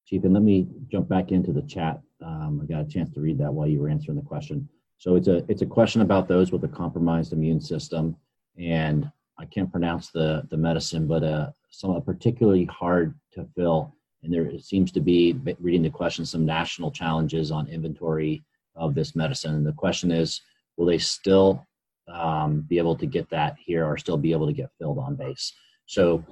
Chief 0.07 0.25
and 0.25 0.35
let 0.35 0.43
me 0.43 0.67
jump 0.91 1.09
back 1.09 1.33
into 1.33 1.53
the 1.53 1.63
chat. 1.63 2.01
Um, 2.25 2.61
i 2.63 2.67
got 2.67 2.81
a 2.83 2.89
chance 2.89 3.11
to 3.15 3.21
read 3.21 3.39
that 3.39 3.53
while 3.53 3.69
you 3.69 3.81
were 3.81 3.89
answering 3.89 4.17
the 4.17 4.25
question 4.25 4.69
so 4.99 5.15
it's 5.15 5.29
a 5.29 5.45
it's 5.49 5.63
a 5.63 5.67
question 5.67 6.03
about 6.03 6.27
those 6.27 6.51
with 6.51 6.65
a 6.65 6.69
compromised 6.69 7.33
immune 7.33 7.61
system, 7.61 8.17
and 8.59 9.11
I 9.39 9.47
can't 9.47 9.71
pronounce 9.71 10.11
the 10.11 10.47
the 10.51 10.57
medicine, 10.57 11.07
but 11.07 11.23
uh, 11.23 11.51
some 11.71 12.01
particularly 12.03 12.65
hard 12.65 13.15
to 13.33 13.47
fill. 13.57 13.95
And 14.25 14.33
there 14.35 14.59
seems 14.59 14.91
to 14.93 15.01
be 15.01 15.39
reading 15.61 15.83
the 15.83 15.91
question 15.91 16.27
some 16.27 16.45
national 16.45 16.91
challenges 16.91 17.53
on 17.53 17.69
inventory 17.69 18.43
of 18.75 18.97
this 18.97 19.15
medicine. 19.15 19.55
And 19.55 19.65
the 19.65 19.73
question 19.73 20.11
is, 20.11 20.41
will 20.77 20.87
they 20.87 20.99
still 20.99 21.65
um, 22.09 22.63
be 22.63 22.79
able 22.79 22.97
to 22.97 23.07
get 23.07 23.31
that 23.31 23.57
here, 23.65 23.87
or 23.87 23.97
still 23.97 24.17
be 24.17 24.33
able 24.33 24.49
to 24.49 24.53
get 24.53 24.71
filled 24.79 24.99
on 24.99 25.15
base? 25.15 25.53
So 25.87 26.25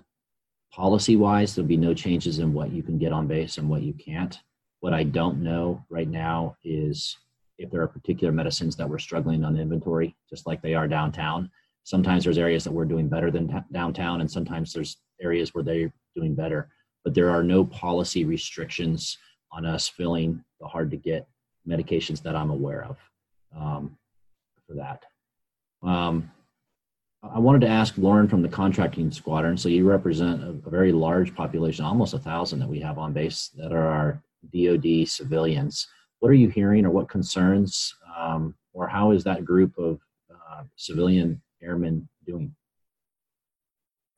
policy 0.73 1.15
wise, 1.15 1.55
there'll 1.55 1.69
be 1.69 1.77
no 1.77 1.95
changes 1.95 2.41
in 2.41 2.53
what 2.53 2.73
you 2.73 2.83
can 2.83 2.99
get 2.99 3.13
on 3.13 3.29
base 3.29 3.59
and 3.59 3.69
what 3.69 3.83
you 3.83 3.95
can't. 3.95 4.37
What 4.81 4.93
I 4.93 5.05
don't 5.05 5.43
know 5.43 5.85
right 5.89 6.09
now 6.09 6.57
is 6.65 7.17
if 7.59 7.71
there 7.71 7.83
are 7.83 7.89
particular 7.89 8.33
medicines 8.33 8.77
that 8.77 8.89
we're 8.89 8.99
struggling 8.99 9.45
on 9.45 9.57
inventory, 9.57 10.15
just 10.29 10.47
like 10.47 10.63
they 10.63 10.75
are 10.75 10.89
downtown. 10.89 11.51
Sometimes 11.85 12.25
there's 12.25 12.39
areas 12.39 12.65
that 12.65 12.73
we're 12.73 12.85
doing 12.85 13.09
better 13.09 13.31
than 13.31 13.49
t- 13.49 13.55
downtown, 13.73 14.21
and 14.21 14.31
sometimes 14.31 14.73
there's 14.73 14.97
areas 15.21 15.55
where 15.55 15.65
they're 15.65 15.93
doing 16.15 16.35
better. 16.35 16.69
But 17.05 17.15
there 17.15 17.31
are 17.31 17.43
no 17.43 17.65
policy 17.65 18.25
restrictions 18.25 19.17
on 19.53 19.65
us 19.65 19.89
filling 19.89 20.43
the 20.61 20.67
hard 20.67 20.91
to 20.91 20.97
get 20.97 21.29
medications 21.69 22.23
that 22.23 22.37
I'm 22.37 22.51
aware 22.51 22.85
of 22.85 22.97
um, 23.57 23.97
for 24.67 24.75
that. 24.75 25.05
Um, 25.87 26.31
I 27.23 27.39
wanted 27.39 27.63
to 27.63 27.69
ask 27.69 27.97
Lauren 27.97 28.29
from 28.29 28.43
the 28.43 28.49
contracting 28.49 29.11
squadron. 29.11 29.57
So 29.57 29.69
you 29.69 29.89
represent 29.89 30.43
a, 30.43 30.49
a 30.49 30.71
very 30.71 30.93
large 30.93 31.35
population, 31.35 31.85
almost 31.85 32.15
a 32.15 32.19
thousand 32.19 32.59
that 32.61 32.69
we 32.69 32.81
have 32.81 32.99
on 32.99 33.13
base 33.13 33.51
that 33.57 33.73
are 33.73 33.87
our 33.87 34.23
DoD 34.53 35.09
civilians 35.09 35.87
what 36.21 36.31
are 36.31 36.35
you 36.35 36.49
hearing 36.49 36.85
or 36.87 36.91
what 36.91 37.09
concerns 37.09 37.95
um, 38.17 38.55
or 38.73 38.89
how 38.89 39.11
is 39.13 39.25
that 39.25 39.45
group 39.45 39.77
of 39.79 40.01
uh, 40.31 40.63
civilian 40.77 41.41
airmen 41.63 42.09
doing? 42.27 42.55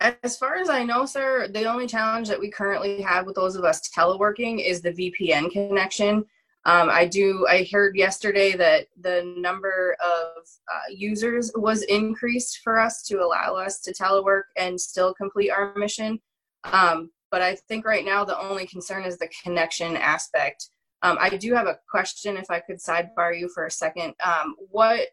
As 0.01 0.37
far 0.37 0.57
as 0.57 0.71
I 0.71 0.85
know, 0.85 1.07
sir, 1.07 1.49
the 1.49 1.65
only 1.65 1.89
challenge 1.89 2.29
that 2.29 2.39
we 2.39 2.51
currently 2.51 3.03
have 3.03 3.27
with 3.27 3.35
those 3.35 3.57
of 3.57 3.65
us 3.65 3.89
teleworking 3.91 4.65
is 4.65 4.81
the 4.81 4.93
VPN 4.93 5.51
connection. 5.51 6.25
Um, 6.65 6.91
I 6.91 7.07
do. 7.07 7.47
I 7.49 7.67
heard 7.73 7.97
yesterday 7.97 8.55
that 8.57 8.87
the 9.01 9.35
number 9.39 9.97
of 10.05 10.45
uh, 10.73 10.93
users 10.95 11.51
was 11.57 11.83
increased 11.85 12.61
for 12.63 12.79
us 12.79 13.03
to 13.05 13.23
allow 13.23 13.57
us 13.57 13.81
to 13.81 13.93
telework 13.93 14.43
and 14.57 14.81
still 14.81 15.15
complete 15.15 15.51
our 15.51 15.75
mission. 15.77 16.21
Um, 16.65 17.11
but 17.31 17.43
I 17.43 17.55
think 17.55 17.85
right 17.85 18.05
now 18.05 18.25
the 18.25 18.39
only 18.39 18.67
concern 18.67 19.05
is 19.05 19.19
the 19.19 19.31
connection 19.43 19.97
aspect. 19.97 20.71
Um, 21.03 21.17
I 21.21 21.31
do 21.31 21.55
have 21.55 21.67
a 21.67 21.79
question, 21.89 22.37
if 22.37 22.51
I 22.51 22.61
could 22.61 22.79
sidebar 22.79 23.39
you 23.39 23.49
for 23.49 23.67
a 23.67 23.71
second. 23.71 24.15
Um, 24.25 24.57
what 24.71 25.09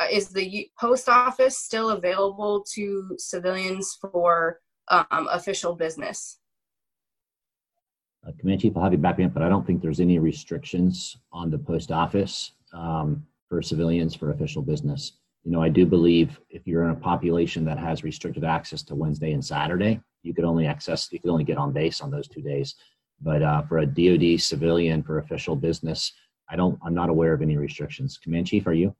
uh, 0.00 0.06
the 0.32 0.70
post 0.80 1.08
office 1.08 1.58
still 1.58 1.90
available 1.90 2.64
to 2.74 3.14
civilians 3.18 3.98
for 4.00 4.60
um, 4.88 5.28
official 5.30 5.74
business? 5.74 6.38
Uh, 8.26 8.32
Command 8.38 8.60
Chief, 8.60 8.76
I'll 8.76 8.84
have 8.84 8.92
you 8.92 8.98
back 8.98 9.20
up, 9.20 9.34
but 9.34 9.42
I 9.42 9.48
don't 9.48 9.66
think 9.66 9.82
there's 9.82 10.00
any 10.00 10.18
restrictions 10.18 11.16
on 11.32 11.50
the 11.50 11.58
post 11.58 11.92
office 11.92 12.52
um, 12.72 13.24
for 13.48 13.62
civilians 13.62 14.14
for 14.14 14.30
official 14.30 14.62
business. 14.62 15.12
You 15.44 15.52
know, 15.52 15.62
I 15.62 15.68
do 15.68 15.86
believe 15.86 16.38
if 16.50 16.66
you're 16.66 16.84
in 16.84 16.90
a 16.90 16.96
population 16.96 17.64
that 17.64 17.78
has 17.78 18.02
restricted 18.02 18.44
access 18.44 18.82
to 18.84 18.94
Wednesday 18.94 19.32
and 19.32 19.44
Saturday, 19.44 20.00
you 20.22 20.34
could 20.34 20.44
only 20.44 20.66
access, 20.66 21.10
you 21.12 21.20
could 21.20 21.30
only 21.30 21.44
get 21.44 21.58
on 21.58 21.72
base 21.72 22.00
on 22.00 22.10
those 22.10 22.28
two 22.28 22.42
days. 22.42 22.74
But 23.20 23.42
uh, 23.42 23.62
for 23.62 23.78
a 23.78 23.86
DoD 23.86 24.40
civilian 24.40 25.02
for 25.02 25.18
official 25.18 25.56
business, 25.56 26.12
I 26.50 26.56
don't. 26.56 26.78
I'm 26.84 26.94
not 26.94 27.10
aware 27.10 27.32
of 27.32 27.42
any 27.42 27.56
restrictions. 27.56 28.18
Command 28.18 28.46
Chief, 28.46 28.66
are 28.66 28.72
you? 28.72 28.94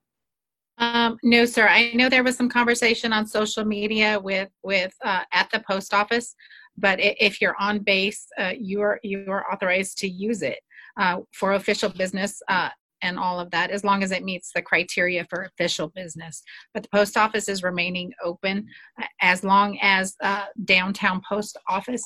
Um, 0.78 1.18
no, 1.24 1.44
sir. 1.44 1.66
I 1.66 1.92
know 1.94 2.08
there 2.08 2.22
was 2.22 2.36
some 2.36 2.48
conversation 2.48 3.12
on 3.12 3.26
social 3.26 3.64
media 3.64 4.18
with 4.20 4.48
with 4.62 4.92
uh, 5.04 5.24
at 5.32 5.50
the 5.50 5.60
post 5.60 5.92
office, 5.92 6.34
but 6.76 6.98
if 7.00 7.40
you're 7.40 7.56
on 7.58 7.80
base, 7.80 8.26
uh, 8.38 8.52
you 8.58 8.80
are 8.82 9.00
you 9.02 9.26
are 9.28 9.52
authorized 9.52 9.98
to 9.98 10.08
use 10.08 10.42
it 10.42 10.60
uh, 10.96 11.18
for 11.32 11.54
official 11.54 11.88
business 11.88 12.40
uh, 12.48 12.68
and 13.02 13.18
all 13.18 13.40
of 13.40 13.50
that, 13.50 13.70
as 13.70 13.82
long 13.82 14.04
as 14.04 14.12
it 14.12 14.24
meets 14.24 14.52
the 14.54 14.62
criteria 14.62 15.24
for 15.24 15.42
official 15.42 15.88
business. 15.88 16.42
But 16.74 16.84
the 16.84 16.90
post 16.90 17.16
office 17.16 17.48
is 17.48 17.64
remaining 17.64 18.12
open 18.24 18.66
uh, 19.00 19.06
as 19.20 19.42
long 19.42 19.78
as 19.82 20.14
uh, 20.22 20.46
downtown 20.64 21.22
post 21.28 21.56
office 21.68 22.04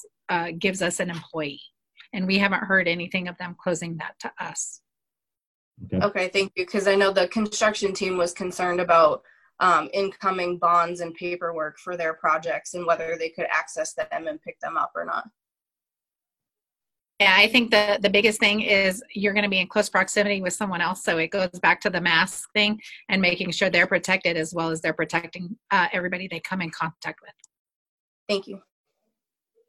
gives 0.58 0.80
us 0.80 0.98
an 0.98 1.10
employee, 1.10 1.60
and 2.12 2.26
we 2.26 2.38
haven't 2.38 2.64
heard 2.64 2.88
anything 2.88 3.28
of 3.28 3.36
them 3.38 3.56
closing 3.58 3.96
that 3.98 4.14
to 4.20 4.32
us. 4.38 4.80
Okay, 5.84 6.06
okay 6.06 6.28
thank 6.28 6.52
you. 6.56 6.64
Because 6.64 6.86
I 6.86 6.94
know 6.94 7.12
the 7.12 7.28
construction 7.28 7.92
team 7.92 8.16
was 8.16 8.32
concerned 8.32 8.80
about 8.80 9.22
um, 9.60 9.88
incoming 9.92 10.58
bonds 10.58 11.00
and 11.00 11.14
paperwork 11.14 11.78
for 11.78 11.96
their 11.96 12.14
projects 12.14 12.74
and 12.74 12.86
whether 12.86 13.16
they 13.18 13.28
could 13.28 13.46
access 13.50 13.94
them 13.94 14.26
and 14.26 14.42
pick 14.42 14.58
them 14.60 14.76
up 14.76 14.92
or 14.94 15.04
not. 15.04 15.28
Yeah, 17.20 17.36
I 17.38 17.46
think 17.46 17.70
the 17.70 18.00
the 18.02 18.10
biggest 18.10 18.40
thing 18.40 18.62
is 18.62 19.00
you're 19.14 19.32
going 19.32 19.44
to 19.44 19.48
be 19.48 19.60
in 19.60 19.68
close 19.68 19.88
proximity 19.88 20.42
with 20.42 20.54
someone 20.54 20.80
else, 20.80 21.04
so 21.04 21.18
it 21.18 21.30
goes 21.30 21.50
back 21.60 21.80
to 21.82 21.90
the 21.90 22.00
mask 22.00 22.50
thing 22.52 22.80
and 23.08 23.22
making 23.22 23.52
sure 23.52 23.70
they're 23.70 23.86
protected 23.86 24.36
as 24.36 24.52
well 24.52 24.70
as 24.70 24.80
they're 24.80 24.92
protecting 24.92 25.56
uh, 25.70 25.86
everybody 25.92 26.26
they 26.26 26.40
come 26.40 26.60
in 26.60 26.70
contact 26.70 27.20
with. 27.22 27.34
Thank 28.28 28.48
you. 28.48 28.60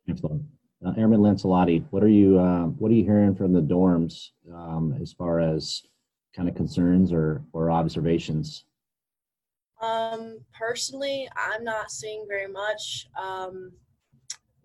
Excellent. 0.09 0.43
Uh, 0.86 0.91
Airman 0.97 1.21
Lancelotti, 1.21 1.84
what 1.91 2.03
are 2.03 2.09
you 2.09 2.38
uh, 2.38 2.65
what 2.65 2.91
are 2.91 2.95
you 2.95 3.03
hearing 3.05 3.36
from 3.36 3.53
the 3.53 3.61
dorms 3.61 4.31
um, 4.53 4.97
as 5.01 5.13
far 5.13 5.39
as 5.39 5.81
kind 6.36 6.49
of 6.49 6.55
concerns 6.55 7.13
or 7.13 7.41
or 7.53 7.71
observations? 7.71 8.65
Um, 9.81 10.39
personally, 10.57 11.29
I'm 11.38 11.63
not 11.63 11.91
seeing 11.91 12.25
very 12.27 12.51
much. 12.51 13.07
Um, 13.21 13.71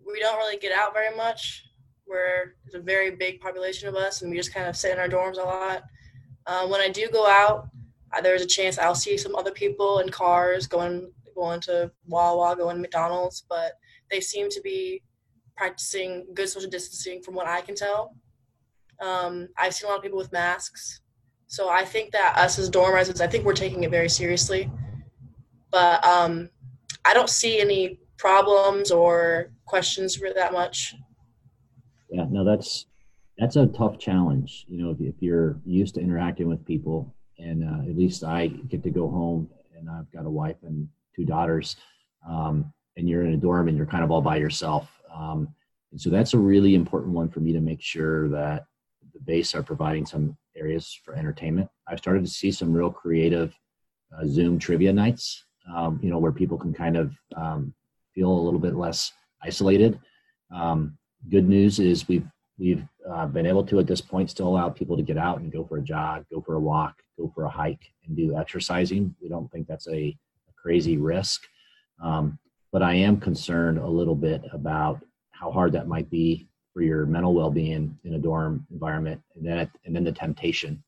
we 0.05 0.19
don't 0.19 0.37
really 0.37 0.57
get 0.57 0.71
out 0.71 0.93
very 0.93 1.15
much. 1.15 1.65
We're 2.05 2.55
a 2.73 2.79
very 2.79 3.11
big 3.11 3.39
population 3.39 3.87
of 3.87 3.95
us, 3.95 4.21
and 4.21 4.31
we 4.31 4.37
just 4.37 4.53
kind 4.53 4.67
of 4.67 4.75
sit 4.75 4.91
in 4.91 4.99
our 4.99 5.07
dorms 5.07 5.37
a 5.37 5.43
lot. 5.43 5.83
Uh, 6.45 6.67
when 6.67 6.81
I 6.81 6.89
do 6.89 7.07
go 7.09 7.27
out, 7.27 7.69
there's 8.23 8.41
a 8.41 8.47
chance 8.47 8.77
I'll 8.77 8.95
see 8.95 9.17
some 9.17 9.35
other 9.35 9.51
people 9.51 9.99
in 9.99 10.09
cars 10.09 10.67
going 10.67 11.11
going 11.35 11.61
to 11.61 11.91
Wawa, 12.07 12.57
going 12.57 12.75
to 12.75 12.81
McDonald's, 12.81 13.45
but 13.49 13.73
they 14.11 14.19
seem 14.19 14.49
to 14.49 14.61
be 14.61 15.01
practicing 15.59 16.25
good 16.33 16.47
social 16.47 16.69
distancing 16.69 17.21
from 17.21 17.35
what 17.35 17.45
I 17.45 17.59
can 17.59 17.75
tell. 17.75 18.15
Um, 19.01 19.49
I've 19.57 19.73
seen 19.73 19.87
a 19.87 19.89
lot 19.89 19.97
of 19.97 20.03
people 20.03 20.17
with 20.17 20.31
masks, 20.31 21.01
so 21.47 21.67
I 21.67 21.83
think 21.83 22.11
that 22.11 22.37
us 22.37 22.57
as 22.57 22.69
dorm 22.69 22.93
residents, 22.93 23.19
I 23.19 23.27
think 23.27 23.43
we're 23.43 23.53
taking 23.65 23.83
it 23.83 23.91
very 23.91 24.07
seriously. 24.07 24.71
But 25.69 26.03
um, 26.05 26.49
I 27.03 27.13
don't 27.13 27.29
see 27.29 27.59
any 27.59 27.99
problems 28.17 28.89
or 28.89 29.51
questions 29.65 30.15
for 30.15 30.29
that 30.33 30.53
much. 30.53 30.95
Yeah, 32.09 32.25
no, 32.29 32.45
that's 32.45 32.85
that's 33.37 33.57
a 33.57 33.67
tough 33.67 33.99
challenge. 33.99 34.65
You 34.69 34.77
know, 34.81 34.91
if, 34.91 35.01
if 35.01 35.15
you're 35.19 35.59
used 35.65 35.95
to 35.95 36.01
interacting 36.01 36.47
with 36.47 36.65
people, 36.65 37.13
and 37.37 37.63
uh, 37.63 37.89
at 37.89 37.97
least 37.97 38.23
I 38.23 38.47
get 38.47 38.81
to 38.83 38.89
go 38.89 39.09
home, 39.09 39.49
and 39.77 39.89
I've 39.89 40.09
got 40.11 40.25
a 40.25 40.29
wife 40.29 40.57
and 40.63 40.87
two 41.15 41.25
daughters, 41.25 41.75
um, 42.27 42.73
and 42.95 43.09
you're 43.09 43.25
in 43.25 43.33
a 43.33 43.37
dorm 43.37 43.67
and 43.67 43.75
you're 43.75 43.85
kind 43.85 44.05
of 44.05 44.11
all 44.11 44.21
by 44.21 44.37
yourself. 44.37 44.98
Um, 45.13 45.53
and 45.91 45.99
so 45.99 46.09
that's 46.09 46.33
a 46.33 46.37
really 46.37 46.75
important 46.75 47.13
one 47.13 47.29
for 47.29 47.39
me 47.39 47.53
to 47.53 47.61
make 47.61 47.81
sure 47.81 48.29
that 48.29 48.65
the 49.13 49.19
base 49.19 49.55
are 49.55 49.63
providing 49.63 50.05
some 50.05 50.37
areas 50.55 50.99
for 51.03 51.15
entertainment. 51.15 51.69
I've 51.87 51.99
started 51.99 52.23
to 52.25 52.31
see 52.31 52.51
some 52.51 52.73
real 52.73 52.91
creative 52.91 53.53
uh, 54.15 54.25
Zoom 54.25 54.59
trivia 54.59 54.93
nights, 54.93 55.45
um, 55.73 55.99
you 56.01 56.09
know, 56.09 56.19
where 56.19 56.31
people 56.31 56.57
can 56.57 56.73
kind 56.73 56.97
of 56.97 57.13
um, 57.35 57.73
feel 58.13 58.31
a 58.31 58.45
little 58.45 58.59
bit 58.59 58.75
less 58.75 59.11
isolated. 59.43 59.99
Um, 60.53 60.97
good 61.29 61.47
news 61.47 61.79
is 61.79 62.07
we've 62.07 62.27
we've 62.57 62.83
uh, 63.09 63.25
been 63.25 63.45
able 63.45 63.63
to 63.65 63.79
at 63.79 63.87
this 63.87 64.01
point 64.01 64.29
still 64.29 64.47
allow 64.47 64.69
people 64.69 64.97
to 64.97 65.03
get 65.03 65.17
out 65.17 65.39
and 65.39 65.51
go 65.51 65.63
for 65.63 65.77
a 65.77 65.81
jog, 65.81 66.25
go 66.31 66.41
for 66.41 66.55
a 66.55 66.59
walk, 66.59 66.95
go 67.17 67.31
for 67.33 67.45
a 67.45 67.49
hike, 67.49 67.85
and 68.05 68.17
do 68.17 68.37
exercising. 68.37 69.15
We 69.21 69.29
don't 69.29 69.49
think 69.49 69.67
that's 69.67 69.87
a, 69.87 70.17
a 70.49 70.53
crazy 70.61 70.97
risk, 70.97 71.41
um, 72.03 72.37
but 72.71 72.83
I 72.83 72.93
am 72.93 73.19
concerned 73.19 73.77
a 73.77 73.87
little 73.87 74.15
bit 74.15 74.43
about 74.51 75.01
how 75.31 75.51
hard 75.51 75.71
that 75.73 75.87
might 75.87 76.09
be 76.09 76.47
for 76.73 76.81
your 76.81 77.05
mental 77.05 77.33
well-being 77.33 77.97
in 78.03 78.13
a 78.13 78.19
dorm 78.19 78.65
environment 78.71 79.21
and 79.35 79.45
then 79.45 79.69
and 79.85 79.95
then 79.95 80.03
the 80.03 80.11
temptation 80.11 80.83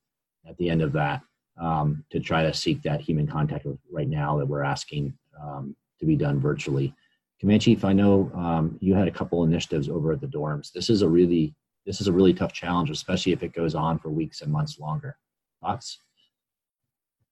at 0.48 0.58
the 0.58 0.70
end 0.70 0.82
of 0.82 0.94
that 0.94 1.22
um, 1.60 2.04
to 2.12 2.20
try 2.20 2.44
to 2.44 2.54
seek 2.54 2.82
that 2.84 3.02
human 3.02 3.28
contact 3.28 3.66
right 3.92 4.08
now 4.08 4.38
that 4.38 4.46
we're 4.46 4.64
asking 4.64 5.14
um, 5.42 5.76
to 6.00 6.06
be 6.06 6.16
done 6.16 6.40
virtually. 6.40 6.94
Command 7.40 7.62
chief 7.62 7.84
i 7.84 7.94
know 7.94 8.32
um, 8.36 8.78
you 8.82 8.94
had 8.94 9.08
a 9.08 9.12
couple 9.12 9.44
initiatives 9.44 9.90
over 9.90 10.12
at 10.12 10.22
the 10.22 10.28
dorms. 10.28 10.72
This 10.72 10.90
is 10.90 11.02
a 11.02 11.10
really 11.10 11.56
this 11.86 12.00
is 12.00 12.08
a 12.08 12.12
really 12.14 12.34
tough 12.34 12.54
challenge 12.54 12.90
especially 12.90 13.32
if 13.32 13.42
it 13.42 13.54
goes 13.54 13.74
on 13.74 13.98
for 13.98 14.10
weeks 14.10 14.42
and 14.42 14.52
months 14.52 14.80
longer. 14.80 15.18
Thoughts 15.62 16.00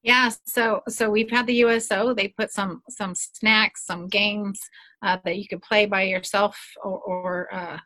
yeah, 0.04 0.30
so 0.46 0.82
so 0.88 1.10
we've 1.10 1.30
had 1.30 1.48
the 1.48 1.56
USO. 1.56 2.14
They 2.14 2.30
put 2.30 2.52
some 2.52 2.82
some 2.90 3.14
snacks, 3.16 3.86
some 3.86 4.08
games 4.08 4.60
uh, 5.02 5.18
that 5.26 5.38
you 5.38 5.48
could 5.48 5.62
play 5.62 5.86
by 5.86 6.04
yourself 6.04 6.58
or, 6.84 7.00
or 7.00 7.54
uh, 7.54 7.78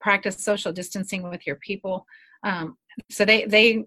practice 0.00 0.42
social 0.42 0.72
distancing 0.72 1.28
with 1.28 1.46
your 1.46 1.56
people. 1.56 2.06
Um, 2.44 2.76
so 3.10 3.24
they 3.24 3.46
they 3.46 3.84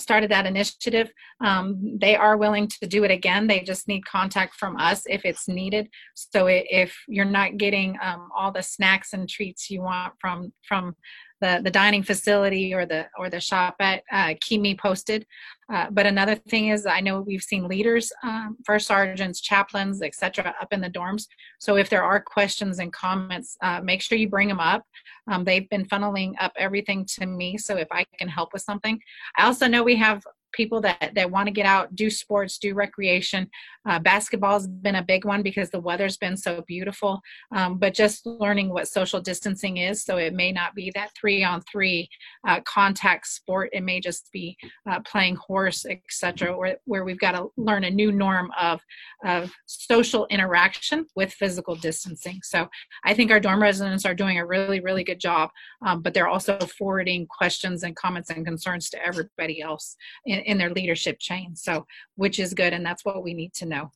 started 0.00 0.30
that 0.30 0.46
initiative. 0.46 1.12
Um, 1.44 1.98
they 2.00 2.16
are 2.16 2.36
willing 2.36 2.66
to 2.68 2.86
do 2.86 3.04
it 3.04 3.10
again. 3.10 3.46
They 3.46 3.60
just 3.60 3.88
need 3.88 4.04
contact 4.06 4.54
from 4.54 4.76
us 4.76 5.02
if 5.06 5.24
it's 5.24 5.48
needed. 5.48 5.88
So 6.14 6.46
if 6.48 6.96
you're 7.08 7.24
not 7.24 7.58
getting 7.58 7.96
um, 8.02 8.28
all 8.36 8.52
the 8.52 8.62
snacks 8.62 9.12
and 9.12 9.28
treats 9.28 9.70
you 9.70 9.82
want 9.82 10.14
from 10.20 10.52
from 10.66 10.96
the, 11.40 11.60
the 11.62 11.70
dining 11.70 12.02
facility 12.02 12.74
or 12.74 12.86
the 12.86 13.06
or 13.18 13.30
the 13.30 13.40
shop 13.40 13.76
at 13.80 14.02
uh, 14.12 14.34
keep 14.40 14.60
me 14.60 14.74
posted. 14.74 15.26
Uh, 15.72 15.86
but 15.90 16.06
another 16.06 16.34
thing 16.34 16.68
is 16.68 16.86
i 16.86 16.98
know 16.98 17.20
we've 17.20 17.42
seen 17.42 17.68
leaders 17.68 18.10
um, 18.22 18.56
first 18.64 18.86
sergeants 18.86 19.40
chaplains 19.40 20.00
etc 20.02 20.54
up 20.60 20.72
in 20.72 20.80
the 20.80 20.90
dorms. 20.90 21.26
So 21.58 21.76
if 21.76 21.90
there 21.90 22.02
are 22.02 22.20
questions 22.20 22.78
and 22.78 22.92
comments 22.92 23.56
uh, 23.62 23.80
make 23.82 24.02
sure 24.02 24.18
you 24.18 24.28
bring 24.28 24.48
them 24.48 24.60
up. 24.60 24.82
Um, 25.30 25.44
they've 25.44 25.68
been 25.68 25.84
funneling 25.84 26.32
up 26.40 26.52
everything 26.56 27.06
to 27.18 27.26
me 27.26 27.58
so 27.58 27.76
if 27.76 27.88
i 27.90 28.04
can 28.18 28.28
help 28.28 28.52
with 28.52 28.62
something. 28.62 28.98
I 29.36 29.44
also 29.44 29.66
know 29.66 29.82
we 29.82 29.96
have 29.96 30.22
people 30.52 30.80
that, 30.80 31.12
that 31.14 31.30
want 31.30 31.46
to 31.46 31.52
get 31.52 31.66
out, 31.66 31.94
do 31.94 32.10
sports, 32.10 32.58
do 32.58 32.74
recreation. 32.74 33.48
Uh, 33.88 33.98
basketball's 33.98 34.66
been 34.66 34.96
a 34.96 35.02
big 35.02 35.24
one 35.24 35.42
because 35.42 35.70
the 35.70 35.80
weather's 35.80 36.16
been 36.16 36.36
so 36.36 36.62
beautiful. 36.66 37.20
Um, 37.54 37.78
but 37.78 37.94
just 37.94 38.26
learning 38.26 38.68
what 38.68 38.88
social 38.88 39.20
distancing 39.20 39.78
is, 39.78 40.04
so 40.04 40.16
it 40.16 40.34
may 40.34 40.52
not 40.52 40.74
be 40.74 40.92
that 40.94 41.10
three 41.18 41.42
on 41.44 41.62
three 41.62 42.08
uh, 42.46 42.60
contact 42.62 43.26
sport. 43.26 43.70
It 43.72 43.82
may 43.82 44.00
just 44.00 44.30
be 44.32 44.56
uh, 44.90 45.00
playing 45.00 45.36
horse, 45.36 45.86
etc., 45.86 46.56
where, 46.56 46.76
where 46.84 47.04
we've 47.04 47.18
got 47.18 47.32
to 47.32 47.48
learn 47.56 47.84
a 47.84 47.90
new 47.90 48.12
norm 48.12 48.50
of 48.60 48.80
of 49.24 49.52
social 49.66 50.26
interaction 50.30 51.06
with 51.16 51.32
physical 51.32 51.74
distancing. 51.74 52.38
So 52.42 52.68
I 53.04 53.14
think 53.14 53.30
our 53.30 53.40
dorm 53.40 53.60
residents 53.60 54.06
are 54.06 54.14
doing 54.14 54.38
a 54.38 54.46
really 54.46 54.80
really 54.80 55.04
good 55.04 55.20
job, 55.20 55.50
um, 55.84 56.02
but 56.02 56.14
they're 56.14 56.28
also 56.28 56.58
forwarding 56.78 57.26
questions 57.26 57.82
and 57.82 57.96
comments 57.96 58.30
and 58.30 58.44
concerns 58.44 58.90
to 58.90 59.04
everybody 59.04 59.60
else 59.60 59.96
in, 60.26 60.37
in 60.40 60.58
their 60.58 60.70
leadership 60.70 61.18
chain. 61.18 61.54
So, 61.56 61.86
which 62.16 62.38
is 62.38 62.54
good, 62.54 62.72
and 62.72 62.84
that's 62.84 63.04
what 63.04 63.22
we 63.22 63.34
need 63.34 63.54
to 63.54 63.66
know. 63.66 63.90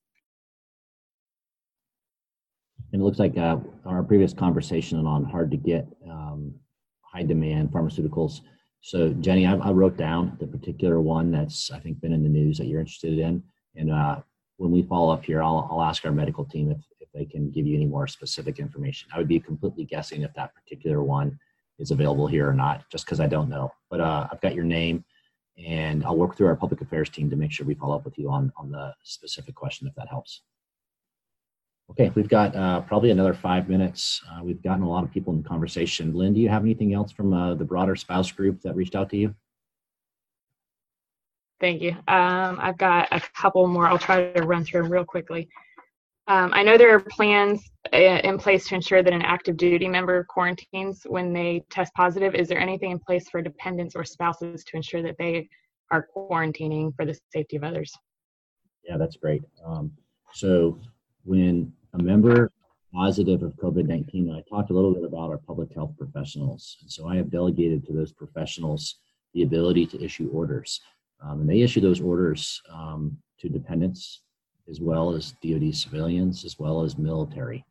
And 2.92 3.00
it 3.00 3.04
looks 3.04 3.18
like 3.18 3.38
uh, 3.38 3.56
our 3.86 4.02
previous 4.02 4.34
conversation 4.34 5.06
on 5.06 5.24
hard 5.24 5.50
to 5.50 5.56
get, 5.56 5.86
um, 6.08 6.54
high 7.00 7.22
demand 7.22 7.70
pharmaceuticals. 7.70 8.40
So, 8.82 9.10
Jenny, 9.14 9.46
I, 9.46 9.54
I, 9.56 9.70
wrote 9.70 9.96
down 9.96 10.36
the 10.40 10.46
particular 10.46 11.00
one 11.00 11.30
that's 11.30 11.70
I 11.70 11.78
think 11.78 12.00
been 12.00 12.12
in 12.12 12.22
the 12.22 12.28
news 12.28 12.58
that 12.58 12.66
you're 12.66 12.80
interested 12.80 13.18
in, 13.18 13.42
and 13.76 13.92
uh, 13.92 14.20
when 14.56 14.70
we 14.70 14.82
follow 14.82 15.12
up 15.12 15.24
here, 15.24 15.42
I'll, 15.42 15.68
I'll 15.70 15.82
ask 15.82 16.04
our 16.04 16.12
medical 16.12 16.44
team 16.44 16.70
if, 16.70 16.78
if 17.00 17.08
they 17.14 17.24
can 17.24 17.50
give 17.50 17.66
you 17.66 17.76
any 17.76 17.86
more 17.86 18.06
specific 18.06 18.58
information. 18.58 19.08
I 19.14 19.18
would 19.18 19.28
be 19.28 19.40
completely 19.40 19.84
guessing 19.84 20.22
if 20.22 20.32
that 20.34 20.54
particular 20.54 21.02
one 21.02 21.38
is 21.78 21.90
available 21.90 22.26
here 22.26 22.48
or 22.48 22.54
not, 22.54 22.84
just 22.90 23.04
because 23.04 23.20
I 23.20 23.26
don't 23.26 23.48
know. 23.48 23.72
But 23.90 24.00
uh, 24.00 24.28
I've 24.30 24.40
got 24.40 24.54
your 24.54 24.64
name 24.64 25.04
and 25.58 26.04
I'll 26.04 26.16
work 26.16 26.36
through 26.36 26.46
our 26.48 26.56
public 26.56 26.80
affairs 26.80 27.10
team 27.10 27.30
to 27.30 27.36
make 27.36 27.52
sure 27.52 27.66
we 27.66 27.74
follow 27.74 27.96
up 27.96 28.04
with 28.04 28.18
you 28.18 28.30
on, 28.30 28.52
on 28.56 28.70
the 28.70 28.94
specific 29.02 29.54
question 29.54 29.86
if 29.86 29.94
that 29.94 30.08
helps. 30.08 30.42
Okay, 31.90 32.10
we've 32.14 32.28
got 32.28 32.56
uh, 32.56 32.80
probably 32.80 33.10
another 33.10 33.34
five 33.34 33.68
minutes. 33.68 34.22
Uh, 34.30 34.42
we've 34.42 34.62
gotten 34.62 34.82
a 34.82 34.88
lot 34.88 35.04
of 35.04 35.12
people 35.12 35.32
in 35.34 35.42
the 35.42 35.48
conversation. 35.48 36.14
Lynn, 36.14 36.32
do 36.32 36.40
you 36.40 36.48
have 36.48 36.62
anything 36.62 36.94
else 36.94 37.12
from 37.12 37.34
uh, 37.34 37.54
the 37.54 37.64
broader 37.64 37.96
spouse 37.96 38.32
group 38.32 38.62
that 38.62 38.74
reached 38.74 38.94
out 38.94 39.10
to 39.10 39.16
you? 39.16 39.34
Thank 41.60 41.82
you. 41.82 41.90
Um, 42.08 42.58
I've 42.60 42.78
got 42.78 43.08
a 43.12 43.20
couple 43.20 43.66
more. 43.66 43.86
I'll 43.86 43.98
try 43.98 44.32
to 44.32 44.42
run 44.42 44.64
through 44.64 44.82
them 44.82 44.92
real 44.92 45.04
quickly. 45.04 45.48
Um, 46.28 46.52
I 46.54 46.62
know 46.62 46.78
there 46.78 46.94
are 46.94 47.00
plans 47.00 47.68
uh, 47.92 47.96
in 47.96 48.38
place 48.38 48.68
to 48.68 48.76
ensure 48.76 49.02
that 49.02 49.12
an 49.12 49.22
active 49.22 49.56
duty 49.56 49.88
member 49.88 50.24
quarantines 50.24 51.02
when 51.04 51.32
they 51.32 51.64
test 51.70 51.92
positive. 51.94 52.34
Is 52.34 52.48
there 52.48 52.60
anything 52.60 52.92
in 52.92 52.98
place 52.98 53.28
for 53.28 53.42
dependents 53.42 53.96
or 53.96 54.04
spouses 54.04 54.62
to 54.64 54.76
ensure 54.76 55.02
that 55.02 55.16
they 55.18 55.48
are 55.90 56.06
quarantining 56.16 56.94
for 56.94 57.04
the 57.04 57.18
safety 57.30 57.56
of 57.56 57.64
others? 57.64 57.92
Yeah, 58.84 58.96
that's 58.98 59.16
great. 59.16 59.42
Um, 59.64 59.92
so 60.32 60.78
when 61.24 61.72
a 61.94 62.02
member 62.02 62.50
positive 62.94 63.42
of 63.42 63.56
COVID 63.56 63.86
19, 63.86 64.30
I 64.30 64.42
talked 64.48 64.70
a 64.70 64.74
little 64.74 64.94
bit 64.94 65.04
about 65.04 65.30
our 65.30 65.38
public 65.38 65.74
health 65.74 65.94
professionals. 65.98 66.78
So 66.86 67.08
I 67.08 67.16
have 67.16 67.30
delegated 67.30 67.84
to 67.86 67.92
those 67.92 68.12
professionals 68.12 68.98
the 69.34 69.42
ability 69.42 69.86
to 69.86 70.02
issue 70.02 70.30
orders. 70.32 70.80
Um, 71.20 71.40
and 71.40 71.50
they 71.50 71.62
issue 71.62 71.80
those 71.80 72.00
orders 72.00 72.60
um, 72.70 73.16
to 73.40 73.48
dependents 73.48 74.22
as 74.72 74.80
well 74.80 75.14
as 75.14 75.34
DoD 75.42 75.76
civilians 75.76 76.44
as 76.44 76.58
well 76.58 76.82
as 76.82 76.96
military. 76.98 77.64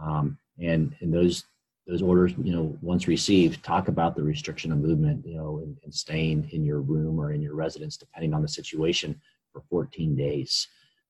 Um, 0.00 0.38
and 0.60 0.94
and 1.00 1.12
those 1.12 1.44
those 1.88 2.02
orders, 2.02 2.32
you 2.40 2.54
know, 2.54 2.78
once 2.80 3.08
received, 3.08 3.64
talk 3.64 3.88
about 3.88 4.14
the 4.14 4.22
restriction 4.22 4.70
of 4.70 4.78
movement, 4.78 5.26
you 5.26 5.34
know, 5.34 5.58
and, 5.64 5.76
and 5.82 5.92
staying 5.92 6.48
in 6.52 6.64
your 6.64 6.80
room 6.80 7.18
or 7.18 7.32
in 7.32 7.42
your 7.42 7.56
residence, 7.56 7.96
depending 7.96 8.32
on 8.32 8.40
the 8.40 8.46
situation, 8.46 9.20
for 9.52 9.62
14 9.68 10.14
days. 10.14 10.68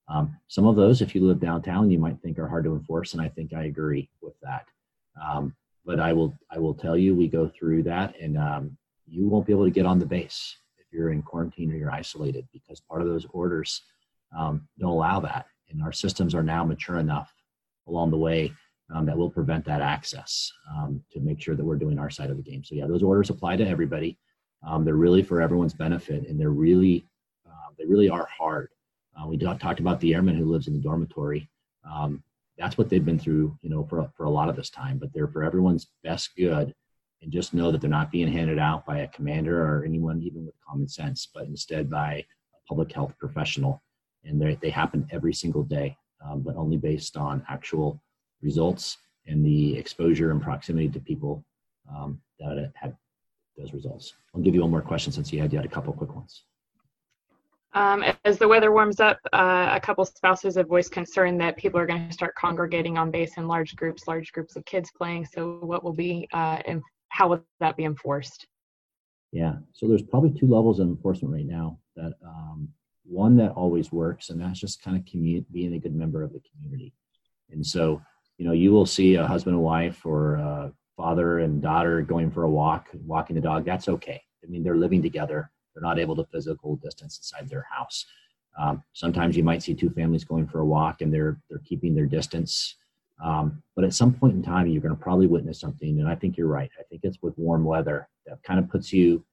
Um, 0.08 0.34
some 0.48 0.66
of 0.66 0.76
those, 0.76 1.02
if 1.02 1.14
you 1.14 1.26
live 1.26 1.40
downtown, 1.40 1.90
you 1.90 1.98
might 1.98 2.18
think 2.22 2.38
are 2.38 2.48
hard 2.48 2.64
to 2.64 2.74
enforce, 2.74 3.12
and 3.12 3.20
I 3.20 3.28
think 3.28 3.52
I 3.52 3.64
agree 3.64 4.08
with 4.22 4.34
that. 4.42 4.64
Um, 5.22 5.54
but 5.84 6.00
I 6.00 6.12
will 6.12 6.34
I 6.50 6.58
will 6.58 6.74
tell 6.74 6.96
you, 6.96 7.14
we 7.14 7.28
go 7.28 7.48
through 7.48 7.82
that, 7.84 8.14
and 8.18 8.38
um, 8.38 8.76
you 9.06 9.28
won't 9.28 9.46
be 9.46 9.52
able 9.52 9.64
to 9.64 9.70
get 9.70 9.86
on 9.86 9.98
the 9.98 10.06
base 10.06 10.56
if 10.78 10.86
you're 10.90 11.10
in 11.10 11.22
quarantine 11.22 11.70
or 11.70 11.76
you're 11.76 11.92
isolated 11.92 12.48
because 12.52 12.80
part 12.80 13.02
of 13.02 13.08
those 13.08 13.26
orders 13.30 13.82
um, 14.36 14.68
don't 14.78 14.90
allow 14.90 15.20
that, 15.20 15.46
and 15.70 15.82
our 15.82 15.92
systems 15.92 16.34
are 16.34 16.42
now 16.42 16.64
mature 16.64 16.98
enough 16.98 17.32
along 17.88 18.10
the 18.10 18.16
way 18.16 18.52
um, 18.94 19.06
that 19.06 19.16
will 19.16 19.30
prevent 19.30 19.64
that 19.64 19.80
access 19.80 20.50
um, 20.76 21.02
to 21.10 21.20
make 21.20 21.40
sure 21.40 21.54
that 21.54 21.64
we're 21.64 21.76
doing 21.76 21.98
our 21.98 22.10
side 22.10 22.30
of 22.30 22.36
the 22.36 22.42
game. 22.42 22.62
So 22.64 22.74
yeah, 22.74 22.86
those 22.86 23.02
orders 23.02 23.30
apply 23.30 23.56
to 23.56 23.66
everybody. 23.66 24.18
they're 24.80 24.94
really 24.94 25.22
for 25.22 25.40
everyone's 25.40 25.74
benefit, 25.74 26.28
and 26.28 26.38
they're 26.38 26.50
really 26.50 27.06
uh, 27.46 27.70
they 27.78 27.86
really 27.86 28.08
are 28.08 28.28
hard 28.38 28.68
uh, 29.16 29.26
we 29.26 29.36
talked 29.36 29.80
about 29.80 30.00
the 30.00 30.14
airman 30.14 30.36
who 30.36 30.46
lives 30.46 30.68
in 30.68 30.74
the 30.74 30.80
dormitory. 30.80 31.48
Um, 31.90 32.22
that's 32.58 32.78
what 32.78 32.88
they've 32.88 33.04
been 33.04 33.18
through, 33.18 33.56
you 33.62 33.70
know, 33.70 33.84
for 33.84 34.10
for 34.16 34.24
a 34.24 34.30
lot 34.30 34.48
of 34.48 34.56
this 34.56 34.70
time. 34.70 34.98
But 34.98 35.12
they're 35.12 35.28
for 35.28 35.44
everyone's 35.44 35.88
best 36.02 36.30
good, 36.36 36.74
and 37.20 37.32
just 37.32 37.54
know 37.54 37.70
that 37.70 37.80
they're 37.80 37.90
not 37.90 38.12
being 38.12 38.32
handed 38.32 38.58
out 38.58 38.86
by 38.86 39.00
a 39.00 39.08
commander 39.08 39.62
or 39.62 39.84
anyone 39.84 40.22
even 40.22 40.46
with 40.46 40.54
common 40.66 40.88
sense, 40.88 41.28
but 41.32 41.46
instead 41.46 41.90
by 41.90 42.14
a 42.14 42.68
public 42.68 42.92
health 42.92 43.14
professional. 43.18 43.82
And 44.24 44.40
they 44.40 44.56
they 44.60 44.70
happen 44.70 45.06
every 45.10 45.34
single 45.34 45.62
day, 45.62 45.96
um, 46.24 46.40
but 46.40 46.56
only 46.56 46.76
based 46.76 47.16
on 47.16 47.44
actual 47.48 48.00
results 48.40 48.98
and 49.26 49.44
the 49.44 49.76
exposure 49.76 50.30
and 50.30 50.42
proximity 50.42 50.88
to 50.88 51.00
people 51.00 51.44
um, 51.90 52.20
that 52.38 52.72
had 52.74 52.96
those 53.56 53.72
results. 53.72 54.14
I'll 54.34 54.40
give 54.40 54.54
you 54.54 54.62
one 54.62 54.70
more 54.70 54.82
question 54.82 55.12
since 55.12 55.32
you 55.32 55.40
had, 55.40 55.52
you 55.52 55.58
had 55.58 55.66
a 55.66 55.70
couple 55.70 55.92
quick 55.92 56.14
ones. 56.14 56.44
Um, 57.74 58.04
as 58.24 58.36
the 58.38 58.46
weather 58.46 58.70
warms 58.70 59.00
up, 59.00 59.18
uh, 59.32 59.70
a 59.72 59.80
couple 59.80 60.04
spouses 60.04 60.56
have 60.56 60.68
voiced 60.68 60.92
concern 60.92 61.38
that 61.38 61.56
people 61.56 61.80
are 61.80 61.86
going 61.86 62.06
to 62.06 62.12
start 62.12 62.34
congregating 62.34 62.98
on 62.98 63.10
base 63.10 63.38
in 63.38 63.48
large 63.48 63.76
groups, 63.76 64.06
large 64.06 64.30
groups 64.32 64.56
of 64.56 64.64
kids 64.66 64.90
playing. 64.94 65.24
So, 65.24 65.58
what 65.62 65.82
will 65.82 65.94
be, 65.94 66.28
uh, 66.34 66.60
and 66.66 66.82
how 67.08 67.28
will 67.28 67.44
that 67.60 67.76
be 67.78 67.84
enforced? 67.84 68.46
Yeah, 69.32 69.54
so 69.72 69.88
there's 69.88 70.02
probably 70.02 70.38
two 70.38 70.46
levels 70.46 70.80
of 70.80 70.88
enforcement 70.88 71.32
right 71.32 71.46
now. 71.46 71.78
That 71.96 72.12
um, 72.22 72.68
one 73.04 73.36
that 73.36 73.52
always 73.52 73.92
works, 73.92 74.30
and 74.30 74.40
that's 74.40 74.60
just 74.60 74.82
kind 74.82 74.96
of 74.96 75.04
commu- 75.04 75.44
being 75.52 75.74
a 75.74 75.78
good 75.78 75.94
member 75.94 76.22
of 76.22 76.32
the 76.32 76.40
community. 76.50 76.92
And 77.50 77.66
so, 77.66 78.00
you 78.38 78.46
know, 78.46 78.52
you 78.52 78.72
will 78.72 78.86
see 78.86 79.16
a 79.16 79.26
husband 79.26 79.56
and 79.56 79.64
wife 79.64 80.04
or 80.06 80.36
a 80.36 80.72
father 80.96 81.40
and 81.40 81.60
daughter 81.60 82.02
going 82.02 82.30
for 82.30 82.44
a 82.44 82.50
walk, 82.50 82.88
walking 83.04 83.36
the 83.36 83.42
dog. 83.42 83.64
That's 83.64 83.88
okay. 83.88 84.22
I 84.42 84.46
mean, 84.48 84.62
they're 84.62 84.76
living 84.76 85.02
together 85.02 85.50
they're 85.74 85.82
not 85.82 85.98
able 85.98 86.16
to 86.16 86.24
physical 86.24 86.76
distance 86.76 87.18
inside 87.18 87.48
their 87.48 87.66
house. 87.70 88.04
Um, 88.58 88.82
sometimes 88.92 89.36
you 89.36 89.42
might 89.42 89.62
see 89.62 89.74
two 89.74 89.90
families 89.90 90.24
going 90.24 90.46
for 90.46 90.60
a 90.60 90.66
walk 90.66 91.00
and 91.00 91.12
they're 91.12 91.38
they're 91.48 91.62
keeping 91.64 91.94
their 91.94 92.06
distance. 92.06 92.76
Um, 93.22 93.62
but 93.74 93.84
at 93.84 93.94
some 93.94 94.12
point 94.12 94.34
in 94.34 94.42
time, 94.42 94.66
you're 94.66 94.82
going 94.82 94.94
to 94.94 95.00
probably 95.00 95.28
witness 95.28 95.60
something, 95.60 96.00
and 96.00 96.08
I 96.08 96.16
think 96.16 96.36
you're 96.36 96.48
right. 96.48 96.70
I 96.78 96.82
think 96.84 97.02
it's 97.04 97.18
with 97.22 97.38
warm 97.38 97.64
weather 97.64 98.08
that 98.26 98.42
kind 98.42 98.58
of 98.58 98.68
puts 98.68 98.92
you 98.92 99.24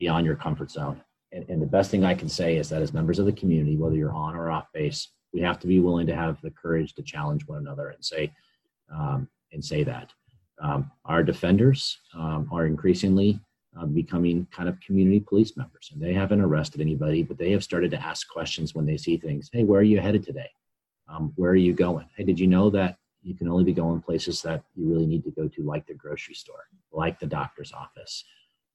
beyond 0.00 0.26
your 0.26 0.34
comfort 0.34 0.72
zone. 0.72 1.00
And, 1.32 1.48
and 1.48 1.62
the 1.62 1.66
best 1.66 1.90
thing 1.90 2.04
I 2.04 2.14
can 2.14 2.28
say 2.28 2.56
is 2.56 2.68
that 2.68 2.82
as 2.82 2.92
members 2.92 3.18
of 3.18 3.26
the 3.26 3.32
community, 3.32 3.76
whether 3.76 3.96
you're 3.96 4.12
on 4.12 4.34
or 4.34 4.50
off 4.50 4.66
base, 4.72 5.12
we 5.32 5.40
have 5.40 5.58
to 5.60 5.66
be 5.66 5.80
willing 5.80 6.06
to 6.08 6.16
have 6.16 6.40
the 6.40 6.50
courage 6.50 6.94
to 6.94 7.02
challenge 7.02 7.46
one 7.46 7.58
another 7.58 7.90
and 7.90 8.04
say 8.04 8.32
um, 8.92 9.28
and 9.52 9.64
say 9.64 9.84
that. 9.84 10.12
Um, 10.60 10.90
our 11.04 11.22
defenders 11.22 11.98
um, 12.14 12.48
are 12.52 12.66
increasingly 12.66 13.40
uh, 13.78 13.86
becoming 13.86 14.46
kind 14.50 14.68
of 14.68 14.80
community 14.80 15.20
police 15.20 15.56
members. 15.56 15.90
And 15.92 16.02
they 16.02 16.12
haven't 16.12 16.40
arrested 16.40 16.80
anybody, 16.80 17.22
but 17.22 17.38
they 17.38 17.52
have 17.52 17.64
started 17.64 17.90
to 17.92 18.02
ask 18.02 18.28
questions 18.28 18.74
when 18.74 18.84
they 18.84 18.96
see 18.96 19.16
things. 19.16 19.48
Hey, 19.52 19.64
where 19.64 19.80
are 19.80 19.84
you 19.84 20.00
headed 20.00 20.24
today? 20.24 20.50
Um, 21.08 21.32
where 21.36 21.52
are 21.52 21.56
you 21.56 21.72
going? 21.72 22.06
Hey, 22.16 22.24
did 22.24 22.38
you 22.38 22.46
know 22.46 22.70
that 22.70 22.96
you 23.22 23.34
can 23.34 23.48
only 23.48 23.64
be 23.64 23.72
going 23.72 24.00
places 24.00 24.42
that 24.42 24.62
you 24.74 24.88
really 24.90 25.06
need 25.06 25.24
to 25.24 25.30
go 25.30 25.48
to, 25.48 25.62
like 25.62 25.86
the 25.86 25.94
grocery 25.94 26.34
store, 26.34 26.64
like 26.92 27.18
the 27.18 27.26
doctor's 27.26 27.72
office? 27.72 28.24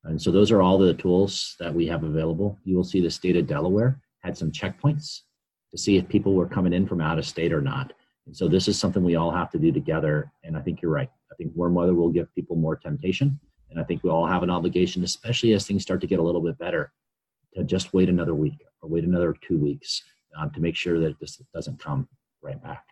And 0.05 0.21
so 0.21 0.31
those 0.31 0.51
are 0.51 0.61
all 0.61 0.77
the 0.77 0.93
tools 0.93 1.55
that 1.59 1.73
we 1.73 1.87
have 1.87 2.03
available. 2.03 2.59
You 2.63 2.75
will 2.75 2.83
see 2.83 3.01
the 3.01 3.09
state 3.09 3.35
of 3.35 3.47
Delaware 3.47 3.99
had 4.21 4.37
some 4.37 4.51
checkpoints 4.51 5.21
to 5.71 5.77
see 5.77 5.97
if 5.97 6.07
people 6.07 6.33
were 6.33 6.47
coming 6.47 6.73
in 6.73 6.87
from 6.87 7.01
out 7.01 7.17
of 7.17 7.25
state 7.25 7.51
or 7.51 7.61
not. 7.61 7.91
And 8.27 8.35
so 8.35 8.47
this 8.47 8.67
is 8.67 8.79
something 8.79 9.03
we 9.03 9.15
all 9.15 9.31
have 9.31 9.51
to 9.51 9.59
do 9.59 9.71
together. 9.71 10.31
And 10.43 10.55
I 10.55 10.61
think 10.61 10.81
you're 10.81 10.91
right. 10.91 11.09
I 11.31 11.35
think 11.35 11.51
warm 11.55 11.73
weather 11.73 11.93
will 11.93 12.11
give 12.11 12.33
people 12.35 12.55
more 12.55 12.75
temptation. 12.75 13.39
And 13.69 13.79
I 13.79 13.83
think 13.83 14.03
we 14.03 14.09
all 14.09 14.25
have 14.25 14.43
an 14.43 14.49
obligation, 14.49 15.03
especially 15.03 15.53
as 15.53 15.67
things 15.67 15.81
start 15.81 16.01
to 16.01 16.07
get 16.07 16.19
a 16.19 16.23
little 16.23 16.41
bit 16.41 16.57
better, 16.57 16.91
to 17.55 17.63
just 17.63 17.93
wait 17.93 18.09
another 18.09 18.35
week 18.35 18.63
or 18.81 18.89
wait 18.89 19.03
another 19.03 19.35
two 19.41 19.57
weeks 19.57 20.03
um, 20.37 20.51
to 20.51 20.59
make 20.59 20.75
sure 20.75 20.99
that 20.99 21.19
this 21.19 21.41
doesn't 21.53 21.79
come 21.79 22.07
right 22.41 22.61
back. 22.61 22.85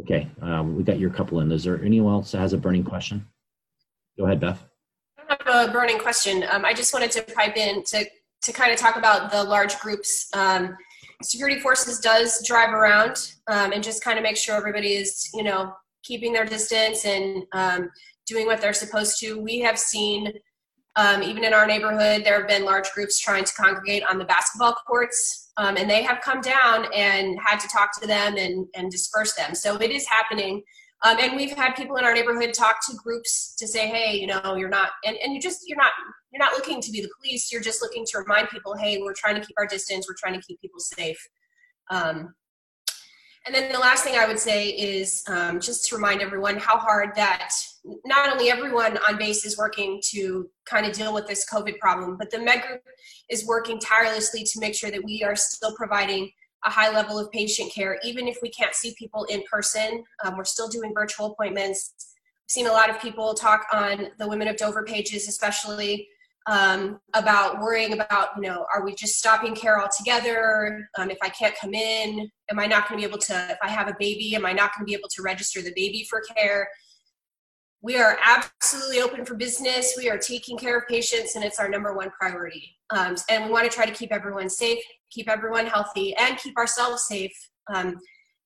Okay, 0.00 0.28
um, 0.42 0.76
we 0.76 0.82
got 0.82 0.98
your 0.98 1.10
couple 1.10 1.40
in. 1.40 1.50
Is 1.50 1.64
there 1.64 1.82
anyone 1.82 2.12
else 2.12 2.32
that 2.32 2.38
has 2.38 2.52
a 2.52 2.58
burning 2.58 2.84
question? 2.84 3.26
Go 4.18 4.26
ahead, 4.26 4.40
Beth. 4.40 4.62
A 5.48 5.70
burning 5.70 6.00
question. 6.00 6.44
Um, 6.50 6.64
I 6.64 6.74
just 6.74 6.92
wanted 6.92 7.12
to 7.12 7.22
pipe 7.22 7.56
in 7.56 7.84
to, 7.84 8.04
to 8.42 8.52
kind 8.52 8.72
of 8.72 8.78
talk 8.78 8.96
about 8.96 9.30
the 9.30 9.44
large 9.44 9.78
groups. 9.78 10.28
Um, 10.34 10.76
security 11.22 11.60
forces 11.60 12.00
does 12.00 12.44
drive 12.44 12.72
around 12.72 13.34
um, 13.46 13.72
and 13.72 13.82
just 13.82 14.02
kind 14.02 14.18
of 14.18 14.24
make 14.24 14.36
sure 14.36 14.56
everybody 14.56 14.94
is, 14.94 15.30
you 15.34 15.44
know, 15.44 15.72
keeping 16.02 16.32
their 16.32 16.46
distance 16.46 17.04
and 17.04 17.44
um, 17.52 17.90
doing 18.26 18.46
what 18.46 18.60
they're 18.60 18.72
supposed 18.72 19.20
to. 19.20 19.38
We 19.40 19.60
have 19.60 19.78
seen, 19.78 20.32
um, 20.96 21.22
even 21.22 21.44
in 21.44 21.54
our 21.54 21.66
neighborhood, 21.66 22.24
there 22.24 22.40
have 22.40 22.48
been 22.48 22.64
large 22.64 22.90
groups 22.90 23.20
trying 23.20 23.44
to 23.44 23.54
congregate 23.54 24.02
on 24.10 24.18
the 24.18 24.24
basketball 24.24 24.74
courts, 24.84 25.52
um, 25.58 25.76
and 25.76 25.88
they 25.88 26.02
have 26.02 26.20
come 26.22 26.40
down 26.40 26.86
and 26.92 27.38
had 27.40 27.60
to 27.60 27.68
talk 27.68 27.98
to 28.00 28.06
them 28.08 28.36
and, 28.36 28.66
and 28.74 28.90
disperse 28.90 29.34
them. 29.34 29.54
So 29.54 29.76
it 29.76 29.92
is 29.92 30.08
happening. 30.08 30.64
Um, 31.04 31.18
and 31.20 31.36
we've 31.36 31.52
had 31.52 31.74
people 31.74 31.96
in 31.96 32.04
our 32.04 32.14
neighborhood 32.14 32.54
talk 32.54 32.76
to 32.86 32.96
groups 32.96 33.54
to 33.56 33.66
say, 33.66 33.86
hey, 33.86 34.16
you 34.16 34.26
know, 34.26 34.56
you're 34.56 34.70
not, 34.70 34.90
and, 35.04 35.16
and 35.22 35.34
you 35.34 35.40
just, 35.40 35.60
you're 35.66 35.76
not, 35.76 35.92
you're 36.32 36.42
not 36.42 36.54
looking 36.54 36.80
to 36.80 36.90
be 36.90 37.00
the 37.00 37.10
police. 37.20 37.52
You're 37.52 37.60
just 37.60 37.82
looking 37.82 38.04
to 38.06 38.18
remind 38.18 38.48
people, 38.48 38.74
hey, 38.76 38.98
we're 39.02 39.14
trying 39.14 39.34
to 39.34 39.46
keep 39.46 39.56
our 39.58 39.66
distance. 39.66 40.06
We're 40.08 40.16
trying 40.18 40.40
to 40.40 40.46
keep 40.46 40.60
people 40.60 40.80
safe. 40.80 41.18
Um, 41.90 42.34
and 43.46 43.54
then 43.54 43.70
the 43.70 43.78
last 43.78 44.02
thing 44.02 44.16
I 44.16 44.26
would 44.26 44.40
say 44.40 44.70
is 44.70 45.22
um, 45.28 45.60
just 45.60 45.88
to 45.88 45.94
remind 45.94 46.20
everyone 46.20 46.56
how 46.56 46.78
hard 46.78 47.10
that 47.14 47.52
not 48.04 48.32
only 48.32 48.50
everyone 48.50 48.98
on 49.08 49.18
base 49.18 49.44
is 49.44 49.56
working 49.56 50.00
to 50.10 50.50
kind 50.64 50.84
of 50.84 50.92
deal 50.92 51.14
with 51.14 51.28
this 51.28 51.46
COVID 51.48 51.78
problem, 51.78 52.16
but 52.18 52.30
the 52.32 52.40
Med 52.40 52.62
Group 52.62 52.80
is 53.30 53.46
working 53.46 53.78
tirelessly 53.78 54.42
to 54.42 54.58
make 54.58 54.74
sure 54.74 54.90
that 54.90 55.04
we 55.04 55.22
are 55.22 55.36
still 55.36 55.76
providing 55.76 56.28
a 56.64 56.70
high 56.70 56.90
level 56.92 57.18
of 57.18 57.30
patient 57.30 57.72
care, 57.72 57.98
even 58.04 58.26
if 58.26 58.38
we 58.42 58.48
can't 58.48 58.74
see 58.74 58.94
people 58.98 59.24
in 59.24 59.42
person. 59.50 60.02
Um, 60.24 60.36
we're 60.36 60.44
still 60.44 60.68
doing 60.68 60.92
virtual 60.94 61.26
appointments. 61.26 61.94
I've 61.98 62.50
seen 62.50 62.66
a 62.66 62.72
lot 62.72 62.90
of 62.90 63.00
people 63.00 63.34
talk 63.34 63.66
on 63.72 64.08
the 64.18 64.28
Women 64.28 64.48
of 64.48 64.56
Dover 64.56 64.84
pages, 64.84 65.28
especially 65.28 66.08
um, 66.48 67.00
about 67.14 67.60
worrying 67.60 67.92
about, 67.92 68.28
you 68.36 68.42
know, 68.42 68.66
are 68.72 68.84
we 68.84 68.94
just 68.94 69.18
stopping 69.18 69.54
care 69.54 69.80
altogether? 69.80 70.88
Um, 70.96 71.10
if 71.10 71.18
I 71.22 71.28
can't 71.28 71.54
come 71.60 71.74
in, 71.74 72.30
am 72.50 72.58
I 72.58 72.66
not 72.66 72.88
going 72.88 73.00
to 73.00 73.06
be 73.06 73.08
able 73.08 73.20
to, 73.22 73.46
if 73.50 73.58
I 73.62 73.68
have 73.68 73.88
a 73.88 73.96
baby, 73.98 74.34
am 74.36 74.46
I 74.46 74.52
not 74.52 74.72
going 74.74 74.86
to 74.86 74.90
be 74.90 74.94
able 74.94 75.08
to 75.08 75.22
register 75.22 75.60
the 75.60 75.72
baby 75.74 76.06
for 76.08 76.22
care? 76.36 76.68
We 77.86 77.98
are 77.98 78.18
absolutely 78.20 79.00
open 79.00 79.24
for 79.24 79.36
business. 79.36 79.94
We 79.96 80.10
are 80.10 80.18
taking 80.18 80.58
care 80.58 80.76
of 80.76 80.88
patients, 80.88 81.36
and 81.36 81.44
it's 81.44 81.60
our 81.60 81.68
number 81.68 81.94
one 81.94 82.10
priority. 82.10 82.76
Um, 82.90 83.14
and 83.30 83.44
we 83.44 83.52
want 83.52 83.70
to 83.70 83.72
try 83.72 83.86
to 83.86 83.92
keep 83.92 84.12
everyone 84.12 84.50
safe, 84.50 84.80
keep 85.12 85.28
everyone 85.28 85.66
healthy, 85.66 86.12
and 86.16 86.36
keep 86.36 86.58
ourselves 86.58 87.06
safe 87.06 87.30
um, 87.72 87.96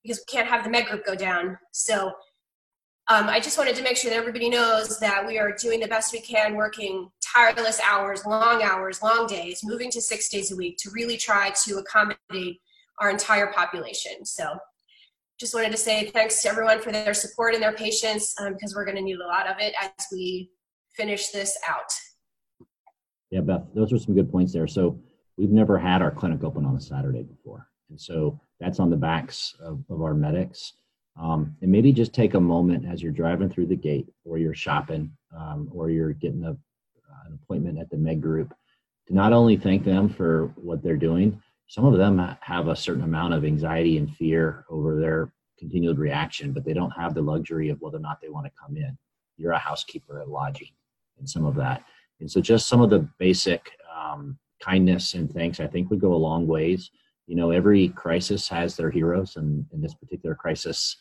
because 0.03 0.18
we 0.18 0.30
can't 0.30 0.47
have 0.47 0.62
the 0.62 0.68
med 0.68 0.84
group 0.84 1.07
go 1.07 1.14
down. 1.14 1.57
So 1.72 2.09
um, 3.09 3.30
I 3.30 3.41
just 3.41 3.57
wanted 3.57 3.76
to 3.76 3.82
make 3.82 3.97
sure 3.97 4.11
that 4.11 4.18
everybody 4.18 4.51
knows 4.51 4.99
that 4.99 5.26
we 5.26 5.38
are 5.38 5.53
doing 5.53 5.80
the 5.80 5.88
best 5.88 6.12
we 6.12 6.20
can, 6.20 6.55
working 6.55 7.09
tireless 7.22 7.80
hours, 7.80 8.26
long 8.26 8.62
hours, 8.62 9.03
long 9.03 9.26
days, 9.26 9.62
moving 9.64 9.91
to 9.93 10.03
six 10.03 10.28
days 10.28 10.53
a 10.53 10.57
week 10.57 10.76
to 10.80 10.91
really 10.91 11.16
try 11.16 11.51
to 11.64 11.78
accommodate 11.78 12.61
our 12.99 13.09
entire 13.09 13.47
population. 13.47 14.22
So 14.26 14.59
just 15.41 15.55
wanted 15.55 15.70
to 15.70 15.76
say 15.78 16.11
thanks 16.11 16.43
to 16.43 16.51
everyone 16.51 16.82
for 16.82 16.93
their 16.93 17.14
support 17.14 17.55
and 17.55 17.62
their 17.62 17.72
patience 17.72 18.34
um, 18.38 18.53
because 18.53 18.74
we're 18.74 18.84
going 18.84 18.97
to 18.97 19.03
need 19.03 19.16
a 19.16 19.26
lot 19.26 19.49
of 19.49 19.57
it 19.59 19.72
as 19.80 19.91
we 20.12 20.51
finish 20.95 21.28
this 21.28 21.57
out. 21.66 21.91
Yeah, 23.30 23.41
Beth, 23.41 23.62
those 23.74 23.91
are 23.91 23.99
some 23.99 24.14
good 24.14 24.30
points 24.30 24.53
there. 24.53 24.66
So 24.66 25.01
we've 25.38 25.51
never 25.51 25.78
had 25.78 26.03
our 26.03 26.11
clinic 26.11 26.45
open 26.45 26.66
on 26.66 26.76
a 26.76 26.80
Saturday 26.80 27.22
before. 27.22 27.66
And 27.88 27.99
so 27.99 28.38
that's 28.61 28.80
on 28.80 28.91
the 28.91 28.99
backs 28.99 29.55
of, 29.64 29.82
of 29.88 30.03
our 30.03 30.12
medics. 30.12 30.74
Um, 31.18 31.57
and 31.62 31.72
maybe 31.72 31.91
just 31.91 32.12
take 32.12 32.34
a 32.34 32.41
moment 32.41 32.84
as 32.86 33.03
you're 33.03 33.11
driving 33.11 33.49
through 33.49 33.66
the 33.66 33.76
gate 33.76 34.09
or 34.24 34.36
you're 34.36 34.55
shopping 34.55 35.11
um, 35.36 35.70
or 35.72 35.88
you're 35.88 36.12
getting 36.12 36.45
a, 36.45 36.51
an 36.51 37.38
appointment 37.43 37.78
at 37.78 37.88
the 37.88 37.97
med 37.97 38.20
group 38.20 38.55
to 39.09 39.14
not 39.14 39.32
only 39.32 39.57
thank 39.57 39.84
them 39.84 40.11
for 40.11 40.53
what 40.57 40.82
they're 40.82 40.97
doing, 40.97 41.41
some 41.70 41.84
of 41.84 41.96
them 41.96 42.18
have 42.40 42.66
a 42.66 42.74
certain 42.74 43.04
amount 43.04 43.32
of 43.32 43.44
anxiety 43.44 43.96
and 43.96 44.16
fear 44.16 44.64
over 44.70 44.98
their 44.98 45.32
continued 45.56 46.00
reaction, 46.00 46.52
but 46.52 46.64
they 46.64 46.72
don't 46.72 46.90
have 46.90 47.14
the 47.14 47.22
luxury 47.22 47.68
of 47.68 47.80
whether 47.80 47.96
or 47.96 48.00
not 48.00 48.20
they 48.20 48.28
want 48.28 48.44
to 48.44 48.52
come 48.60 48.76
in. 48.76 48.98
You're 49.36 49.52
a 49.52 49.58
housekeeper 49.58 50.20
at 50.20 50.28
lodging 50.28 50.72
and 51.16 51.30
some 51.30 51.46
of 51.46 51.54
that. 51.54 51.84
And 52.18 52.28
so 52.28 52.40
just 52.40 52.66
some 52.66 52.80
of 52.80 52.90
the 52.90 53.08
basic 53.20 53.70
um, 53.96 54.36
kindness 54.60 55.14
and 55.14 55.32
thanks, 55.32 55.60
I 55.60 55.68
think 55.68 55.90
would 55.90 56.00
go 56.00 56.12
a 56.12 56.16
long 56.16 56.48
ways. 56.48 56.90
You 57.28 57.36
know, 57.36 57.52
every 57.52 57.90
crisis 57.90 58.48
has 58.48 58.74
their 58.74 58.90
heroes, 58.90 59.36
and 59.36 59.64
in 59.72 59.80
this 59.80 59.94
particular 59.94 60.34
crisis, 60.34 60.96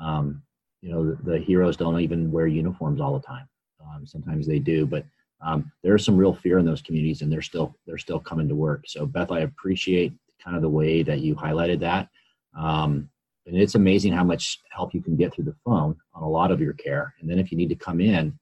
um, 0.00 0.40
you 0.82 0.92
know, 0.92 1.04
the, 1.04 1.32
the, 1.32 1.38
heroes 1.38 1.76
don't 1.76 1.98
even 1.98 2.30
wear 2.30 2.46
uniforms 2.46 3.00
all 3.00 3.18
the 3.18 3.26
time. 3.26 3.48
Um, 3.84 4.06
sometimes 4.06 4.46
they 4.46 4.60
do, 4.60 4.86
but 4.86 5.04
um, 5.44 5.70
there's 5.82 6.04
some 6.04 6.16
real 6.16 6.34
fear 6.34 6.58
in 6.58 6.64
those 6.64 6.82
communities, 6.82 7.22
and 7.22 7.32
they're 7.32 7.42
still 7.42 7.74
they're 7.86 7.98
still 7.98 8.20
coming 8.20 8.48
to 8.48 8.54
work. 8.54 8.84
So, 8.86 9.06
Beth, 9.06 9.32
I 9.32 9.40
appreciate 9.40 10.12
kind 10.42 10.56
of 10.56 10.62
the 10.62 10.68
way 10.68 11.02
that 11.02 11.20
you 11.20 11.34
highlighted 11.34 11.80
that. 11.80 12.08
Um, 12.56 13.08
and 13.46 13.56
it's 13.56 13.74
amazing 13.74 14.12
how 14.12 14.24
much 14.24 14.60
help 14.70 14.94
you 14.94 15.02
can 15.02 15.16
get 15.16 15.34
through 15.34 15.44
the 15.44 15.56
phone 15.64 15.96
on 16.14 16.22
a 16.22 16.28
lot 16.28 16.50
of 16.50 16.60
your 16.60 16.74
care. 16.74 17.14
And 17.20 17.28
then 17.28 17.38
if 17.38 17.50
you 17.50 17.58
need 17.58 17.70
to 17.70 17.74
come 17.74 18.00
in, 18.00 18.38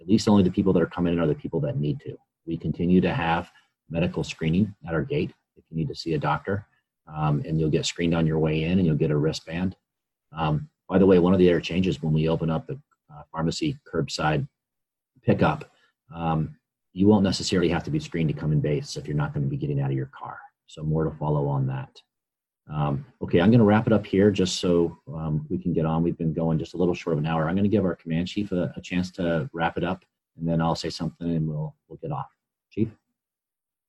at 0.00 0.06
least 0.06 0.28
only 0.28 0.42
the 0.42 0.50
people 0.50 0.72
that 0.74 0.82
are 0.82 0.86
coming 0.86 1.14
in 1.14 1.20
are 1.20 1.26
the 1.26 1.34
people 1.34 1.60
that 1.60 1.78
need 1.78 2.00
to. 2.00 2.16
We 2.46 2.58
continue 2.58 3.00
to 3.00 3.14
have 3.14 3.50
medical 3.88 4.22
screening 4.22 4.74
at 4.86 4.94
our 4.94 5.02
gate 5.02 5.32
if 5.56 5.64
you 5.70 5.76
need 5.76 5.88
to 5.88 5.94
see 5.94 6.14
a 6.14 6.18
doctor, 6.18 6.66
um, 7.06 7.42
and 7.46 7.58
you'll 7.58 7.70
get 7.70 7.86
screened 7.86 8.14
on 8.14 8.26
your 8.26 8.38
way 8.38 8.64
in, 8.64 8.78
and 8.78 8.86
you'll 8.86 8.96
get 8.96 9.10
a 9.10 9.16
wristband. 9.16 9.76
Um, 10.36 10.68
by 10.88 10.98
the 10.98 11.06
way, 11.06 11.18
one 11.18 11.32
of 11.32 11.38
the 11.38 11.48
other 11.48 11.60
changes 11.60 12.02
when 12.02 12.12
we 12.12 12.28
open 12.28 12.50
up 12.50 12.66
the 12.66 12.74
uh, 13.10 13.22
pharmacy 13.32 13.78
curbside 13.90 14.46
pickup, 15.22 15.70
um, 16.14 16.56
you 16.92 17.06
won't 17.06 17.24
necessarily 17.24 17.68
have 17.68 17.84
to 17.84 17.90
be 17.90 18.00
screened 18.00 18.28
to 18.28 18.34
come 18.34 18.52
in 18.52 18.60
base 18.60 18.96
if 18.96 19.06
you're 19.06 19.16
not 19.16 19.34
going 19.34 19.44
to 19.44 19.50
be 19.50 19.56
getting 19.56 19.80
out 19.80 19.90
of 19.90 19.96
your 19.96 20.10
car. 20.16 20.38
So 20.66 20.82
more 20.82 21.04
to 21.04 21.10
follow 21.10 21.46
on 21.48 21.66
that. 21.66 22.00
Um, 22.72 23.04
okay, 23.20 23.40
I'm 23.40 23.50
going 23.50 23.58
to 23.58 23.64
wrap 23.64 23.86
it 23.86 23.92
up 23.92 24.06
here 24.06 24.30
just 24.30 24.58
so 24.58 24.96
um, 25.12 25.44
we 25.50 25.58
can 25.58 25.72
get 25.72 25.84
on. 25.84 26.02
We've 26.02 26.16
been 26.16 26.32
going 26.32 26.58
just 26.58 26.74
a 26.74 26.76
little 26.76 26.94
short 26.94 27.14
of 27.14 27.18
an 27.18 27.26
hour. 27.26 27.48
I'm 27.48 27.54
going 27.54 27.64
to 27.64 27.68
give 27.68 27.84
our 27.84 27.96
command 27.96 28.28
chief 28.28 28.52
a, 28.52 28.72
a 28.76 28.80
chance 28.80 29.10
to 29.12 29.50
wrap 29.52 29.76
it 29.76 29.84
up, 29.84 30.04
and 30.38 30.48
then 30.48 30.62
I'll 30.62 30.74
say 30.74 30.88
something 30.88 31.28
and 31.28 31.46
we'll 31.46 31.74
we'll 31.88 31.98
get 31.98 32.12
off. 32.12 32.30
Chief. 32.70 32.88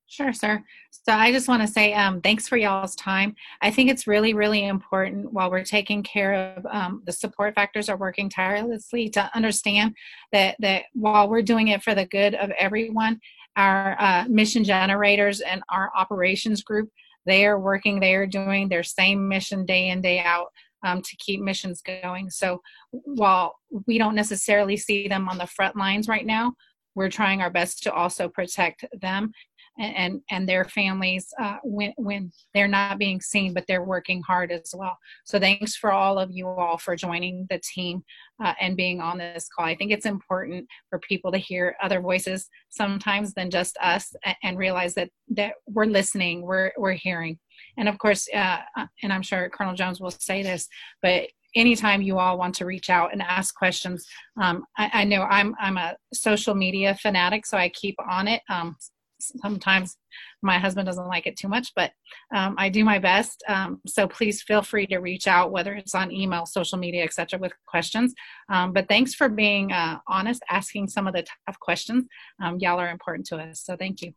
Sure, 0.07 0.33
sir. 0.33 0.63
So 0.91 1.13
I 1.13 1.31
just 1.31 1.47
want 1.47 1.61
to 1.63 1.67
say 1.67 1.93
um, 1.93 2.21
thanks 2.21 2.47
for 2.47 2.57
y'all's 2.57 2.95
time. 2.95 3.35
I 3.61 3.71
think 3.71 3.89
it's 3.89 4.07
really, 4.07 4.33
really 4.33 4.65
important 4.65 5.33
while 5.33 5.49
we're 5.49 5.63
taking 5.63 6.03
care 6.03 6.33
of 6.55 6.65
um, 6.67 7.01
the 7.05 7.11
support 7.11 7.55
factors 7.55 7.89
are 7.89 7.97
working 7.97 8.29
tirelessly 8.29 9.09
to 9.09 9.29
understand 9.35 9.95
that 10.31 10.55
that 10.59 10.83
while 10.93 11.27
we're 11.27 11.41
doing 11.41 11.69
it 11.69 11.81
for 11.81 11.95
the 11.95 12.05
good 12.05 12.35
of 12.35 12.51
everyone, 12.51 13.19
our 13.55 13.95
uh, 13.99 14.25
mission 14.29 14.63
generators 14.63 15.41
and 15.41 15.63
our 15.69 15.91
operations 15.95 16.63
group 16.63 16.89
they 17.25 17.45
are 17.45 17.59
working 17.59 17.99
they 17.99 18.13
are 18.15 18.27
doing 18.27 18.69
their 18.69 18.83
same 18.83 19.27
mission 19.27 19.65
day 19.65 19.89
in 19.89 20.01
day 20.01 20.19
out 20.19 20.47
um, 20.83 21.01
to 21.01 21.15
keep 21.17 21.41
missions 21.41 21.81
going 21.81 22.29
so 22.29 22.61
while 22.91 23.55
we 23.87 23.97
don't 23.97 24.15
necessarily 24.15 24.77
see 24.77 25.07
them 25.07 25.27
on 25.29 25.37
the 25.37 25.47
front 25.47 25.75
lines 25.75 26.07
right 26.07 26.25
now 26.25 26.53
we're 26.95 27.09
trying 27.09 27.41
our 27.41 27.49
best 27.49 27.83
to 27.83 27.91
also 27.93 28.27
protect 28.27 28.85
them 28.99 29.31
and 29.77 30.21
and 30.31 30.47
their 30.47 30.65
families 30.65 31.27
uh, 31.41 31.57
when 31.63 31.93
when 31.97 32.31
they're 32.53 32.67
not 32.67 32.97
being 32.97 33.19
seen, 33.21 33.53
but 33.53 33.65
they're 33.67 33.83
working 33.83 34.21
hard 34.21 34.51
as 34.51 34.73
well. 34.73 34.97
So 35.25 35.39
thanks 35.39 35.75
for 35.75 35.91
all 35.91 36.17
of 36.17 36.29
you 36.31 36.47
all 36.47 36.77
for 36.77 36.95
joining 36.95 37.45
the 37.49 37.61
team 37.73 38.03
uh, 38.43 38.53
and 38.59 38.77
being 38.77 39.01
on 39.01 39.17
this 39.17 39.47
call. 39.47 39.65
I 39.65 39.75
think 39.75 39.91
it's 39.91 40.05
important 40.05 40.67
for 40.89 40.99
people 40.99 41.31
to 41.31 41.37
hear 41.37 41.75
other 41.81 42.01
voices 42.01 42.49
sometimes 42.69 43.33
than 43.33 43.49
just 43.49 43.77
us, 43.81 44.13
and 44.43 44.57
realize 44.57 44.93
that 44.95 45.09
that 45.29 45.53
we're 45.67 45.85
listening, 45.85 46.41
we're 46.41 46.71
we're 46.77 46.93
hearing, 46.93 47.37
and 47.77 47.89
of 47.89 47.97
course, 47.97 48.27
uh, 48.33 48.59
uh, 48.77 48.87
and 49.03 49.11
I'm 49.11 49.23
sure 49.23 49.49
Colonel 49.49 49.75
Jones 49.75 49.99
will 49.99 50.11
say 50.11 50.41
this, 50.41 50.67
but 51.01 51.27
anytime 51.55 52.01
you 52.01 52.19
all 52.19 52.37
want 52.37 52.53
to 52.53 52.65
reach 52.65 52.89
out 52.89 53.13
and 53.13 53.21
ask 53.21 53.55
questions 53.55 54.05
um, 54.41 54.65
I, 54.77 54.89
I, 54.93 55.03
know 55.05 55.21
I'm 55.21 55.55
I'm 55.57 55.77
a 55.77 55.95
social 56.13 56.53
media 56.53 56.95
fanatic, 57.01 57.45
so 57.45 57.57
I 57.57 57.69
keep 57.69 57.95
on 58.09 58.27
it. 58.27 58.41
Um, 58.49 58.75
sometimes 59.19 59.97
my 60.41 60.57
husband 60.57 60.85
doesn't 60.85 61.07
like 61.07 61.27
it 61.27 61.37
too 61.37 61.47
much, 61.47 61.71
but 61.75 61.91
um, 62.33 62.55
I 62.57 62.69
do 62.69 62.83
my 62.83 62.99
best. 62.99 63.43
Um, 63.47 63.81
so 63.87 64.07
please 64.07 64.41
feel 64.41 64.61
free 64.61 64.87
to 64.87 64.97
reach 64.97 65.27
out, 65.27 65.51
whether 65.51 65.73
it's 65.73 65.95
on 65.95 66.11
email, 66.11 66.45
social 66.45 66.77
media, 66.77 67.03
etc., 67.03 67.39
with 67.39 67.53
questions. 67.65 68.13
Um, 68.49 68.73
but 68.73 68.87
thanks 68.87 69.13
for 69.13 69.29
being 69.29 69.71
uh, 69.71 69.99
honest, 70.07 70.43
asking 70.49 70.87
some 70.89 71.07
of 71.07 71.13
the 71.13 71.25
tough 71.45 71.59
questions. 71.59 72.05
Um, 72.41 72.57
y'all 72.59 72.79
are 72.79 72.89
important 72.89 73.27
to 73.27 73.37
us, 73.37 73.61
so 73.61 73.75
thank 73.75 74.01
you. 74.01 74.13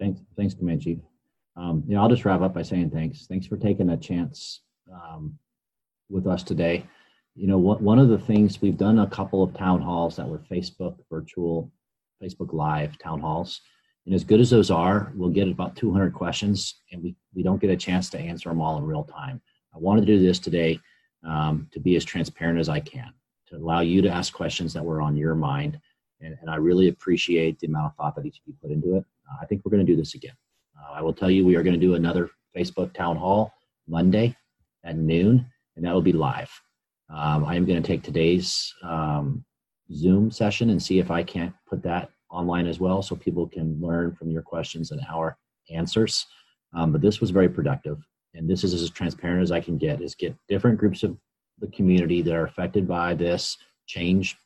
Thanks, 0.00 0.20
thanks, 0.36 0.54
Command 0.54 0.82
Chief. 0.82 0.98
Um, 1.56 1.82
you 1.86 1.94
know, 1.94 2.02
I'll 2.02 2.08
just 2.08 2.24
wrap 2.24 2.40
up 2.40 2.54
by 2.54 2.62
saying 2.62 2.90
thanks. 2.90 3.26
Thanks 3.26 3.46
for 3.46 3.56
taking 3.56 3.90
a 3.90 3.96
chance 3.96 4.60
um, 4.92 5.36
with 6.08 6.26
us 6.26 6.42
today. 6.42 6.86
You 7.34 7.46
know, 7.46 7.58
one 7.58 7.98
of 7.98 8.08
the 8.08 8.18
things 8.18 8.60
we've 8.60 8.76
done 8.76 8.98
a 8.98 9.06
couple 9.06 9.44
of 9.44 9.54
town 9.54 9.80
halls 9.80 10.16
that 10.16 10.26
were 10.26 10.38
Facebook 10.38 10.96
virtual 11.10 11.70
Facebook 12.22 12.52
Live 12.52 12.98
town 12.98 13.20
halls. 13.20 13.60
And 14.06 14.14
as 14.14 14.24
good 14.24 14.40
as 14.40 14.50
those 14.50 14.70
are, 14.70 15.12
we'll 15.14 15.28
get 15.28 15.48
about 15.48 15.76
200 15.76 16.14
questions, 16.14 16.80
and 16.92 17.02
we, 17.02 17.14
we 17.34 17.42
don't 17.42 17.60
get 17.60 17.70
a 17.70 17.76
chance 17.76 18.08
to 18.10 18.18
answer 18.18 18.48
them 18.48 18.60
all 18.60 18.78
in 18.78 18.84
real 18.84 19.04
time. 19.04 19.40
I 19.74 19.78
wanted 19.78 20.06
to 20.06 20.06
do 20.06 20.18
this 20.18 20.38
today 20.38 20.80
um, 21.26 21.68
to 21.72 21.80
be 21.80 21.94
as 21.96 22.04
transparent 22.04 22.58
as 22.58 22.68
I 22.68 22.80
can, 22.80 23.12
to 23.48 23.56
allow 23.56 23.80
you 23.80 24.00
to 24.02 24.08
ask 24.08 24.32
questions 24.32 24.72
that 24.72 24.84
were 24.84 25.02
on 25.02 25.16
your 25.16 25.34
mind. 25.34 25.78
And, 26.20 26.36
and 26.40 26.50
I 26.50 26.56
really 26.56 26.88
appreciate 26.88 27.58
the 27.58 27.66
amount 27.66 27.86
of 27.86 27.96
thought 27.96 28.16
that 28.16 28.26
each 28.26 28.38
of 28.38 28.42
you 28.46 28.54
put 28.62 28.70
into 28.70 28.96
it. 28.96 29.04
Uh, 29.30 29.36
I 29.42 29.46
think 29.46 29.62
we're 29.64 29.70
going 29.70 29.84
to 29.84 29.92
do 29.92 29.96
this 29.96 30.14
again. 30.14 30.34
Uh, 30.78 30.94
I 30.94 31.02
will 31.02 31.12
tell 31.12 31.30
you, 31.30 31.44
we 31.44 31.56
are 31.56 31.62
going 31.62 31.78
to 31.78 31.86
do 31.86 31.94
another 31.94 32.30
Facebook 32.56 32.92
town 32.94 33.16
hall 33.16 33.52
Monday 33.86 34.36
at 34.84 34.96
noon, 34.96 35.46
and 35.76 35.84
that 35.84 35.92
will 35.92 36.02
be 36.02 36.12
live. 36.12 36.50
Um, 37.10 37.44
I 37.44 37.56
am 37.56 37.64
going 37.64 37.80
to 37.82 37.86
take 37.86 38.02
today's 38.02 38.72
um, 38.82 39.44
Zoom 39.92 40.30
session 40.30 40.70
and 40.70 40.82
see 40.82 40.98
if 40.98 41.10
I 41.10 41.22
can't 41.22 41.54
put 41.66 41.82
that 41.82 42.10
online 42.30 42.66
as 42.66 42.78
well 42.78 43.02
so 43.02 43.16
people 43.16 43.46
can 43.46 43.80
learn 43.80 44.14
from 44.14 44.30
your 44.30 44.42
questions 44.42 44.90
and 44.90 45.00
our 45.08 45.36
answers. 45.70 46.26
Um, 46.74 46.92
but 46.92 47.00
this 47.00 47.20
was 47.20 47.30
very 47.30 47.48
productive. 47.48 47.98
And 48.34 48.48
this 48.48 48.64
is 48.64 48.74
as 48.74 48.90
transparent 48.90 49.42
as 49.42 49.52
I 49.52 49.60
can 49.60 49.78
get 49.78 50.02
is 50.02 50.14
get 50.14 50.36
different 50.48 50.78
groups 50.78 51.02
of 51.02 51.16
the 51.58 51.68
community 51.68 52.22
that 52.22 52.34
are 52.34 52.44
affected 52.44 52.86
by 52.86 53.14
this 53.14 53.56
change 53.86 54.36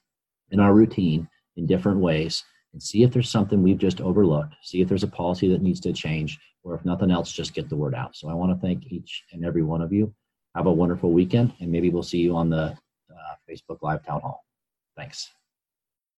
in 0.51 0.61
our 0.61 0.73
routine 0.73 1.29
in 1.57 1.67
different 1.67 1.99
ways 1.99 2.45
and 2.73 2.83
see 2.83 3.03
if 3.03 3.13
there's 3.13 3.29
something 3.29 3.63
we've 3.63 3.79
just 3.79 4.01
overlooked, 4.01 4.55
see 4.63 4.81
if 4.81 4.89
there's 4.89 5.03
a 5.03 5.09
policy 5.09 5.49
that 5.49 5.63
needs 5.63 5.81
to 5.81 5.93
change, 5.93 6.39
or 6.65 6.75
if 6.75 6.85
nothing 6.85 7.11
else, 7.11 7.31
just 7.31 7.55
get 7.55 7.69
the 7.69 7.77
word 7.77 7.95
out. 7.95 8.17
So 8.17 8.29
I 8.29 8.35
want 8.35 8.53
to 8.53 8.67
thank 8.67 8.91
each 8.91 9.25
and 9.33 9.45
every 9.45 9.63
one 9.63 9.83
of 9.83 9.93
you. 9.93 10.15
Have 10.55 10.67
a 10.67 10.73
wonderful 10.73 11.13
weekend, 11.13 11.53
and 11.61 11.71
maybe 11.71 11.91
we'll 11.91 12.03
see 12.03 12.19
you 12.19 12.37
on 12.37 12.49
the 12.49 12.77
uh, 13.11 13.35
Facebook 13.49 13.79
Live 13.83 14.05
Town 14.07 14.21
Hall. 14.21 14.45
Thanks. 14.97 15.33